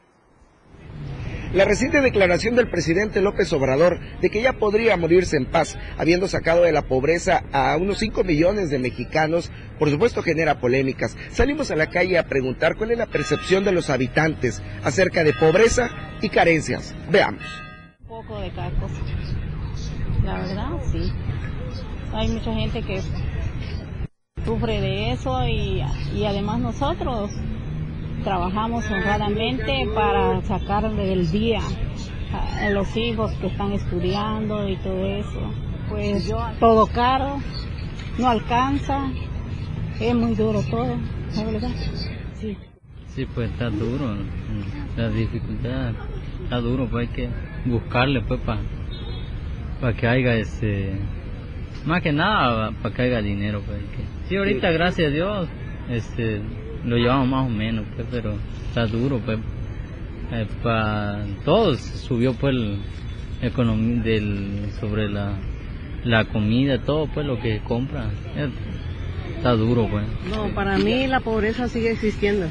La 1.55 1.67
reciente 1.67 2.01
declaración 2.01 2.57
del 2.57 2.71
presidente 2.71 3.21
López 3.21 3.53
Obrador 3.53 4.01
de 4.23 4.31
que 4.31 4.41
ya 4.41 4.55
podría 4.55 4.97
morirse 4.97 5.37
en 5.37 5.45
paz, 5.45 5.77
habiendo 5.99 6.27
sacado 6.27 6.63
de 6.63 6.73
la 6.73 6.81
pobreza 6.81 7.45
a 7.53 7.77
unos 7.77 7.99
5 7.99 8.25
millones 8.25 8.71
de 8.71 8.79
mexicanos, 8.79 9.53
por 9.79 9.91
supuesto 9.91 10.23
genera 10.23 10.61
polémicas. 10.61 11.15
Salimos 11.31 11.71
a 11.71 11.77
la 11.77 11.89
calle 11.89 12.17
a 12.17 12.27
preguntar 12.27 12.77
cuál 12.77 12.93
es 12.93 12.99
la 12.99 13.05
percepción 13.05 13.65
de 13.65 13.73
los 13.73 13.91
habitantes 13.91 14.63
acerca 14.83 15.25
de 15.25 15.35
pobreza 15.35 15.91
y 16.23 16.31
carencias. 16.31 16.95
Veamos. 17.11 17.45
Un 18.01 18.07
poco 18.07 18.41
de. 18.41 18.51
La 20.25 20.39
verdad, 20.39 20.71
sí. 20.91 21.13
Hay 22.15 22.29
mucha 22.29 22.55
gente 22.55 22.83
que 22.83 23.03
sufre 24.47 24.81
de 24.81 25.13
eso 25.13 25.47
y, 25.47 25.83
y 26.15 26.25
además 26.25 26.61
nosotros 26.61 27.31
trabajamos 28.23 28.85
honradamente 28.91 29.89
para 29.95 30.41
sacar 30.43 30.91
del 30.93 31.31
día 31.31 31.61
a 32.61 32.71
los 32.71 32.97
hijos 32.97 33.33
que 33.41 33.49
están 33.49 33.73
estudiando 33.73 34.69
y 34.69 34.77
todo 34.77 35.05
eso. 35.05 35.41
Pues 35.89 36.33
todo 36.59 36.87
caro, 36.87 37.39
no 38.19 38.29
alcanza, 38.29 39.11
es 40.01 40.15
muy 40.15 40.35
duro 40.35 40.63
todo, 40.71 40.97
¿la 41.37 41.45
verdad? 41.45 41.71
Sí. 42.41 42.57
Sí, 43.09 43.27
pues 43.27 43.51
está 43.51 43.69
duro, 43.69 44.17
la 44.97 45.09
dificultad 45.11 45.93
está 46.45 46.61
duro, 46.61 46.87
pues 46.87 47.09
hay 47.09 47.15
que 47.15 47.29
buscarle 47.67 48.23
pues 48.23 48.41
para 48.41 49.93
que 49.95 50.07
haya 50.07 50.35
ese, 50.37 50.93
más 51.85 52.03
que 52.03 52.13
nada 52.13 52.71
para 52.83 52.95
que 52.95 53.03
haya 53.03 53.21
dinero. 53.21 53.61
Pues, 53.67 53.81
que, 53.81 54.29
sí, 54.29 54.37
ahorita 54.37 54.71
gracias 54.71 55.09
a 55.09 55.11
Dios, 55.11 55.49
este, 55.91 56.41
lo 56.85 56.97
llevamos 56.97 57.29
más 57.29 57.47
o 57.47 57.51
menos, 57.51 57.85
pues, 57.95 58.07
pero 58.11 58.35
está 58.69 58.87
duro, 58.87 59.21
pues. 59.25 59.39
Eh, 60.33 60.47
para 60.63 61.27
todos 61.45 61.79
subió 61.81 62.33
pues 62.33 62.55
el 62.55 62.79
economía 63.43 64.03
del 64.03 64.71
sobre 64.81 65.11
la, 65.11 65.35
la 66.05 66.25
comida, 66.25 66.79
todo 66.79 67.07
pues 67.13 67.27
lo 67.27 67.39
que 67.39 67.61
compra. 67.61 68.07
Eh, 68.37 68.49
está 69.37 69.53
duro, 69.53 69.89
pues. 69.91 70.05
No, 70.31 70.55
para 70.55 70.79
mí 70.79 71.07
la 71.07 71.21
pobreza 71.21 71.69
sigue 71.69 71.91
existiendo. 71.91 72.47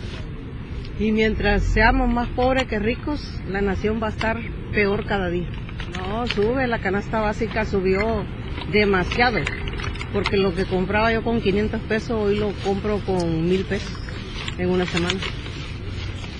Y 0.99 1.11
mientras 1.11 1.63
seamos 1.63 2.07
más 2.07 2.27
pobres 2.29 2.65
que 2.65 2.77
ricos, 2.77 3.41
la 3.49 3.61
nación 3.61 3.99
va 4.01 4.07
a 4.07 4.11
estar 4.11 4.39
peor 4.71 5.05
cada 5.05 5.29
día. 5.29 5.47
No, 5.97 6.27
sube, 6.27 6.67
la 6.67 6.79
canasta 6.79 7.19
básica 7.19 7.65
subió 7.65 8.23
demasiado. 8.71 9.39
Porque 10.13 10.38
lo 10.38 10.53
que 10.53 10.65
compraba 10.65 11.11
yo 11.11 11.23
con 11.23 11.41
500 11.41 11.82
pesos, 11.82 12.11
hoy 12.11 12.38
lo 12.38 12.51
compro 12.63 12.99
con 12.99 13.49
1000 13.49 13.65
pesos 13.65 14.01
en 14.58 14.70
una 14.70 14.86
semana. 14.86 15.20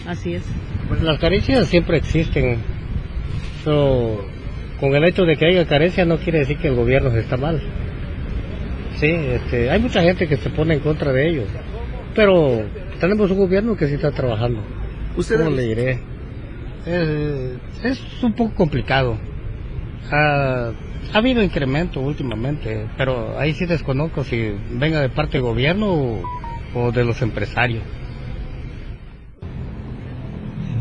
Así 0.08 0.34
es. 0.36 0.44
Pues 0.88 1.02
las 1.02 1.20
carencias 1.20 1.68
siempre 1.68 1.98
existen. 1.98 2.58
So, 3.64 4.26
con 4.80 4.96
el 4.96 5.04
hecho 5.06 5.24
de 5.24 5.38
que 5.38 5.46
haya 5.46 5.66
carencias 5.66 6.08
no 6.08 6.18
quiere 6.18 6.40
decir 6.40 6.58
que 6.58 6.68
el 6.68 6.76
gobierno 6.76 7.10
está 7.12 7.38
mal. 7.38 7.62
Sí, 8.98 9.08
este, 9.08 9.70
hay 9.70 9.80
mucha 9.80 10.02
gente 10.02 10.28
que 10.28 10.38
se 10.38 10.50
pone 10.50 10.76
en 10.76 10.80
contra 10.80 11.12
de 11.14 11.30
ellos. 11.30 11.48
Pero 12.16 12.64
tenemos 13.00 13.32
un 13.32 13.38
gobierno 13.38 13.76
que 13.78 13.88
sí 13.88 13.96
está 13.96 14.12
trabajando. 14.12 14.62
¿Usted 15.16 15.38
¿Cómo 15.44 15.56
le 15.56 15.64
diré? 15.64 16.00
es 17.84 18.24
un 18.24 18.34
poco 18.34 18.56
complicado. 18.56 19.18
ha 20.12 20.72
habido 21.14 21.44
incremento 21.44 22.00
últimamente, 22.02 22.88
pero 22.98 23.38
ahí 23.40 23.54
sí 23.54 23.66
desconozco 23.66 24.24
si 24.24 24.52
venga 24.72 25.00
de 25.02 25.10
parte 25.10 25.34
del 25.34 25.44
gobierno 25.44 26.22
o 26.74 26.92
de 26.92 27.04
los 27.04 27.22
empresarios. 27.22 27.84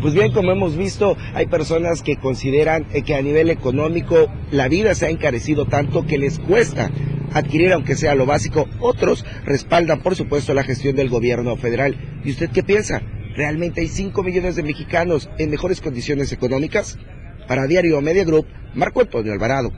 Pues 0.01 0.15
bien, 0.15 0.33
como 0.33 0.51
hemos 0.51 0.77
visto, 0.77 1.17
hay 1.35 1.47
personas 1.47 2.03
que 2.03 2.17
consideran 2.17 2.87
eh, 2.95 3.03
que 3.03 3.15
a 3.15 3.21
nivel 3.21 3.51
económico 3.51 4.33
la 4.51 4.67
vida 4.67 4.95
se 4.95 5.07
ha 5.07 5.11
encarecido 5.11 5.67
tanto 5.67 6.07
que 6.07 6.17
les 6.17 6.39
cuesta 6.39 6.91
adquirir 7.35 7.73
aunque 7.73 7.97
sea 7.97 8.15
lo 8.15 8.25
básico. 8.25 8.67
Otros 8.81 9.27
respaldan, 9.45 10.01
por 10.01 10.17
supuesto, 10.17 10.55
la 10.55 10.65
gestión 10.65 10.97
del 10.97 11.11
gobierno 11.11 11.55
federal. 11.57 11.97
¿Y 12.25 12.31
usted 12.31 12.49
qué 12.51 12.63
piensa? 12.63 13.03
¿Realmente 13.37 13.83
hay 13.83 13.89
5 13.89 14.23
millones 14.23 14.57
de 14.57 14.63
mexicanos 14.63 15.29
en 15.39 15.51
mejores 15.51 15.83
condiciones 15.83 16.33
económicas? 16.33 16.99
Para 17.47 17.67
Diario 17.67 18.01
Media 18.01 18.25
Group, 18.25 18.47
Marco 18.75 19.03
Antonio 19.03 19.33
Alvarado. 19.33 19.71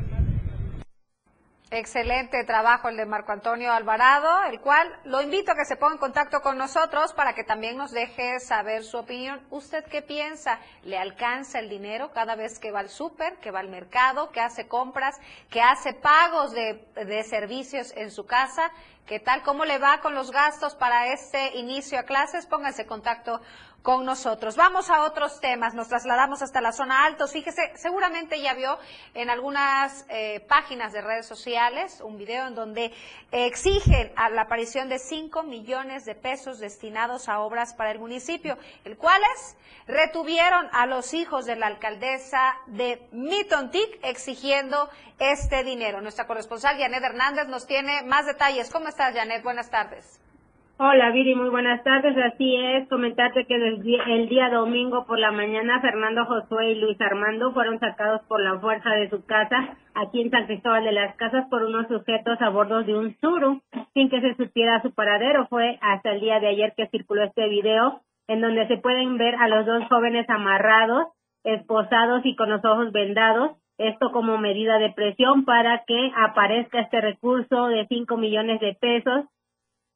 Excelente 1.74 2.44
trabajo 2.44 2.90
el 2.90 2.98
de 2.98 3.06
Marco 3.06 3.32
Antonio 3.32 3.72
Alvarado, 3.72 4.42
el 4.42 4.60
cual 4.60 4.94
lo 5.04 5.22
invito 5.22 5.52
a 5.52 5.54
que 5.54 5.64
se 5.64 5.76
ponga 5.76 5.94
en 5.94 5.98
contacto 5.98 6.42
con 6.42 6.58
nosotros 6.58 7.14
para 7.14 7.32
que 7.32 7.44
también 7.44 7.78
nos 7.78 7.92
deje 7.92 8.40
saber 8.40 8.84
su 8.84 8.98
opinión. 8.98 9.40
¿Usted 9.48 9.82
qué 9.86 10.02
piensa? 10.02 10.58
¿Le 10.82 10.98
alcanza 10.98 11.60
el 11.60 11.70
dinero 11.70 12.10
cada 12.12 12.36
vez 12.36 12.58
que 12.58 12.72
va 12.72 12.80
al 12.80 12.90
súper, 12.90 13.38
que 13.38 13.50
va 13.50 13.60
al 13.60 13.70
mercado, 13.70 14.30
que 14.32 14.40
hace 14.42 14.68
compras, 14.68 15.18
que 15.48 15.62
hace 15.62 15.94
pagos 15.94 16.52
de, 16.52 16.84
de 16.94 17.24
servicios 17.24 17.94
en 17.96 18.10
su 18.10 18.26
casa? 18.26 18.70
¿Qué 19.06 19.18
tal? 19.18 19.42
¿Cómo 19.42 19.64
le 19.64 19.78
va 19.78 20.02
con 20.02 20.14
los 20.14 20.30
gastos 20.30 20.74
para 20.74 21.10
este 21.10 21.56
inicio 21.56 21.98
a 21.98 22.02
clases? 22.02 22.44
Pónganse 22.44 22.82
en 22.82 22.88
contacto 22.88 23.40
con 23.82 24.04
nosotros. 24.04 24.56
Vamos 24.56 24.90
a 24.90 25.02
otros 25.02 25.40
temas. 25.40 25.74
Nos 25.74 25.88
trasladamos 25.88 26.40
hasta 26.42 26.60
la 26.60 26.72
zona 26.72 27.04
altos. 27.04 27.32
Fíjese, 27.32 27.72
seguramente 27.76 28.40
ya 28.40 28.54
vio 28.54 28.78
en 29.14 29.28
algunas 29.28 30.06
eh, 30.08 30.40
páginas 30.48 30.92
de 30.92 31.00
redes 31.00 31.26
sociales 31.26 32.00
un 32.00 32.16
video 32.16 32.46
en 32.46 32.54
donde 32.54 32.92
exigen 33.32 34.12
a 34.16 34.30
la 34.30 34.42
aparición 34.42 34.88
de 34.88 34.98
5 34.98 35.42
millones 35.42 36.04
de 36.04 36.14
pesos 36.14 36.58
destinados 36.58 37.28
a 37.28 37.40
obras 37.40 37.74
para 37.74 37.90
el 37.90 37.98
municipio, 37.98 38.56
el 38.84 38.96
cuales 38.96 39.56
retuvieron 39.86 40.68
a 40.72 40.86
los 40.86 41.12
hijos 41.12 41.44
de 41.44 41.56
la 41.56 41.66
alcaldesa 41.66 42.54
de 42.66 43.06
Mitontic 43.10 43.98
exigiendo 44.04 44.88
este 45.18 45.64
dinero. 45.64 46.00
Nuestra 46.00 46.26
corresponsal 46.26 46.78
Janet 46.78 47.02
Hernández 47.02 47.48
nos 47.48 47.66
tiene 47.66 48.02
más 48.02 48.26
detalles. 48.26 48.70
¿Cómo 48.70 48.88
estás, 48.88 49.14
Janet? 49.14 49.42
Buenas 49.42 49.70
tardes. 49.70 50.20
Hola 50.84 51.12
Viri, 51.12 51.36
muy 51.36 51.48
buenas 51.48 51.84
tardes. 51.84 52.16
Así 52.18 52.56
es, 52.56 52.88
comentarte 52.88 53.46
que 53.46 53.54
el 53.54 54.28
día, 54.28 54.50
domingo 54.50 55.06
por 55.06 55.16
la 55.16 55.30
mañana 55.30 55.80
Fernando 55.80 56.24
Josué 56.24 56.72
y 56.72 56.74
Luis 56.74 57.00
Armando 57.00 57.52
fueron 57.52 57.78
sacados 57.78 58.20
por 58.26 58.42
la 58.42 58.58
fuerza 58.58 58.90
de 58.90 59.08
su 59.08 59.24
casa 59.24 59.76
aquí 59.94 60.22
en 60.22 60.32
San 60.32 60.46
Cristóbal 60.46 60.82
de 60.82 60.90
las 60.90 61.14
Casas 61.14 61.46
por 61.48 61.62
unos 61.62 61.86
sujetos 61.86 62.36
a 62.42 62.48
bordo 62.48 62.82
de 62.82 62.96
un 62.96 63.16
suru 63.20 63.62
sin 63.94 64.10
que 64.10 64.20
se 64.22 64.34
supiera 64.34 64.82
su 64.82 64.92
paradero. 64.92 65.46
Fue 65.46 65.78
hasta 65.80 66.10
el 66.10 66.20
día 66.20 66.40
de 66.40 66.48
ayer 66.48 66.74
que 66.76 66.88
circuló 66.88 67.22
este 67.22 67.48
video 67.48 68.00
en 68.26 68.40
donde 68.40 68.66
se 68.66 68.78
pueden 68.78 69.18
ver 69.18 69.36
a 69.36 69.46
los 69.46 69.64
dos 69.64 69.84
jóvenes 69.88 70.28
amarrados, 70.28 71.12
esposados 71.44 72.22
y 72.24 72.34
con 72.34 72.50
los 72.50 72.64
ojos 72.64 72.90
vendados. 72.90 73.52
Esto 73.78 74.10
como 74.10 74.36
medida 74.36 74.80
de 74.80 74.90
presión 74.90 75.44
para 75.44 75.84
que 75.86 76.10
aparezca 76.16 76.80
este 76.80 77.00
recurso 77.00 77.68
de 77.68 77.86
5 77.86 78.16
millones 78.16 78.58
de 78.58 78.74
pesos 78.74 79.26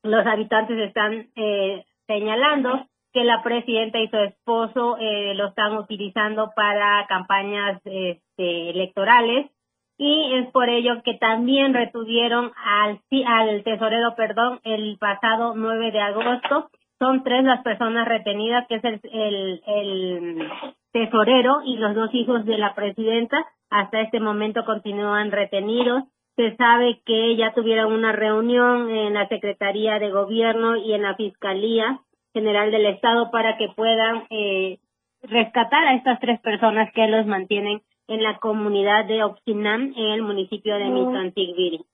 los 0.06 0.26
habitantes 0.26 0.78
están 0.78 1.28
eh, 1.36 1.84
señalando 2.06 2.86
que 3.12 3.24
la 3.24 3.42
presidenta 3.42 3.98
y 3.98 4.08
su 4.08 4.16
esposo 4.16 4.98
eh, 4.98 5.34
lo 5.34 5.48
están 5.48 5.76
utilizando 5.76 6.52
para 6.54 7.06
campañas 7.06 7.80
este, 7.84 8.70
electorales 8.70 9.50
y 9.98 10.34
es 10.34 10.50
por 10.50 10.68
ello 10.68 11.02
que 11.02 11.14
también 11.14 11.72
retuvieron 11.72 12.52
al, 12.56 13.00
al 13.26 13.64
tesorero, 13.64 14.14
perdón, 14.14 14.60
el 14.64 14.98
pasado 14.98 15.54
9 15.56 15.90
de 15.90 16.00
agosto. 16.00 16.68
Son 16.98 17.22
tres 17.24 17.44
las 17.44 17.62
personas 17.62 18.06
retenidas, 18.06 18.66
que 18.68 18.76
es 18.76 18.84
el, 18.84 19.00
el, 19.12 19.62
el 19.66 20.52
tesorero 20.92 21.62
y 21.64 21.76
los 21.76 21.94
dos 21.94 22.10
hijos 22.14 22.44
de 22.44 22.58
la 22.58 22.74
presidenta. 22.74 23.44
Hasta 23.70 24.00
este 24.00 24.20
momento 24.20 24.64
continúan 24.64 25.30
retenidos. 25.30 26.04
Se 26.36 26.54
sabe 26.56 27.00
que 27.06 27.36
ya 27.36 27.54
tuvieron 27.54 27.92
una 27.92 28.12
reunión 28.12 28.90
en 28.90 29.14
la 29.14 29.26
Secretaría 29.28 29.98
de 29.98 30.10
Gobierno 30.10 30.76
y 30.76 30.92
en 30.92 31.02
la 31.02 31.16
Fiscalía 31.16 32.00
General 32.34 32.70
del 32.70 32.86
Estado 32.86 33.30
para 33.30 33.56
que 33.56 33.68
puedan 33.74 34.26
eh, 34.28 34.78
rescatar 35.22 35.86
a 35.86 35.94
estas 35.94 36.20
tres 36.20 36.38
personas 36.40 36.92
que 36.94 37.06
los 37.06 37.26
mantienen 37.26 37.82
en 38.08 38.22
la 38.22 38.38
comunidad 38.38 39.06
de 39.06 39.24
Oxinam 39.24 39.94
en 39.96 40.08
el 40.12 40.22
municipio 40.22 40.76
de 40.76 40.84
Mitantigviri. 40.84 41.84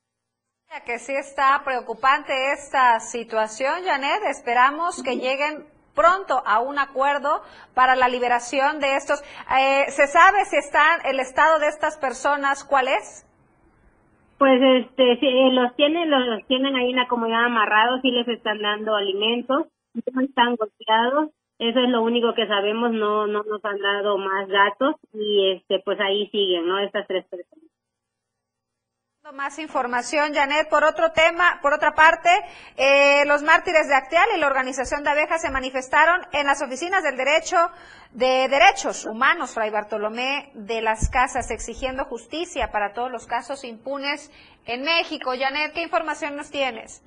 Que 0.87 0.99
sí 0.99 1.13
está 1.13 1.61
preocupante 1.65 2.33
esta 2.53 2.99
situación, 2.99 3.85
Janet. 3.85 4.23
Esperamos 4.31 5.03
que 5.03 5.17
lleguen 5.17 5.67
pronto 5.95 6.43
a 6.47 6.61
un 6.61 6.79
acuerdo 6.79 7.43
para 7.75 7.95
la 7.95 8.09
liberación 8.09 8.81
de 8.81 8.97
estos. 8.97 9.23
Eh, 9.59 9.85
¿Se 9.91 10.07
sabe 10.07 10.45
si 10.47 10.57
está 10.57 10.97
el 11.05 11.21
estado 11.21 11.59
de 11.59 11.69
estas 11.69 11.99
personas? 11.99 12.65
¿Cuál 12.65 12.89
es? 12.89 13.27
Pues 14.43 14.61
este, 14.61 15.13
eh, 15.13 15.53
los 15.53 15.73
tienen, 15.77 16.11
los 16.11 16.45
tienen 16.49 16.75
ahí 16.75 16.91
en 16.91 16.97
la 16.97 17.07
comunidad 17.07 17.45
amarrados 17.45 18.01
y 18.03 18.11
les 18.11 18.27
están 18.27 18.59
dando 18.59 18.97
alimentos 18.97 19.69
no 20.13 20.21
están 20.21 20.57
golpeados. 20.57 21.31
Eso 21.61 21.79
es 21.79 21.89
lo 21.89 22.03
único 22.03 22.35
que 22.35 22.49
sabemos, 22.49 22.91
no, 22.91 23.29
no 23.29 23.45
nos 23.45 23.65
han 23.65 23.79
dado 23.79 24.19
más 24.19 24.49
datos 24.49 24.97
y 25.13 25.53
este 25.53 25.79
pues 25.85 26.01
ahí 26.01 26.27
siguen, 26.31 26.67
¿no? 26.67 26.81
Estas 26.81 27.07
tres 27.07 27.25
personas. 27.27 27.72
Más 29.31 29.61
información, 29.61 30.35
Janet. 30.35 30.69
Por 30.69 30.83
otro 30.83 31.13
tema, 31.13 31.61
por 31.63 31.73
otra 31.73 31.95
parte, 31.95 32.29
eh, 32.77 33.23
los 33.25 33.45
mártires 33.45 33.87
de 33.87 33.95
Acteal 33.95 34.27
y 34.35 34.41
la 34.41 34.49
organización 34.49 35.05
de 35.05 35.11
abejas 35.11 35.41
se 35.41 35.51
manifestaron 35.51 36.21
en 36.33 36.47
las 36.47 36.61
oficinas 36.61 37.05
del 37.05 37.17
derecho 37.17 37.57
de 38.11 38.49
derechos 38.49 39.07
humanos, 39.07 39.55
Fray 39.55 39.71
Bartolomé 39.71 40.51
de 40.55 40.83
las 40.83 41.09
Casas, 41.09 41.53
exigiendo 41.53 42.05
justicia 42.05 42.73
para 42.73 42.93
todos 42.95 43.13
los 43.13 43.29
casos 43.29 43.63
impunes 43.63 44.29
en 44.67 44.83
México. 44.83 45.31
Janet, 45.39 45.73
¿qué 45.73 45.85
información 45.85 46.37
nos 46.37 46.51
tienes? 46.51 47.05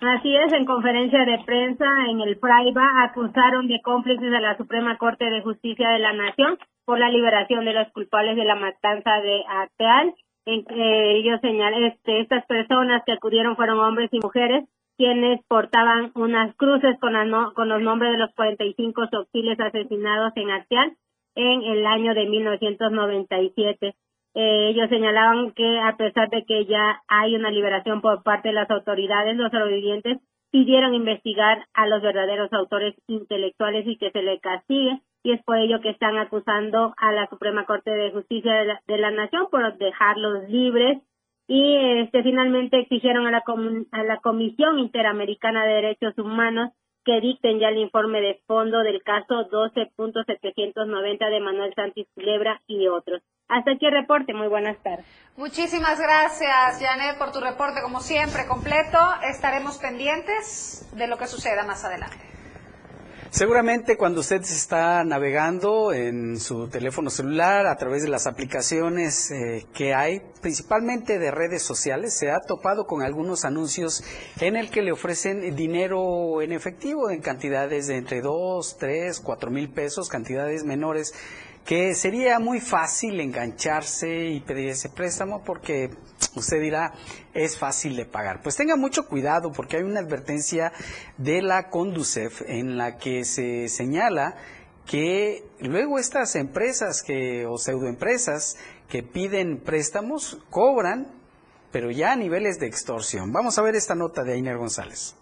Así 0.00 0.34
es, 0.34 0.52
en 0.54 0.64
conferencia 0.64 1.20
de 1.26 1.44
prensa 1.44 1.84
en 2.10 2.22
el 2.22 2.38
Fraiba 2.40 3.04
acusaron 3.04 3.68
de 3.68 3.78
cómplices 3.84 4.32
a 4.34 4.40
la 4.40 4.56
Suprema 4.56 4.96
Corte 4.96 5.26
de 5.26 5.42
Justicia 5.42 5.90
de 5.90 5.98
la 5.98 6.14
Nación 6.14 6.58
por 6.86 6.98
la 6.98 7.10
liberación 7.10 7.66
de 7.66 7.74
los 7.74 7.92
culpables 7.92 8.36
de 8.36 8.44
la 8.44 8.56
matanza 8.56 9.20
de 9.20 9.44
Arteal. 9.48 10.14
En, 10.44 10.64
ellos 10.68 11.40
señalan, 11.40 11.84
este, 11.84 12.20
estas 12.20 12.44
personas 12.46 13.02
que 13.06 13.12
acudieron 13.12 13.56
fueron 13.56 13.78
hombres 13.78 14.10
y 14.12 14.18
mujeres 14.20 14.64
quienes 14.96 15.40
portaban 15.48 16.12
unas 16.14 16.54
cruces 16.56 16.98
con, 17.00 17.14
con 17.54 17.68
los 17.68 17.82
nombres 17.82 18.12
de 18.12 18.18
los 18.18 18.32
45 18.34 19.08
subtiles 19.10 19.58
asesinados 19.58 20.32
en 20.36 20.50
Arteal 20.50 20.96
en 21.34 21.62
el 21.62 21.86
año 21.86 22.14
de 22.14 22.26
1997. 22.26 23.94
Eh, 24.34 24.68
ellos 24.68 24.88
señalaban 24.88 25.52
que 25.52 25.78
a 25.80 25.96
pesar 25.96 26.28
de 26.30 26.44
que 26.44 26.66
ya 26.66 27.02
hay 27.08 27.34
una 27.34 27.50
liberación 27.50 28.00
por 28.00 28.22
parte 28.22 28.48
de 28.48 28.54
las 28.54 28.70
autoridades, 28.70 29.36
los 29.36 29.50
sobrevivientes 29.50 30.18
pidieron 30.50 30.94
investigar 30.94 31.66
a 31.74 31.86
los 31.86 32.02
verdaderos 32.02 32.52
autores 32.52 32.94
intelectuales 33.06 33.86
y 33.86 33.96
que 33.96 34.10
se 34.10 34.22
les 34.22 34.40
castigue 34.40 35.00
y 35.22 35.32
es 35.32 35.42
por 35.44 35.58
ello 35.58 35.80
que 35.80 35.90
están 35.90 36.18
acusando 36.18 36.94
a 36.96 37.12
la 37.12 37.28
Suprema 37.28 37.64
Corte 37.64 37.90
de 37.90 38.10
Justicia 38.10 38.52
de 38.86 38.98
la, 38.98 39.10
Nación 39.10 39.48
por 39.50 39.76
dejarlos 39.76 40.48
libres 40.48 41.02
y 41.46 41.76
este 42.00 42.22
finalmente 42.22 42.80
exigieron 42.80 43.26
a 43.26 43.30
la, 43.30 43.42
a 43.92 44.02
la 44.04 44.18
Comisión 44.18 44.78
Interamericana 44.78 45.64
de 45.64 45.74
Derechos 45.74 46.18
Humanos 46.18 46.70
que 47.04 47.20
dicten 47.20 47.58
ya 47.58 47.68
el 47.68 47.78
informe 47.78 48.20
de 48.20 48.40
fondo 48.46 48.80
del 48.80 49.02
caso 49.02 49.48
12.790 49.50 51.30
de 51.30 51.40
Manuel 51.40 51.74
Santis 51.74 52.06
Culebra 52.14 52.62
y 52.66 52.86
otros. 52.86 53.22
Hasta 53.48 53.72
aquí 53.72 53.86
el 53.86 53.92
reporte. 53.92 54.32
Muy 54.32 54.48
buenas 54.48 54.80
tardes. 54.82 55.04
Muchísimas 55.36 56.00
gracias, 56.00 56.80
Janet, 56.80 57.18
por 57.18 57.32
tu 57.32 57.40
reporte, 57.40 57.82
como 57.82 58.00
siempre, 58.00 58.46
completo. 58.46 58.98
Estaremos 59.28 59.78
pendientes 59.78 60.88
de 60.96 61.06
lo 61.08 61.18
que 61.18 61.26
suceda 61.26 61.64
más 61.64 61.84
adelante. 61.84 62.41
Seguramente 63.32 63.96
cuando 63.96 64.20
usted 64.20 64.42
está 64.42 65.02
navegando 65.04 65.94
en 65.94 66.38
su 66.38 66.68
teléfono 66.68 67.08
celular 67.08 67.66
a 67.66 67.76
través 67.76 68.02
de 68.02 68.10
las 68.10 68.26
aplicaciones 68.26 69.30
eh, 69.30 69.64
que 69.72 69.94
hay, 69.94 70.20
principalmente 70.42 71.18
de 71.18 71.30
redes 71.30 71.62
sociales, 71.62 72.12
se 72.12 72.30
ha 72.30 72.40
topado 72.40 72.84
con 72.84 73.00
algunos 73.00 73.46
anuncios 73.46 74.04
en 74.38 74.54
el 74.54 74.68
que 74.68 74.82
le 74.82 74.92
ofrecen 74.92 75.56
dinero 75.56 76.42
en 76.42 76.52
efectivo 76.52 77.08
en 77.08 77.22
cantidades 77.22 77.86
de 77.86 77.96
entre 77.96 78.20
2, 78.20 78.76
3, 78.78 79.20
4 79.20 79.50
mil 79.50 79.70
pesos, 79.70 80.10
cantidades 80.10 80.64
menores 80.64 81.14
que 81.64 81.94
sería 81.94 82.38
muy 82.38 82.60
fácil 82.60 83.20
engancharse 83.20 84.26
y 84.26 84.40
pedir 84.40 84.70
ese 84.70 84.88
préstamo 84.88 85.42
porque 85.44 85.90
usted 86.34 86.60
dirá 86.60 86.92
es 87.34 87.58
fácil 87.58 87.96
de 87.96 88.04
pagar. 88.04 88.42
Pues 88.42 88.56
tenga 88.56 88.76
mucho 88.76 89.06
cuidado 89.06 89.52
porque 89.52 89.76
hay 89.76 89.82
una 89.82 90.00
advertencia 90.00 90.72
de 91.18 91.42
la 91.42 91.70
Conducef 91.70 92.42
en 92.46 92.76
la 92.76 92.98
que 92.98 93.24
se 93.24 93.68
señala 93.68 94.36
que 94.86 95.44
luego 95.60 95.98
estas 95.98 96.34
empresas 96.34 97.02
que 97.02 97.46
o 97.46 97.56
pseudoempresas 97.58 98.56
que 98.88 99.02
piden 99.02 99.58
préstamos 99.58 100.38
cobran, 100.50 101.06
pero 101.70 101.90
ya 101.90 102.12
a 102.12 102.16
niveles 102.16 102.58
de 102.58 102.66
extorsión. 102.66 103.32
Vamos 103.32 103.58
a 103.58 103.62
ver 103.62 103.76
esta 103.76 103.94
nota 103.94 104.24
de 104.24 104.34
Ainer 104.34 104.58
González. 104.58 105.14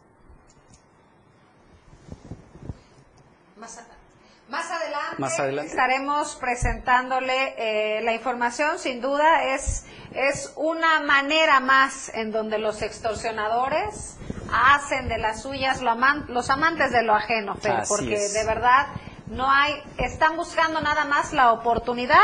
Más 4.50 5.38
adelante, 5.38 5.70
estaremos 5.70 6.36
presentándole 6.36 7.54
eh, 7.56 8.02
la 8.02 8.12
información. 8.12 8.78
Sin 8.78 9.00
duda 9.00 9.44
es, 9.54 9.84
es 10.12 10.52
una 10.56 11.00
manera 11.00 11.60
más 11.60 12.10
en 12.14 12.32
donde 12.32 12.58
los 12.58 12.82
extorsionadores 12.82 14.16
hacen 14.52 15.08
de 15.08 15.18
las 15.18 15.42
suyas 15.42 15.80
los 15.82 16.50
amantes 16.50 16.90
de 16.90 17.02
lo 17.02 17.14
ajeno, 17.14 17.56
porque 17.88 18.18
de 18.18 18.44
verdad 18.44 18.88
no 19.28 19.50
hay, 19.50 19.74
están 19.98 20.36
buscando 20.36 20.80
nada 20.80 21.04
más 21.04 21.32
la 21.32 21.52
oportunidad 21.52 22.18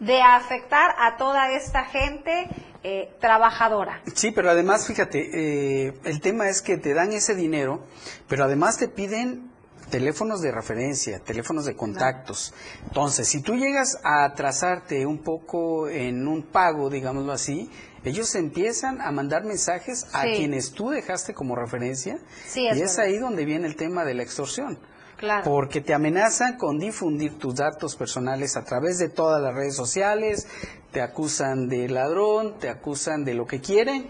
de 0.00 0.20
afectar 0.20 0.94
a 0.98 1.16
toda 1.16 1.52
esta 1.52 1.84
gente 1.84 2.48
eh, 2.82 3.14
trabajadora. 3.20 4.02
Sí, 4.12 4.32
pero 4.32 4.50
además, 4.50 4.88
fíjate, 4.88 5.86
eh, 5.86 5.94
el 6.02 6.20
tema 6.20 6.48
es 6.48 6.62
que 6.62 6.76
te 6.76 6.94
dan 6.94 7.12
ese 7.12 7.36
dinero, 7.36 7.86
pero 8.26 8.44
además 8.44 8.78
te 8.78 8.88
piden 8.88 9.51
teléfonos 9.92 10.40
de 10.40 10.50
referencia, 10.50 11.20
teléfonos 11.20 11.66
de 11.66 11.76
contactos. 11.76 12.54
Entonces, 12.84 13.28
si 13.28 13.42
tú 13.42 13.56
llegas 13.56 13.98
a 14.02 14.24
atrasarte 14.24 15.04
un 15.04 15.18
poco 15.18 15.86
en 15.86 16.26
un 16.26 16.44
pago, 16.44 16.88
digámoslo 16.88 17.30
así, 17.30 17.70
ellos 18.02 18.34
empiezan 18.34 19.02
a 19.02 19.12
mandar 19.12 19.44
mensajes 19.44 20.06
a 20.14 20.22
quienes 20.22 20.72
tú 20.72 20.88
dejaste 20.88 21.34
como 21.34 21.54
referencia 21.56 22.18
y 22.54 22.80
es 22.80 22.98
ahí 22.98 23.18
donde 23.18 23.44
viene 23.44 23.66
el 23.66 23.76
tema 23.76 24.06
de 24.06 24.14
la 24.14 24.22
extorsión. 24.22 24.78
Claro. 25.18 25.44
Porque 25.44 25.82
te 25.82 25.92
amenazan 25.92 26.56
con 26.56 26.78
difundir 26.78 27.38
tus 27.38 27.54
datos 27.54 27.94
personales 27.94 28.56
a 28.56 28.64
través 28.64 28.98
de 28.98 29.10
todas 29.10 29.42
las 29.42 29.54
redes 29.54 29.76
sociales, 29.76 30.48
te 30.90 31.02
acusan 31.02 31.68
de 31.68 31.88
ladrón, 31.88 32.58
te 32.58 32.70
acusan 32.70 33.24
de 33.24 33.34
lo 33.34 33.46
que 33.46 33.60
quieren 33.60 34.08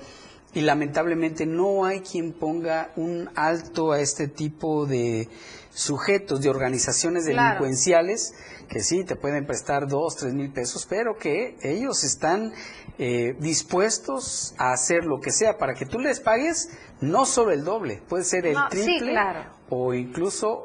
y 0.55 0.61
lamentablemente 0.61 1.47
no 1.47 1.85
hay 1.85 2.01
quien 2.01 2.33
ponga 2.33 2.91
un 2.97 3.31
alto 3.35 3.93
a 3.93 4.01
este 4.01 4.29
tipo 4.29 4.87
de 4.87 5.29
sujetos 5.71 6.43
de 6.43 6.51
organizaciones 6.51 7.25
delincuenciales 7.25 8.35
que 8.69 8.81
sí 8.81 9.05
te 9.05 9.17
pueden 9.17 9.47
prestar 9.47 9.87
dos, 9.87 10.17
tres 10.17 10.35
mil 10.35 10.51
pesos, 10.53 10.87
pero 10.89 11.17
que 11.17 11.57
ellos 11.63 12.05
están 12.05 12.53
eh, 12.99 13.35
dispuestos 13.39 14.55
a 14.59 14.73
hacer 14.73 15.05
lo 15.05 15.21
que 15.21 15.31
sea 15.31 15.59
para 15.59 15.75
que 15.75 15.87
tú 15.87 15.99
les 15.99 16.21
pagues 16.21 16.71
no 17.01 17.25
solo 17.25 17.53
el 17.53 17.65
doble, 17.65 18.03
puede 18.09 18.25
ser 18.25 18.47
el 18.47 18.57
triple 18.71 19.15
o 19.69 19.95
incluso 19.95 20.65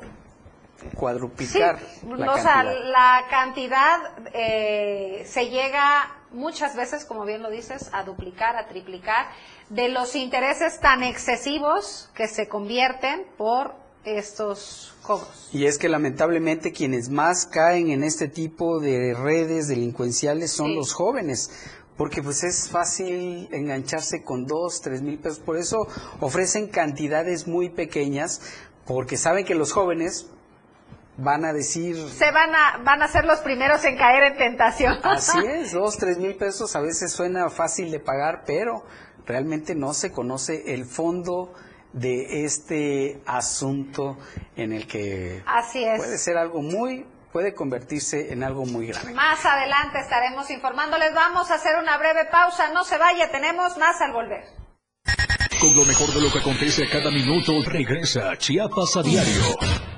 cuadruplicar 0.96 1.80
la 2.08 2.26
cantidad. 2.26 2.64
la 2.86 3.26
cantidad 3.30 4.00
eh, 4.34 5.24
se 5.28 5.50
llega 5.50 6.18
muchas 6.32 6.76
veces, 6.76 7.06
como 7.06 7.26
bien 7.26 7.42
lo 7.42 7.50
dices, 7.50 7.90
a 7.94 8.04
duplicar, 8.04 8.56
a 8.56 8.68
triplicar 8.68 9.28
de 9.70 9.90
los 9.90 10.16
intereses 10.16 10.80
tan 10.80 11.04
excesivos 11.04 12.10
que 12.14 12.28
se 12.28 12.48
convierten 12.48 13.26
por 13.38 13.76
estos 14.04 14.96
cobros. 15.04 15.50
Y 15.52 15.66
es 15.66 15.78
que 15.78 15.90
lamentablemente 15.90 16.72
quienes 16.72 17.10
más 17.10 17.46
caen 17.46 17.90
en 17.90 18.04
este 18.04 18.28
tipo 18.28 18.80
de 18.80 19.14
redes 19.14 19.68
delincuenciales 19.68 20.52
son 20.52 20.76
los 20.76 20.94
jóvenes, 20.94 21.52
porque 21.98 22.22
pues 22.22 22.44
es 22.44 22.70
fácil 22.70 23.50
engancharse 23.52 24.24
con 24.24 24.46
dos, 24.46 24.82
tres 24.82 25.02
mil 25.02 25.18
pesos, 25.18 25.40
por 25.40 25.58
eso 25.58 25.88
ofrecen 26.22 26.68
cantidades 26.68 27.48
muy 27.48 27.70
pequeñas, 27.70 28.42
porque 28.86 29.18
saben 29.18 29.46
que 29.46 29.56
los 29.56 29.74
jóvenes 29.74 30.28
van 31.18 31.46
a 31.46 31.54
decir... 31.54 31.98
Se 32.10 32.32
van 32.32 32.56
a, 32.56 32.78
van 32.84 33.02
a 33.02 33.08
ser 33.08 33.26
los 33.26 33.40
primeros 33.40 33.84
en 33.86 33.98
caer 33.98 34.24
en 34.32 34.38
tentación. 34.38 35.00
Así 35.04 35.40
es, 35.48 35.72
dos, 35.72 35.98
tres 35.98 36.18
mil 36.18 36.36
pesos 36.36 36.76
a 36.76 36.82
veces 36.82 37.12
suena 37.12 37.50
fácil 37.50 37.92
de 37.92 38.00
pagar, 38.00 38.44
pero 38.46 38.86
realmente 39.26 39.76
no 39.76 39.94
se 39.94 40.12
conoce 40.12 40.74
el 40.74 40.86
fondo 40.86 41.54
de 41.94 42.46
este 42.46 43.22
asunto 43.26 44.18
en 44.56 44.74
el 44.74 44.88
que 44.88 45.42
Así 45.46 45.84
es. 45.84 45.98
puede 45.98 46.18
ser 46.18 46.38
algo 46.38 46.62
muy 46.62 47.06
puede 47.32 47.54
convertirse 47.54 48.32
en 48.32 48.44
algo 48.44 48.66
muy 48.66 48.88
grave. 48.88 49.14
Más 49.14 49.46
adelante 49.46 50.00
estaremos 50.00 50.50
informándoles. 50.50 51.14
Vamos 51.14 51.52
a 51.52 51.56
hacer 51.56 51.76
una 51.80 51.98
breve 51.98 52.26
pausa. 52.32 52.72
No 52.74 52.84
se 52.84 52.98
vaya, 52.98 53.30
tenemos 53.30 53.78
más 53.78 54.02
al 54.02 54.12
volver. 54.12 54.44
Con 55.60 55.76
lo 55.76 55.86
mejor 55.86 56.10
de 56.14 56.22
lo 56.22 56.32
que 56.32 56.40
acontece 56.40 56.90
cada 56.90 57.12
minuto, 57.12 57.52
regresa 57.66 58.36
Chiapas 58.38 58.98
a 58.98 59.04
diario. 59.04 59.97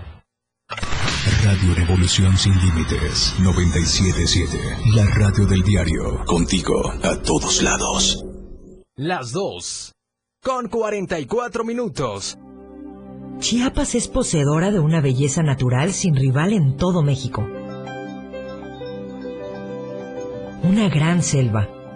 Radio 1.50 1.74
Revolución 1.74 2.38
Sin 2.38 2.54
Límites 2.62 3.34
977. 3.40 4.56
La 4.94 5.04
radio 5.16 5.48
del 5.48 5.64
diario. 5.64 6.24
Contigo 6.26 6.76
a 7.02 7.20
todos 7.24 7.64
lados. 7.64 8.24
Las 8.96 9.32
dos. 9.32 9.94
Con 10.44 10.70
44 10.70 11.64
minutos. 11.64 12.38
Chiapas 13.40 13.96
es 13.96 14.08
poseedora 14.08 14.70
de 14.70 14.80
una 14.80 15.02
belleza 15.02 15.42
natural 15.42 15.92
sin 15.92 16.16
rival 16.16 16.54
en 16.54 16.78
todo 16.78 17.02
México. 17.02 17.42
Una 20.62 20.88
gran 20.88 21.24
selva, 21.24 21.68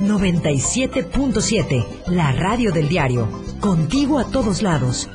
97.7, 0.00 1.84
la 2.08 2.32
radio 2.32 2.72
del 2.72 2.88
diario. 2.88 3.28
Contigo 3.60 4.18
a 4.18 4.24
todos 4.24 4.62
lados. 4.62 5.08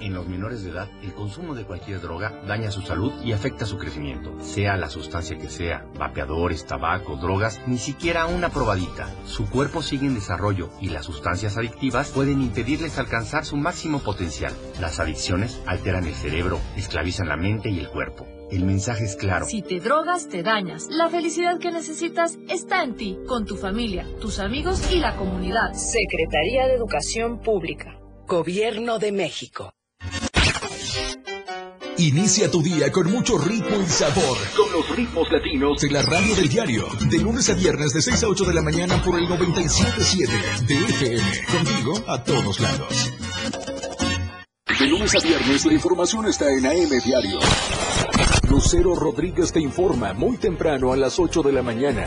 En 0.00 0.14
los 0.14 0.26
menores 0.26 0.64
de 0.64 0.70
edad, 0.70 0.88
el 1.02 1.12
consumo 1.12 1.54
de 1.54 1.64
cualquier 1.64 2.00
droga 2.00 2.32
daña 2.46 2.70
su 2.70 2.80
salud 2.80 3.12
y 3.22 3.32
afecta 3.32 3.66
su 3.66 3.78
crecimiento. 3.78 4.34
Sea 4.40 4.76
la 4.76 4.88
sustancia 4.88 5.38
que 5.38 5.50
sea, 5.50 5.84
vapeadores, 5.98 6.66
tabaco, 6.66 7.16
drogas, 7.16 7.60
ni 7.66 7.78
siquiera 7.78 8.26
una 8.26 8.48
probadita. 8.48 9.08
Su 9.26 9.48
cuerpo 9.48 9.82
sigue 9.82 10.06
en 10.06 10.14
desarrollo 10.14 10.70
y 10.80 10.88
las 10.88 11.04
sustancias 11.04 11.58
adictivas 11.58 12.10
pueden 12.10 12.40
impedirles 12.40 12.98
alcanzar 12.98 13.44
su 13.44 13.56
máximo 13.56 14.00
potencial. 14.00 14.54
Las 14.80 15.00
adicciones 15.00 15.60
alteran 15.66 16.06
el 16.06 16.14
cerebro, 16.14 16.58
esclavizan 16.76 17.28
la 17.28 17.36
mente 17.36 17.68
y 17.68 17.78
el 17.78 17.90
cuerpo. 17.90 18.39
El 18.50 18.64
mensaje 18.64 19.04
es 19.04 19.14
claro. 19.14 19.46
Si 19.46 19.62
te 19.62 19.78
drogas, 19.78 20.28
te 20.28 20.42
dañas. 20.42 20.88
La 20.90 21.08
felicidad 21.08 21.58
que 21.60 21.70
necesitas 21.70 22.36
está 22.48 22.82
en 22.82 22.96
ti, 22.96 23.18
con 23.26 23.46
tu 23.46 23.56
familia, 23.56 24.06
tus 24.20 24.40
amigos 24.40 24.90
y 24.90 24.98
la 24.98 25.16
comunidad. 25.16 25.72
Secretaría 25.74 26.66
de 26.66 26.74
Educación 26.74 27.38
Pública. 27.40 27.96
Gobierno 28.26 28.98
de 28.98 29.12
México. 29.12 29.72
Inicia 31.96 32.50
tu 32.50 32.62
día 32.62 32.90
con 32.90 33.10
mucho 33.10 33.38
ritmo 33.38 33.80
y 33.80 33.86
sabor. 33.86 34.38
Con 34.56 34.72
los 34.72 34.96
ritmos 34.96 35.30
latinos 35.30 35.80
de 35.80 35.90
la 35.90 36.02
radio 36.02 36.34
del 36.34 36.48
diario. 36.48 36.86
De 37.08 37.18
lunes 37.18 37.48
a 37.50 37.54
viernes 37.54 37.92
de 37.92 38.02
6 38.02 38.24
a 38.24 38.28
8 38.28 38.44
de 38.46 38.54
la 38.54 38.62
mañana 38.62 39.00
por 39.02 39.18
el 39.18 39.28
97.7 39.28 40.66
de 40.66 40.74
FM. 40.74 41.22
Contigo 41.52 41.92
a 42.08 42.24
todos 42.24 42.58
lados. 42.58 43.12
De 44.78 44.86
lunes 44.86 45.14
a 45.14 45.20
viernes 45.20 45.66
la 45.66 45.74
información 45.74 46.26
está 46.26 46.50
en 46.50 46.66
AM 46.66 47.04
Diario. 47.04 47.38
Lucero 48.50 48.96
Rodríguez 48.96 49.52
te 49.52 49.60
informa 49.60 50.12
muy 50.12 50.36
temprano 50.36 50.92
a 50.92 50.96
las 50.96 51.20
8 51.20 51.40
de 51.42 51.52
la 51.52 51.62
mañana. 51.62 52.04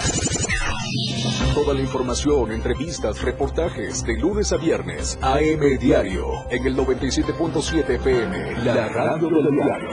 Toda 1.53 1.73
la 1.73 1.79
información, 1.79 2.51
entrevistas, 2.51 3.21
reportajes 3.21 4.03
de 4.03 4.17
lunes 4.17 4.51
a 4.51 4.57
viernes. 4.57 5.17
AM 5.21 5.79
Diario 5.79 6.25
en 6.49 6.67
el 6.67 6.75
97.7 6.75 7.89
FM, 7.95 8.63
la 8.65 8.89
radio 8.89 9.29
del 9.29 9.51
diario. 9.53 9.89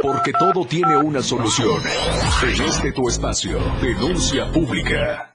Porque 0.00 0.32
todo 0.38 0.64
tiene 0.64 0.96
una 0.96 1.20
solución. 1.20 1.82
En 2.44 2.62
este 2.62 2.92
tu 2.92 3.08
espacio, 3.08 3.58
denuncia 3.82 4.50
pública. 4.52 5.34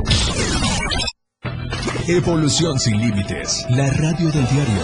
Evolución 2.07 2.79
sin 2.79 2.99
límites, 2.99 3.65
la 3.69 3.87
radio 3.91 4.31
del 4.31 4.47
diario. 4.47 4.81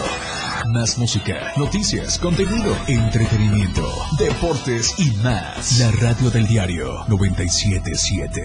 Más 0.72 0.98
música, 1.00 1.52
noticias, 1.58 2.20
contenido, 2.20 2.76
entretenimiento, 2.88 3.88
deportes 4.20 4.94
y 5.00 5.12
más. 5.24 5.80
La 5.80 5.92
radio 5.92 6.30
del 6.30 6.46
diario 6.48 7.06
977. 7.08 8.42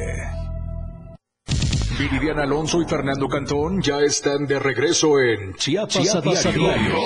Viridiana 1.98 2.44
Alonso 2.44 2.80
y 2.80 2.86
Fernando 2.86 3.28
Cantón 3.28 3.82
ya 3.82 3.98
están 4.00 4.46
de 4.46 4.58
regreso 4.58 5.20
en 5.20 5.54
Chiapas, 5.54 5.92
Chiapas 5.92 6.46
a 6.46 6.50
diario. 6.50 6.70
a 6.70 6.74
diario. 6.74 6.96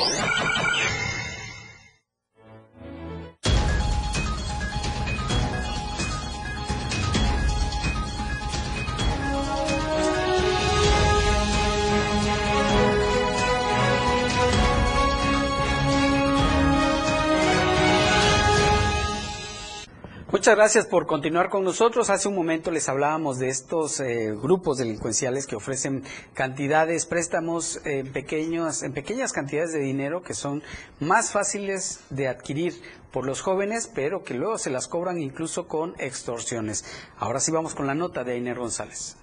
Muchas 20.47 20.59
gracias 20.59 20.87
por 20.87 21.07
continuar 21.07 21.51
con 21.51 21.65
nosotros. 21.65 22.09
Hace 22.09 22.29
un 22.29 22.37
momento 22.37 22.71
les 22.71 22.89
hablábamos 22.89 23.41
de 23.41 23.49
estos 23.49 23.99
eh, 23.99 24.33
grupos 24.33 24.79
delincuenciales 24.79 25.45
que 25.45 25.57
ofrecen 25.57 26.05
cantidades, 26.35 27.05
préstamos 27.05 27.81
pequeños, 28.13 28.85
en 28.85 28.93
pequeñas 28.93 29.33
cantidades 29.33 29.73
de 29.73 29.81
dinero 29.81 30.23
que 30.23 30.35
son 30.35 30.63
más 31.01 31.33
fáciles 31.33 31.99
de 32.11 32.29
adquirir 32.29 32.81
por 33.11 33.27
los 33.27 33.41
jóvenes, 33.41 33.91
pero 33.93 34.23
que 34.23 34.35
luego 34.35 34.57
se 34.57 34.71
las 34.71 34.87
cobran 34.87 35.21
incluso 35.21 35.67
con 35.67 35.97
extorsiones. 35.99 36.85
Ahora 37.19 37.41
sí 37.41 37.51
vamos 37.51 37.75
con 37.75 37.89
la 37.89 37.97
nota 37.97 38.23
de 38.23 38.35
Ainer 38.35 38.57
González. 38.57 39.17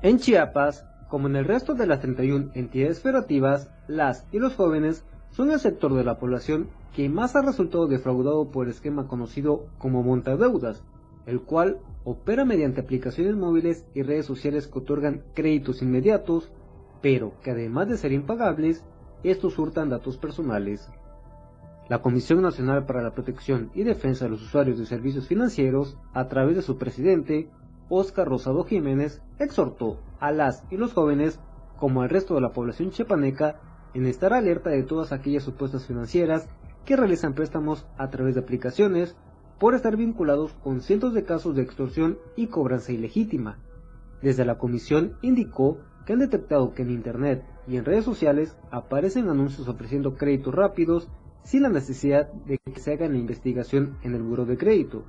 En 0.00 0.18
Chiapas, 0.18 0.86
como 1.08 1.28
en 1.28 1.36
el 1.36 1.44
resto 1.44 1.74
de 1.74 1.86
las 1.86 2.00
31 2.00 2.50
entidades 2.54 3.00
federativas, 3.00 3.70
las 3.86 4.26
y 4.32 4.38
los 4.38 4.54
jóvenes 4.54 5.04
son 5.30 5.50
el 5.50 5.60
sector 5.60 5.94
de 5.94 6.04
la 6.04 6.18
población 6.18 6.68
que 6.94 7.08
más 7.08 7.36
ha 7.36 7.42
resultado 7.42 7.86
defraudado 7.86 8.50
por 8.50 8.66
el 8.66 8.72
esquema 8.72 9.06
conocido 9.06 9.66
como 9.78 10.02
montadeudas, 10.02 10.82
el 11.26 11.42
cual 11.42 11.78
opera 12.04 12.44
mediante 12.44 12.80
aplicaciones 12.80 13.36
móviles 13.36 13.84
y 13.94 14.02
redes 14.02 14.26
sociales 14.26 14.66
que 14.66 14.78
otorgan 14.78 15.22
créditos 15.34 15.82
inmediatos, 15.82 16.50
pero 17.02 17.32
que 17.42 17.50
además 17.50 17.88
de 17.88 17.98
ser 17.98 18.12
impagables, 18.12 18.84
estos 19.22 19.58
hurtan 19.58 19.90
datos 19.90 20.16
personales. 20.16 20.88
La 21.88 22.00
Comisión 22.00 22.42
Nacional 22.42 22.86
para 22.86 23.02
la 23.02 23.12
Protección 23.12 23.70
y 23.74 23.84
Defensa 23.84 24.24
de 24.24 24.30
los 24.32 24.42
Usuarios 24.42 24.78
de 24.78 24.86
Servicios 24.86 25.28
Financieros, 25.28 25.98
a 26.14 26.28
través 26.28 26.56
de 26.56 26.62
su 26.62 26.78
presidente, 26.78 27.48
Óscar 27.88 28.28
Rosado 28.28 28.64
Jiménez, 28.64 29.22
exhortó 29.38 30.00
a 30.18 30.32
las 30.32 30.64
y 30.70 30.76
los 30.76 30.92
jóvenes, 30.92 31.40
como 31.78 32.02
al 32.02 32.08
resto 32.08 32.34
de 32.34 32.40
la 32.40 32.52
población 32.52 32.90
chiapaneca, 32.90 33.60
en 33.94 34.06
estar 34.06 34.32
alerta 34.32 34.70
de 34.70 34.82
todas 34.82 35.12
aquellas 35.12 35.42
supuestas 35.42 35.86
financieras 35.86 36.48
que 36.84 36.96
realizan 36.96 37.34
préstamos 37.34 37.86
a 37.96 38.10
través 38.10 38.34
de 38.34 38.40
aplicaciones 38.40 39.16
por 39.58 39.74
estar 39.74 39.96
vinculados 39.96 40.52
con 40.62 40.80
cientos 40.80 41.14
de 41.14 41.24
casos 41.24 41.54
de 41.54 41.62
extorsión 41.62 42.18
y 42.36 42.48
cobranza 42.48 42.92
ilegítima, 42.92 43.58
Desde 44.22 44.44
la 44.44 44.58
comisión 44.58 45.16
indicó 45.22 45.78
que 46.04 46.12
han 46.12 46.18
detectado 46.20 46.72
que 46.74 46.82
en 46.82 46.90
Internet 46.90 47.44
y 47.66 47.76
en 47.76 47.84
redes 47.84 48.04
sociales 48.04 48.56
aparecen 48.70 49.28
anuncios 49.28 49.68
ofreciendo 49.68 50.14
créditos 50.14 50.54
rápidos 50.54 51.08
sin 51.42 51.62
la 51.62 51.68
necesidad 51.68 52.32
de 52.32 52.58
que 52.58 52.80
se 52.80 52.92
haga 52.92 53.08
la 53.08 53.16
investigación 53.16 53.96
en 54.02 54.14
el 54.14 54.22
buro 54.22 54.46
de 54.46 54.58
crédito, 54.58 55.04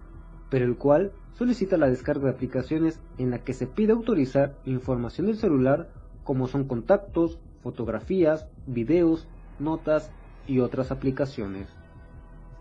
pero 0.50 0.66
el 0.66 0.78
cual 0.78 1.12
solicita 1.34 1.78
la 1.78 1.88
descarga 1.88 2.26
de 2.26 2.32
aplicaciones 2.32 3.00
en 3.18 3.32
la 3.32 3.40
que 3.40 3.54
se 3.54 3.68
pide 3.68 3.94
autorizar 3.94 4.56
información 4.66 5.28
del 5.28 5.38
celular 5.38 5.90
como 6.24 6.48
son 6.48 6.68
contactos, 6.68 7.40
fotografías, 7.62 8.48
videos, 8.66 9.28
notas 9.60 10.12
y 10.48 10.60
otras 10.60 10.92
aplicaciones. 10.92 11.68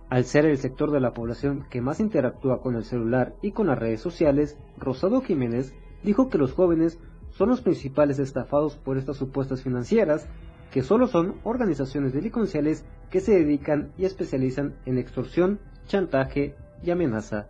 Al 0.08 0.24
ser 0.24 0.46
el 0.46 0.58
sector 0.58 0.92
de 0.92 1.00
la 1.00 1.12
población 1.12 1.64
que 1.68 1.80
más 1.80 1.98
interactúa 1.98 2.60
con 2.60 2.76
el 2.76 2.84
celular 2.84 3.34
y 3.42 3.50
con 3.50 3.66
las 3.66 3.78
redes 3.78 4.00
sociales, 4.00 4.56
Rosado 4.78 5.20
Jiménez 5.20 5.74
dijo 6.04 6.28
que 6.28 6.38
los 6.38 6.52
jóvenes 6.52 7.00
son 7.30 7.48
los 7.48 7.60
principales 7.60 8.18
estafados 8.18 8.76
por 8.76 8.98
estas 8.98 9.16
supuestas 9.16 9.62
financieras, 9.62 10.28
que 10.70 10.82
solo 10.82 11.06
son 11.08 11.36
organizaciones 11.42 12.12
delincuenciales 12.12 12.84
que 13.10 13.20
se 13.20 13.32
dedican 13.32 13.92
y 13.98 14.04
especializan 14.04 14.76
en 14.84 14.98
extorsión, 14.98 15.58
chantaje 15.86 16.54
y 16.82 16.90
amenaza. 16.90 17.48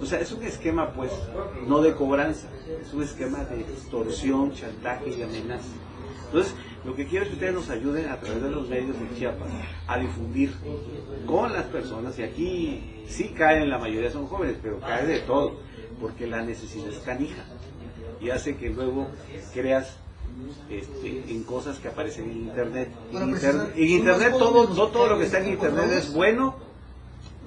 O 0.00 0.06
sea, 0.06 0.20
es 0.20 0.32
un 0.32 0.42
esquema, 0.42 0.92
pues, 0.92 1.12
no 1.66 1.82
de 1.82 1.94
cobranza, 1.94 2.48
es 2.80 2.92
un 2.94 3.02
esquema 3.02 3.44
de 3.44 3.60
extorsión, 3.60 4.52
chantaje 4.54 5.10
y 5.10 5.22
amenaza. 5.22 5.68
Entonces, 6.26 6.54
lo 6.84 6.94
que 6.94 7.06
quiero 7.06 7.24
es 7.24 7.28
que 7.28 7.34
ustedes 7.34 7.54
nos 7.54 7.68
ayuden 7.68 8.08
a 8.08 8.18
través 8.18 8.42
de 8.42 8.50
los 8.50 8.68
medios 8.68 8.98
de 8.98 9.18
Chiapas 9.18 9.48
a 9.86 9.98
difundir 9.98 10.54
con 11.26 11.52
las 11.52 11.64
personas, 11.64 12.18
y 12.18 12.22
aquí 12.22 13.04
sí 13.08 13.28
caen, 13.36 13.68
la 13.68 13.78
mayoría 13.78 14.10
son 14.10 14.26
jóvenes, 14.26 14.56
pero 14.62 14.80
cae 14.80 15.06
de 15.06 15.20
todo, 15.20 15.58
porque 16.00 16.26
la 16.26 16.42
necesidad 16.42 16.88
es 16.88 16.98
canija 16.98 17.44
y 18.20 18.30
hace 18.30 18.56
que 18.56 18.70
luego 18.70 19.08
creas 19.52 19.96
este, 20.70 21.24
en 21.28 21.42
cosas 21.44 21.78
que 21.78 21.88
aparecen 21.88 22.30
en 22.30 22.36
internet. 22.38 22.90
En, 23.12 23.36
en 23.76 23.88
internet 23.88 24.34
todo, 24.38 24.72
no 24.72 24.88
todo 24.88 25.08
lo 25.08 25.18
que 25.18 25.24
está 25.24 25.40
en 25.40 25.48
internet 25.50 25.90
es 25.90 26.12
bueno 26.12 26.56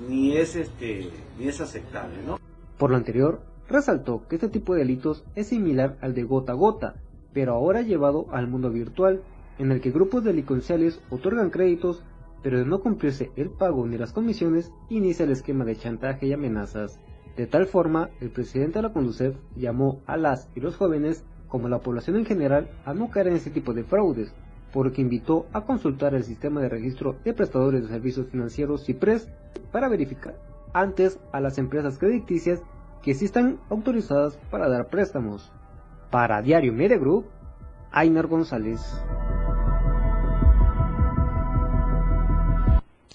ni 0.07 0.35
es 0.35 0.55
este 0.55 1.09
ni 1.37 1.47
es 1.47 1.61
aceptable, 1.61 2.17
¿no? 2.25 2.39
Por 2.77 2.91
lo 2.91 2.97
anterior, 2.97 3.41
resaltó 3.69 4.27
que 4.27 4.35
este 4.35 4.49
tipo 4.49 4.73
de 4.73 4.79
delitos 4.79 5.23
es 5.35 5.47
similar 5.47 5.97
al 6.01 6.13
de 6.13 6.23
gota 6.23 6.53
a 6.53 6.55
gota, 6.55 6.95
pero 7.33 7.53
ahora 7.53 7.81
llevado 7.81 8.27
al 8.31 8.47
mundo 8.47 8.69
virtual, 8.69 9.21
en 9.57 9.71
el 9.71 9.81
que 9.81 9.91
grupos 9.91 10.23
delincuenciales 10.23 11.01
otorgan 11.09 11.49
créditos, 11.49 12.03
pero 12.41 12.59
de 12.59 12.65
no 12.65 12.81
cumplirse 12.81 13.31
el 13.35 13.49
pago 13.49 13.85
ni 13.87 13.97
las 13.97 14.13
comisiones, 14.13 14.71
inicia 14.89 15.25
el 15.25 15.31
esquema 15.31 15.65
de 15.65 15.75
chantaje 15.75 16.27
y 16.27 16.33
amenazas. 16.33 16.99
De 17.37 17.47
tal 17.47 17.65
forma, 17.67 18.09
el 18.21 18.29
presidente 18.29 18.79
de 18.79 18.83
la 18.83 18.93
Conducef 18.93 19.35
llamó 19.55 20.01
a 20.05 20.17
las 20.17 20.49
y 20.55 20.59
los 20.59 20.75
jóvenes, 20.75 21.23
como 21.47 21.67
la 21.67 21.79
población 21.79 22.17
en 22.17 22.25
general, 22.25 22.69
a 22.85 22.93
no 22.93 23.09
caer 23.09 23.27
en 23.27 23.35
este 23.35 23.49
tipo 23.49 23.73
de 23.73 23.83
fraudes, 23.83 24.33
por 24.71 24.87
lo 24.87 24.91
que 24.91 25.01
invitó 25.01 25.47
a 25.53 25.61
consultar 25.61 26.15
el 26.15 26.23
sistema 26.23 26.61
de 26.61 26.69
registro 26.69 27.15
de 27.23 27.33
prestadores 27.33 27.83
de 27.83 27.89
servicios 27.89 28.27
financieros 28.27 28.85
CIPRES 28.85 29.29
para 29.71 29.87
verificar 29.87 30.52
antes 30.73 31.19
a 31.31 31.39
las 31.39 31.57
empresas 31.57 31.97
crediticias 31.97 32.61
que 33.01 33.13
sí 33.13 33.25
están 33.25 33.59
autorizadas 33.69 34.37
para 34.49 34.69
dar 34.69 34.87
préstamos. 34.87 35.51
Para 36.09 36.41
Diario 36.41 36.73
Media 36.73 36.97
Group, 36.97 37.25
González. 38.29 38.81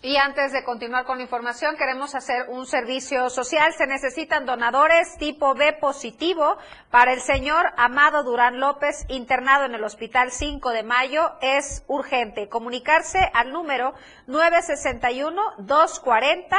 Y 0.01 0.17
antes 0.17 0.53
de 0.53 0.63
continuar 0.63 1.05
con 1.05 1.19
la 1.19 1.25
información, 1.25 1.77
queremos 1.77 2.15
hacer 2.15 2.47
un 2.49 2.67
servicio 2.67 3.29
social. 3.31 3.75
Se 3.75 3.85
necesitan 3.87 4.47
donadores 4.47 5.17
tipo 5.19 5.55
B 5.55 5.73
positivo 5.81 6.57
para 6.91 7.13
el 7.13 7.21
señor 7.21 7.67
Amado 7.77 8.23
Durán 8.23 8.61
López, 8.61 9.05
internado 9.09 9.65
en 9.65 9.75
el 9.75 9.83
Hospital 9.83 10.31
5 10.31 10.71
de 10.71 10.85
Mayo. 10.85 11.33
Es 11.43 11.85
urgente 11.89 12.49
comunicarse 12.49 13.19
al 13.35 13.53
número 13.53 13.93
961-240. 14.29 16.57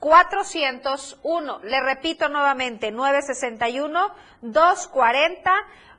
401. 0.00 1.60
Le 1.62 1.80
repito 1.80 2.28
nuevamente, 2.28 2.92
961-240. 2.92 5.52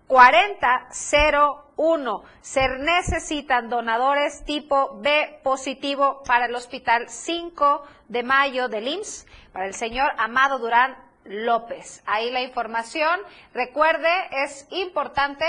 4001. 0.09 2.23
Se 2.41 2.67
necesitan 2.67 3.69
donadores 3.69 4.43
tipo 4.43 4.97
B 5.01 5.39
positivo 5.43 6.23
para 6.25 6.47
el 6.47 6.55
Hospital 6.55 7.09
5 7.09 7.83
de 8.07 8.23
Mayo 8.23 8.69
del 8.69 8.87
IMSS, 8.87 9.27
para 9.53 9.67
el 9.67 9.75
señor 9.75 10.11
Amado 10.17 10.57
Durán 10.57 10.97
López. 11.25 12.01
Ahí 12.07 12.31
la 12.31 12.41
información. 12.41 13.19
Recuerde, 13.53 14.09
es 14.31 14.65
importante 14.71 15.45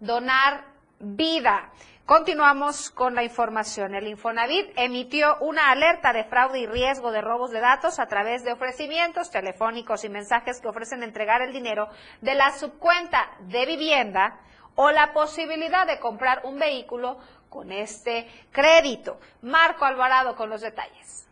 donar 0.00 0.66
vida. 0.98 1.70
Continuamos 2.06 2.90
con 2.90 3.14
la 3.14 3.24
información. 3.24 3.94
El 3.94 4.06
Infonavit 4.08 4.70
emitió 4.76 5.38
una 5.40 5.70
alerta 5.70 6.12
de 6.12 6.24
fraude 6.24 6.60
y 6.60 6.66
riesgo 6.66 7.10
de 7.12 7.22
robos 7.22 7.50
de 7.50 7.60
datos 7.60 7.98
a 7.98 8.06
través 8.08 8.44
de 8.44 8.52
ofrecimientos 8.52 9.30
telefónicos 9.30 10.04
y 10.04 10.10
mensajes 10.10 10.60
que 10.60 10.68
ofrecen 10.68 11.02
entregar 11.02 11.40
el 11.40 11.54
dinero 11.54 11.88
de 12.20 12.34
la 12.34 12.50
subcuenta 12.50 13.30
de 13.48 13.64
vivienda 13.64 14.38
o 14.74 14.90
la 14.90 15.14
posibilidad 15.14 15.86
de 15.86 15.98
comprar 15.98 16.42
un 16.44 16.58
vehículo 16.58 17.16
con 17.48 17.72
este 17.72 18.28
crédito. 18.52 19.18
Marco 19.40 19.86
Alvarado 19.86 20.36
con 20.36 20.50
los 20.50 20.60
detalles. 20.60 21.26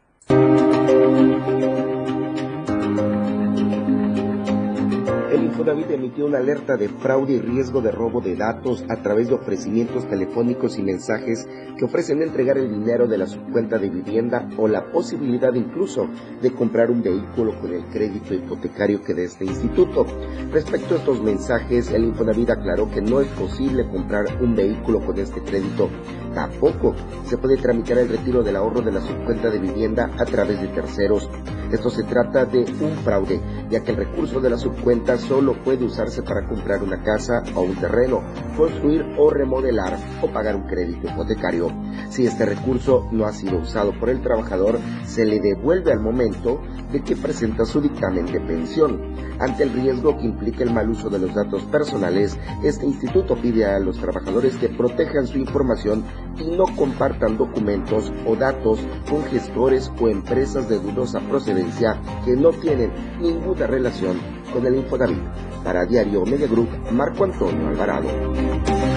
Infonavit 5.52 5.90
emitió 5.90 6.24
una 6.24 6.38
alerta 6.38 6.78
de 6.78 6.88
fraude 6.88 7.34
y 7.34 7.38
riesgo 7.38 7.82
de 7.82 7.90
robo 7.90 8.22
de 8.22 8.36
datos 8.36 8.86
a 8.88 9.02
través 9.02 9.28
de 9.28 9.34
ofrecimientos 9.34 10.08
telefónicos 10.08 10.78
y 10.78 10.82
mensajes 10.82 11.46
que 11.76 11.84
ofrecen 11.84 12.22
entregar 12.22 12.56
el 12.56 12.70
dinero 12.70 13.06
de 13.06 13.18
la 13.18 13.26
subcuenta 13.26 13.76
de 13.76 13.90
vivienda 13.90 14.48
o 14.56 14.66
la 14.66 14.90
posibilidad 14.90 15.52
incluso 15.52 16.08
de 16.40 16.52
comprar 16.52 16.90
un 16.90 17.02
vehículo 17.02 17.60
con 17.60 17.70
el 17.70 17.84
crédito 17.88 18.32
hipotecario 18.32 19.02
que 19.02 19.12
dé 19.12 19.24
este 19.24 19.44
instituto. 19.44 20.06
Respecto 20.50 20.94
a 20.94 20.98
estos 20.98 21.22
mensajes, 21.22 21.90
el 21.90 22.04
Infonavit 22.04 22.48
aclaró 22.48 22.90
que 22.90 23.02
no 23.02 23.20
es 23.20 23.28
posible 23.28 23.86
comprar 23.90 24.24
un 24.40 24.56
vehículo 24.56 25.04
con 25.04 25.18
este 25.18 25.42
crédito. 25.42 25.90
Tampoco 26.34 26.94
se 27.26 27.36
puede 27.36 27.58
tramitar 27.58 27.98
el 27.98 28.08
retiro 28.08 28.42
del 28.42 28.56
ahorro 28.56 28.80
de 28.80 28.92
la 28.92 29.02
subcuenta 29.02 29.50
de 29.50 29.58
vivienda 29.58 30.10
a 30.18 30.24
través 30.24 30.62
de 30.62 30.68
terceros. 30.68 31.28
Esto 31.70 31.88
se 31.88 32.04
trata 32.04 32.44
de 32.44 32.60
un 32.80 32.92
fraude, 33.02 33.40
ya 33.70 33.82
que 33.82 33.92
el 33.92 33.96
recurso 33.96 34.40
de 34.40 34.50
la 34.50 34.58
subcuenta 34.58 35.16
solo 35.16 35.41
puede 35.64 35.84
usarse 35.84 36.22
para 36.22 36.46
comprar 36.46 36.82
una 36.82 37.02
casa 37.02 37.42
o 37.54 37.62
un 37.62 37.74
terreno, 37.76 38.22
construir 38.56 39.04
o 39.18 39.30
remodelar 39.30 39.98
o 40.22 40.28
pagar 40.28 40.56
un 40.56 40.62
crédito 40.62 41.08
hipotecario. 41.08 41.68
Si 42.10 42.26
este 42.26 42.46
recurso 42.46 43.08
no 43.10 43.26
ha 43.26 43.32
sido 43.32 43.58
usado 43.58 43.92
por 43.98 44.08
el 44.08 44.22
trabajador, 44.22 44.78
se 45.04 45.24
le 45.24 45.40
devuelve 45.40 45.92
al 45.92 46.00
momento 46.00 46.60
de 46.92 47.02
que 47.02 47.16
presenta 47.16 47.64
su 47.64 47.80
dictamen 47.80 48.26
de 48.26 48.40
pensión. 48.40 49.00
Ante 49.40 49.64
el 49.64 49.72
riesgo 49.72 50.16
que 50.16 50.26
implica 50.26 50.62
el 50.62 50.72
mal 50.72 50.90
uso 50.90 51.10
de 51.10 51.18
los 51.18 51.34
datos 51.34 51.62
personales, 51.64 52.38
este 52.62 52.86
instituto 52.86 53.34
pide 53.36 53.64
a 53.64 53.78
los 53.78 53.98
trabajadores 53.98 54.56
que 54.56 54.68
protejan 54.68 55.26
su 55.26 55.38
información 55.38 56.04
y 56.38 56.56
no 56.56 56.64
compartan 56.76 57.36
documentos 57.36 58.12
o 58.26 58.36
datos 58.36 58.78
con 59.08 59.24
gestores 59.24 59.90
o 60.00 60.08
empresas 60.08 60.68
de 60.68 60.78
dudosa 60.78 61.20
procedencia 61.20 62.00
que 62.24 62.36
no 62.36 62.50
tienen 62.50 62.92
ninguna 63.20 63.66
relación 63.66 64.41
con 64.52 64.66
el 64.66 64.76
Infonavit. 64.76 65.18
Para 65.64 65.84
Diario 65.84 66.24
Media 66.24 66.46
Group, 66.46 66.68
Marco 66.92 67.24
Antonio 67.24 67.68
Alvarado. 67.68 68.91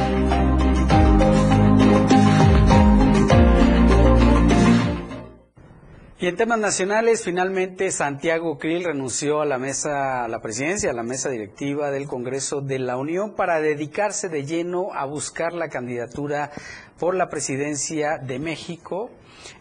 Y 6.17 6.27
en 6.27 6.37
temas 6.37 6.59
nacionales, 6.59 7.25
finalmente 7.25 7.91
Santiago 7.91 8.57
Krill 8.57 8.85
renunció 8.85 9.41
a 9.41 9.45
la 9.45 9.57
mesa, 9.57 10.23
a 10.23 10.29
la 10.29 10.39
presidencia, 10.39 10.91
a 10.91 10.93
la 10.93 11.03
mesa 11.03 11.29
directiva 11.29 11.91
del 11.91 12.07
Congreso 12.07 12.61
de 12.61 12.79
la 12.79 12.95
Unión 12.95 13.35
para 13.35 13.59
dedicarse 13.59 14.29
de 14.29 14.45
lleno 14.45 14.93
a 14.93 15.03
buscar 15.03 15.51
la 15.51 15.67
candidatura 15.67 16.51
por 16.97 17.15
la 17.15 17.27
presidencia 17.27 18.17
de 18.17 18.39
México 18.39 19.09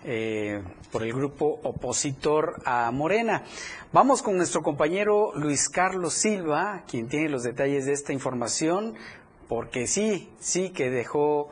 eh, 0.04 0.62
por 0.92 1.02
el 1.02 1.12
grupo 1.12 1.58
opositor 1.64 2.62
a 2.64 2.88
Morena. 2.92 3.42
Vamos 3.92 4.22
con 4.22 4.36
nuestro 4.36 4.62
compañero 4.62 5.32
Luis 5.34 5.68
Carlos 5.68 6.14
Silva, 6.14 6.84
quien 6.88 7.08
tiene 7.08 7.30
los 7.30 7.42
detalles 7.42 7.84
de 7.84 7.94
esta 7.94 8.12
información, 8.12 8.94
porque 9.48 9.88
sí, 9.88 10.30
sí 10.38 10.70
que 10.70 10.88
dejó 10.88 11.48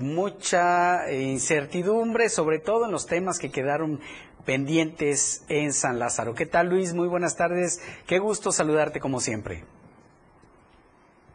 mucha 0.00 1.10
incertidumbre, 1.12 2.28
sobre 2.28 2.58
todo 2.58 2.86
en 2.86 2.92
los 2.92 3.06
temas 3.06 3.38
que 3.38 3.50
quedaron 3.50 4.00
pendientes 4.46 5.44
en 5.48 5.72
San 5.72 5.98
Lázaro. 5.98 6.34
¿Qué 6.34 6.46
tal 6.46 6.68
Luis? 6.68 6.94
Muy 6.94 7.08
buenas 7.08 7.36
tardes. 7.36 7.80
Qué 8.06 8.18
gusto 8.18 8.52
saludarte 8.52 9.00
como 9.00 9.20
siempre. 9.20 9.64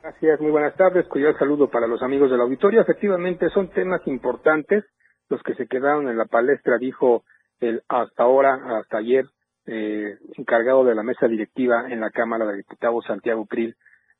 Gracias, 0.01 0.39
muy 0.39 0.49
buenas 0.49 0.75
tardes. 0.75 1.07
Cordial 1.07 1.37
saludo 1.37 1.69
para 1.69 1.85
los 1.85 2.01
amigos 2.01 2.31
del 2.31 2.41
auditorio. 2.41 2.81
Efectivamente, 2.81 3.49
son 3.49 3.69
temas 3.69 4.01
importantes 4.07 4.83
los 5.29 5.43
que 5.43 5.53
se 5.55 5.67
quedaron 5.67 6.09
en 6.09 6.17
la 6.17 6.25
palestra, 6.25 6.77
dijo 6.77 7.23
el 7.59 7.83
hasta 7.87 8.23
ahora, 8.23 8.79
hasta 8.79 8.97
ayer, 8.97 9.25
eh, 9.67 10.17
encargado 10.37 10.83
de 10.83 10.95
la 10.95 11.03
mesa 11.03 11.27
directiva 11.27 11.85
en 11.89 12.01
la 12.01 12.09
Cámara 12.09 12.45
de 12.45 12.57
Diputados, 12.57 13.05
Santiago 13.05 13.45
Krill, 13.45 13.75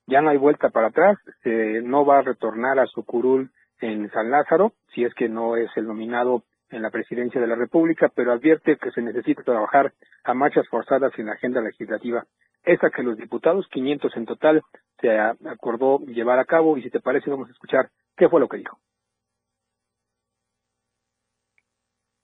ya 0.07 0.21
no 0.21 0.29
hay 0.29 0.37
vuelta 0.37 0.69
para 0.69 0.87
atrás, 0.87 1.17
no 1.43 2.05
va 2.05 2.19
a 2.19 2.21
retornar 2.21 2.79
a 2.79 2.85
su 2.85 3.03
curul 3.03 3.51
en 3.79 4.09
San 4.11 4.29
Lázaro, 4.29 4.73
si 4.93 5.03
es 5.03 5.13
que 5.15 5.29
no 5.29 5.57
es 5.57 5.69
el 5.75 5.87
nominado 5.87 6.43
en 6.71 6.81
la 6.81 6.89
presidencia 6.89 7.39
de 7.39 7.47
la 7.47 7.55
República, 7.55 8.11
pero 8.13 8.31
advierte 8.31 8.77
que 8.77 8.91
se 8.91 9.01
necesita 9.01 9.43
trabajar 9.43 9.93
a 10.23 10.33
marchas 10.33 10.67
forzadas 10.69 11.11
en 11.17 11.27
la 11.27 11.33
agenda 11.33 11.61
legislativa, 11.61 12.25
esa 12.63 12.89
que 12.89 13.03
los 13.03 13.17
diputados, 13.17 13.67
500 13.71 14.15
en 14.17 14.25
total, 14.25 14.61
se 14.99 15.09
acordó 15.19 15.99
llevar 16.05 16.39
a 16.39 16.45
cabo. 16.45 16.77
Y 16.77 16.83
si 16.83 16.89
te 16.89 16.99
parece 16.99 17.29
vamos 17.29 17.49
a 17.49 17.51
escuchar 17.51 17.89
qué 18.15 18.29
fue 18.29 18.39
lo 18.39 18.47
que 18.47 18.57
dijo. 18.57 18.79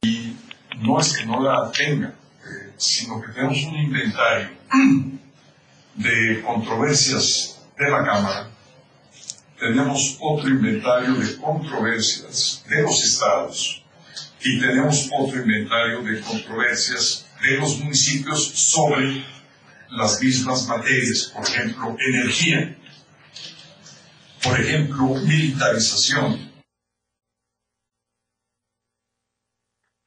Y 0.04 0.38
no 0.82 1.00
es 1.00 1.18
que 1.18 1.26
no 1.26 1.42
la 1.42 1.72
tenga, 1.72 2.14
sino 2.78 3.22
que 3.22 3.32
tenemos 3.34 3.64
un 3.66 3.76
inventario 3.78 4.50
de 5.96 6.42
controversias 6.46 7.68
de 7.78 7.90
la 7.90 8.04
Cámara, 8.06 8.48
tenemos 9.60 10.18
otro 10.22 10.50
inventario 10.50 11.16
de 11.16 11.38
controversias 11.38 12.64
de 12.70 12.84
los 12.84 13.04
estados 13.04 13.84
y 14.48 14.62
tenemos 14.62 15.10
otro 15.20 15.42
inventario 15.42 16.02
de 16.04 16.22
controversias 16.22 17.28
de 17.42 17.58
los 17.58 17.80
municipios 17.84 18.48
sobre 18.56 19.26
las 19.92 20.22
mismas 20.24 20.68
materias, 20.70 21.34
por 21.36 21.44
ejemplo, 21.44 21.96
energía, 22.00 22.78
por 24.42 24.58
ejemplo, 24.58 25.16
militarización. 25.28 26.48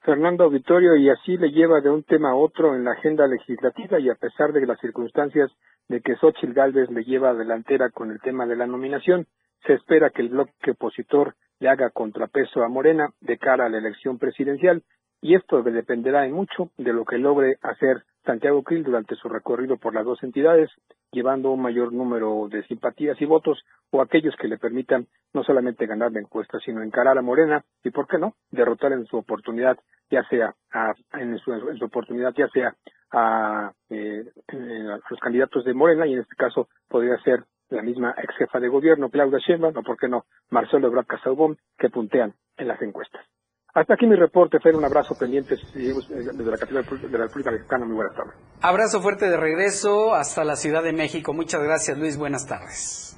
Fernando 0.01 0.45
Auditorio, 0.45 0.97
y 0.97 1.11
así 1.11 1.36
le 1.36 1.51
lleva 1.51 1.82
de 1.82 1.91
un 1.91 2.03
tema 2.03 2.30
a 2.30 2.34
otro 2.34 2.74
en 2.74 2.84
la 2.84 2.93
agenda 2.93 3.26
legislativa 3.26 4.01
y 4.01 4.09
a 4.09 4.14
pesar 4.14 4.53
de 4.55 4.66
las 4.66 4.80
circunstancias 4.80 5.51
de 5.88 6.01
que 6.01 6.16
Xochitl 6.16 6.55
Gálvez 6.55 6.88
le 6.91 7.05
lleva 7.05 7.34
delantera 7.34 7.91
con 7.91 8.11
el 8.11 8.20
tema 8.20 8.47
de 8.47 8.57
la 8.57 8.66
nominación, 8.66 9.26
se 9.66 9.74
espera 9.74 10.09
que 10.09 10.22
el 10.22 10.30
bloque 10.30 10.70
opositor 10.70 11.34
le 11.61 11.69
haga 11.69 11.91
contrapeso 11.91 12.63
a 12.63 12.69
Morena 12.69 13.11
de 13.21 13.39
cara 13.39 13.67
a 13.67 13.69
la 13.69 13.79
elección 13.79 14.19
presidencial 14.19 14.83
y 15.23 15.35
esto 15.35 15.63
dependerá 15.63 16.27
en 16.27 16.33
mucho 16.33 16.71
de 16.79 16.93
lo 16.93 17.05
que 17.05 17.19
logre 17.19 17.57
hacer 17.63 18.03
Santiago 18.25 18.63
Krill 18.63 18.85
durante 18.85 19.15
su 19.17 19.29
recorrido 19.29 19.77
por 19.77 19.95
las 19.95 20.05
dos 20.05 20.23
entidades, 20.23 20.71
llevando 21.13 21.51
un 21.51 21.63
mayor 21.63 21.93
número 21.93 22.49
de 22.51 22.63
simpatías 22.65 23.21
y 23.21 23.27
votos 23.27 23.63
o 23.91 24.01
aquellos 24.01 24.35
que 24.37 24.49
le 24.49 24.59
permitan 24.59 25.07
no 25.35 25.43
solamente 25.43 25.87
ganar 25.87 26.13
la 26.13 26.21
encuesta, 26.21 26.59
sino 26.61 26.83
encarar 26.83 27.19
a 27.19 27.23
Morena 27.23 27.65
y, 27.83 27.91
¿por 27.91 28.07
qué 28.07 28.19
no?, 28.19 28.35
derrotar 28.51 28.93
en 28.93 29.05
su 29.07 29.17
oportunidad, 29.17 29.79
ya 30.11 30.23
sea 30.25 30.55
a, 30.73 30.95
en, 31.15 31.39
su, 31.39 31.53
oportunidad, 31.85 32.33
ya 32.35 32.49
sea 32.49 32.75
a, 33.13 33.73
eh, 33.91 34.25
a 34.49 34.99
los 35.11 35.21
candidatos 35.21 35.65
de 35.65 35.75
Morena 35.75 36.07
y 36.07 36.15
en 36.15 36.21
este 36.21 36.37
caso 36.37 36.69
podría 36.89 37.19
ser 37.19 37.45
la 37.71 37.83
misma 37.83 38.14
ex 38.16 38.35
jefa 38.37 38.61
de 38.61 38.68
gobierno, 38.68 39.11
Claudia 39.11 39.39
Sheinbaum, 39.39 39.77
o 39.77 39.83
por 39.83 39.97
qué 39.97 40.09
no, 40.09 40.25
Marcelo 40.51 40.89
Ebrard 40.89 41.07
Casaubon, 41.07 41.57
que 41.79 41.89
puntean 41.89 42.35
en 42.57 42.68
las 42.68 42.81
encuestas. 42.83 43.25
Hasta 43.73 43.95
aquí 43.95 44.07
mi 44.07 44.16
reporte, 44.16 44.59
Fer, 44.59 44.75
un 44.75 44.85
abrazo 44.85 45.16
pendiente 45.16 45.55
desde 45.55 46.51
la 46.51 46.59
capital 46.59 46.85
de 46.85 47.18
la 47.18 47.25
República 47.27 47.53
Mexicana. 47.53 47.87
Muy 47.87 47.95
buenas 47.95 48.16
tardes. 48.16 48.35
Abrazo 48.61 49.01
fuerte 49.01 49.31
de 49.31 49.37
regreso 49.37 50.12
hasta 50.12 50.43
la 50.43 50.57
Ciudad 50.57 50.83
de 50.83 50.93
México. 50.93 51.33
Muchas 51.33 51.62
gracias, 51.62 51.97
Luis. 51.97 52.18
Buenas 52.18 52.49
tardes. 52.49 53.16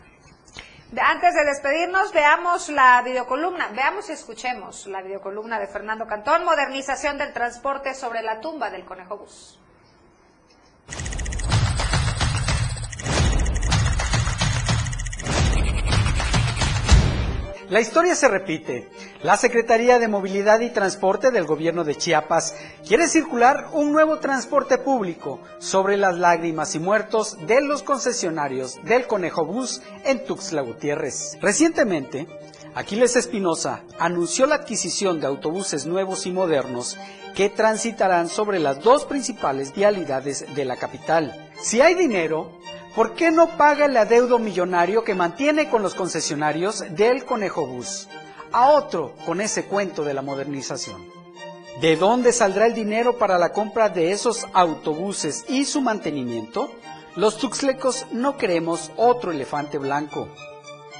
Antes 1.00 1.34
de 1.34 1.44
despedirnos, 1.46 2.12
veamos 2.12 2.68
la 2.68 3.00
videocolumna, 3.02 3.70
veamos 3.74 4.10
y 4.10 4.12
escuchemos 4.12 4.86
la 4.88 5.00
videocolumna 5.00 5.58
de 5.58 5.66
Fernando 5.66 6.06
Cantón, 6.06 6.44
modernización 6.44 7.16
del 7.16 7.32
transporte 7.32 7.94
sobre 7.94 8.22
la 8.22 8.40
tumba 8.40 8.68
del 8.68 8.84
Conejo 8.84 9.16
Bus. 9.16 9.58
La 17.72 17.80
historia 17.80 18.14
se 18.14 18.28
repite. 18.28 18.90
La 19.22 19.38
Secretaría 19.38 19.98
de 19.98 20.06
Movilidad 20.06 20.60
y 20.60 20.68
Transporte 20.68 21.30
del 21.30 21.46
gobierno 21.46 21.84
de 21.84 21.94
Chiapas 21.94 22.54
quiere 22.86 23.08
circular 23.08 23.70
un 23.72 23.92
nuevo 23.92 24.18
transporte 24.18 24.76
público 24.76 25.40
sobre 25.58 25.96
las 25.96 26.18
lágrimas 26.18 26.74
y 26.74 26.80
muertos 26.80 27.38
de 27.46 27.62
los 27.62 27.82
concesionarios 27.82 28.78
del 28.84 29.06
Conejo 29.06 29.46
Bus 29.46 29.80
en 30.04 30.22
Tuxtla 30.26 30.60
Gutiérrez. 30.60 31.38
Recientemente, 31.40 32.26
Aquiles 32.74 33.16
Espinosa 33.16 33.84
anunció 33.98 34.44
la 34.44 34.56
adquisición 34.56 35.18
de 35.18 35.28
autobuses 35.28 35.86
nuevos 35.86 36.26
y 36.26 36.30
modernos 36.30 36.98
que 37.34 37.48
transitarán 37.48 38.28
sobre 38.28 38.58
las 38.58 38.82
dos 38.82 39.06
principales 39.06 39.74
vialidades 39.74 40.44
de 40.54 40.66
la 40.66 40.76
capital. 40.76 41.50
Si 41.62 41.80
hay 41.80 41.94
dinero, 41.94 42.52
¿por 42.94 43.14
qué 43.14 43.30
no 43.30 43.56
paga 43.56 43.86
el 43.86 43.96
adeudo 43.96 44.38
millonario 44.38 45.04
que 45.04 45.14
mantiene 45.14 45.68
con 45.68 45.82
los 45.82 45.94
concesionarios 45.94 46.84
del 46.90 47.24
Conejo 47.24 47.66
Bus? 47.66 48.08
A 48.52 48.70
otro 48.70 49.14
con 49.24 49.40
ese 49.40 49.64
cuento 49.64 50.04
de 50.04 50.14
la 50.14 50.22
modernización. 50.22 51.06
¿De 51.80 51.96
dónde 51.96 52.32
saldrá 52.32 52.66
el 52.66 52.74
dinero 52.74 53.16
para 53.16 53.38
la 53.38 53.52
compra 53.52 53.88
de 53.88 54.12
esos 54.12 54.46
autobuses 54.52 55.44
y 55.48 55.64
su 55.64 55.80
mantenimiento? 55.80 56.70
Los 57.16 57.38
tuxlecos 57.38 58.06
no 58.12 58.36
queremos 58.36 58.90
otro 58.96 59.32
elefante 59.32 59.78
blanco. 59.78 60.28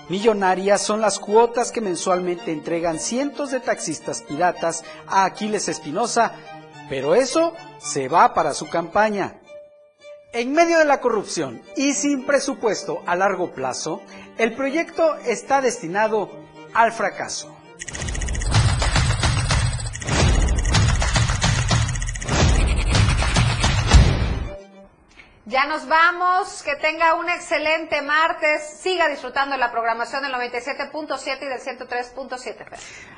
Millonarias 0.09 0.83
son 0.83 1.01
las 1.01 1.19
cuotas 1.19 1.73
que 1.73 1.81
mensualmente 1.81 2.53
entregan 2.53 2.99
cientos 2.99 3.51
de 3.51 3.61
taxistas 3.61 4.23
piratas 4.23 4.83
a 5.07 5.25
Aquiles 5.25 5.69
Espinosa, 5.69 6.33
pero 6.89 7.15
eso 7.15 7.55
se 7.79 8.09
va 8.09 8.35
para 8.35 8.53
su 8.53 8.69
campaña. 8.69 9.42
En 10.35 10.53
medio 10.53 10.79
de 10.79 10.87
la 10.87 11.01
corrupción 11.03 11.61
y 11.77 11.93
sin 11.93 12.25
presupuesto 12.25 13.03
a 13.05 13.17
largo 13.17 13.53
plazo, 13.53 14.01
el 14.39 14.55
proyecto 14.55 15.17
está 15.27 15.61
destinado 15.61 16.31
al 16.73 16.93
fracaso. 16.93 17.52
Ya 25.53 25.67
nos 25.67 25.87
vamos, 25.87 26.63
que 26.63 26.77
tenga 26.77 27.15
un 27.15 27.29
excelente 27.29 28.01
martes, 28.01 28.79
siga 28.81 29.07
disfrutando 29.11 29.55
la 29.59 29.71
programación 29.71 30.23
del 30.23 30.33
97.7 30.33 31.43
y 31.43 31.47
del 31.47 31.61
103.7. 31.61 32.65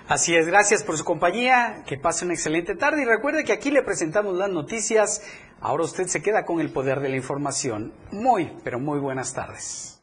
Así 0.09 0.35
es, 0.35 0.49
gracias 0.49 0.83
por 0.83 0.99
su 0.99 1.05
compañía, 1.05 1.85
que 1.87 1.97
pase 1.97 2.25
una 2.25 2.35
excelente 2.35 2.75
tarde 2.75 3.03
y 3.03 3.05
recuerde 3.05 3.45
que 3.45 3.53
aquí 3.53 3.71
le 3.71 3.85
presentamos 3.85 4.37
las 4.37 4.51
noticias, 4.51 5.23
ahora 5.61 5.85
usted 5.85 6.09
se 6.09 6.23
queda 6.23 6.45
con 6.45 6.61
el 6.61 6.73
poder 6.73 6.99
de 6.99 7.11
la 7.11 7.17
información. 7.17 7.93
Muy, 8.11 8.51
pero 8.65 8.81
muy 8.81 8.99
buenas 8.99 9.33
tardes. 9.33 10.03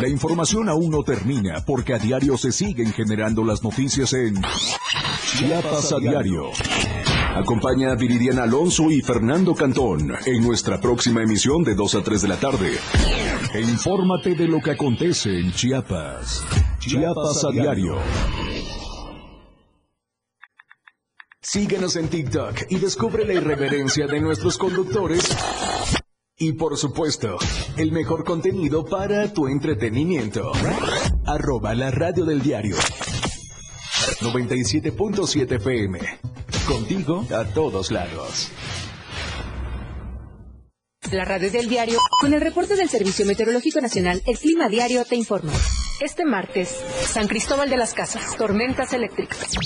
La 0.00 0.08
información 0.08 0.66
aún 0.70 0.90
no 0.90 1.02
termina 1.02 1.62
porque 1.66 1.92
a 1.92 1.98
diario 1.98 2.38
se 2.38 2.52
siguen 2.52 2.90
generando 2.94 3.44
las 3.44 3.62
noticias 3.62 4.14
en 4.14 4.40
Chiapas 5.36 5.92
a 5.92 5.98
diario. 5.98 6.52
Acompaña 7.34 7.92
a 7.92 7.94
Viridiana 7.94 8.42
Alonso 8.42 8.90
y 8.90 9.00
Fernando 9.00 9.54
Cantón 9.54 10.12
en 10.26 10.42
nuestra 10.42 10.80
próxima 10.80 11.22
emisión 11.22 11.62
de 11.62 11.74
2 11.74 11.94
a 11.94 12.02
3 12.02 12.22
de 12.22 12.28
la 12.28 12.36
tarde. 12.36 12.72
Infórmate 13.54 14.34
de 14.34 14.48
lo 14.48 14.60
que 14.60 14.72
acontece 14.72 15.38
en 15.38 15.52
Chiapas. 15.52 16.44
Chiapas 16.80 17.44
a 17.44 17.50
diario. 17.52 17.96
Síguenos 21.40 21.96
en 21.96 22.08
TikTok 22.08 22.66
y 22.68 22.76
descubre 22.76 23.24
la 23.24 23.34
irreverencia 23.34 24.06
de 24.06 24.20
nuestros 24.20 24.58
conductores. 24.58 25.36
Y 26.36 26.52
por 26.52 26.76
supuesto, 26.76 27.38
el 27.76 27.92
mejor 27.92 28.24
contenido 28.24 28.84
para 28.84 29.32
tu 29.32 29.46
entretenimiento. 29.46 30.52
Arroba 31.26 31.74
la 31.74 31.90
radio 31.90 32.24
del 32.24 32.42
diario. 32.42 32.76
97.7 34.20 35.56
FM. 35.56 35.98
Contigo 36.70 37.26
a 37.36 37.44
todos 37.46 37.90
lados. 37.90 38.48
La 41.10 41.24
radio 41.24 41.50
del 41.50 41.68
diario, 41.68 41.98
con 42.20 42.32
el 42.32 42.40
reporte 42.40 42.76
del 42.76 42.88
Servicio 42.88 43.26
Meteorológico 43.26 43.80
Nacional, 43.80 44.22
el 44.24 44.38
Clima 44.38 44.68
Diario 44.68 45.04
te 45.04 45.16
informa. 45.16 45.50
Este 46.00 46.24
martes, 46.24 46.68
San 46.68 47.26
Cristóbal 47.26 47.68
de 47.68 47.76
las 47.76 47.92
Casas, 47.92 48.36
tormentas 48.36 48.92
eléctricas. 48.92 49.56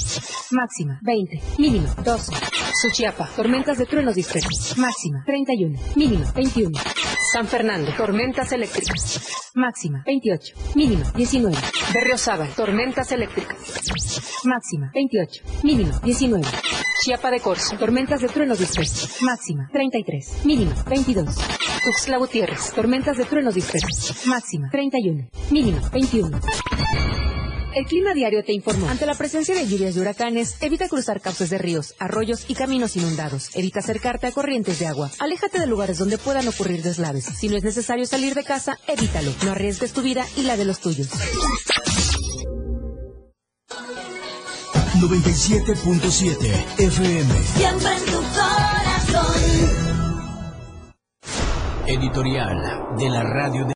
Máxima 0.50 0.98
20, 1.02 1.42
mínimo 1.58 1.88
12. 2.02 2.32
Suchiapa, 2.80 3.28
tormentas 3.36 3.76
de 3.76 3.84
truenos 3.84 4.14
dispersos. 4.14 4.78
Máxima 4.78 5.22
31, 5.26 5.78
mínimo 5.96 6.24
21. 6.34 6.70
San 7.34 7.48
Fernando, 7.48 7.90
tormentas 7.96 8.52
eléctricas. 8.52 9.50
Máxima 9.54 10.04
28, 10.06 10.54
mínimo 10.76 11.02
19. 11.16 11.56
Berriozábal, 11.92 12.48
tormentas 12.54 13.10
eléctricas. 13.10 13.58
Máxima 14.44 14.92
28, 14.94 15.42
mínimo 15.64 15.98
19. 15.98 16.46
Chiapa 17.02 17.32
de 17.32 17.40
Corzo, 17.40 17.76
tormentas 17.76 18.20
de 18.20 18.28
truenos 18.28 18.60
dispersos. 18.60 19.20
Máxima 19.22 19.68
33, 19.72 20.44
mínimo 20.44 20.74
22. 20.88 21.34
Tuxtla 21.84 22.18
Gutiérrez, 22.18 22.72
tormentas 22.72 23.16
de 23.16 23.24
truenos 23.24 23.56
dispersos. 23.56 24.28
Máxima 24.28 24.70
31, 24.70 25.28
mínimo 25.50 25.80
21. 25.90 26.38
El 27.74 27.86
Clima 27.86 28.14
Diario 28.14 28.44
te 28.44 28.52
informó. 28.52 28.88
Ante 28.88 29.04
la 29.04 29.14
presencia 29.14 29.52
de 29.54 29.66
lluvias 29.66 29.96
y 29.96 30.00
huracanes, 30.00 30.56
evita 30.60 30.88
cruzar 30.88 31.20
cauces 31.20 31.50
de 31.50 31.58
ríos, 31.58 31.94
arroyos 31.98 32.44
y 32.48 32.54
caminos 32.54 32.94
inundados. 32.96 33.50
Evita 33.56 33.80
acercarte 33.80 34.28
a 34.28 34.32
corrientes 34.32 34.78
de 34.78 34.86
agua. 34.86 35.10
Aléjate 35.18 35.58
de 35.58 35.66
lugares 35.66 35.98
donde 35.98 36.16
puedan 36.16 36.46
ocurrir 36.46 36.82
deslaves. 36.82 37.24
Si 37.24 37.48
no 37.48 37.56
es 37.56 37.64
necesario 37.64 38.06
salir 38.06 38.34
de 38.34 38.44
casa, 38.44 38.78
evítalo. 38.86 39.32
No 39.44 39.50
arriesgues 39.50 39.92
tu 39.92 40.02
vida 40.02 40.24
y 40.36 40.42
la 40.42 40.56
de 40.56 40.66
los 40.66 40.78
tuyos. 40.78 41.08
97.7 45.00 46.78
FM. 46.78 47.42
Siempre 47.42 47.96
en 47.96 48.04
tu 48.04 48.22
corazón. 48.38 49.34
Editorial 51.86 52.96
de 52.96 53.10
la 53.10 53.22
radio 53.22 53.66
de 53.66 53.72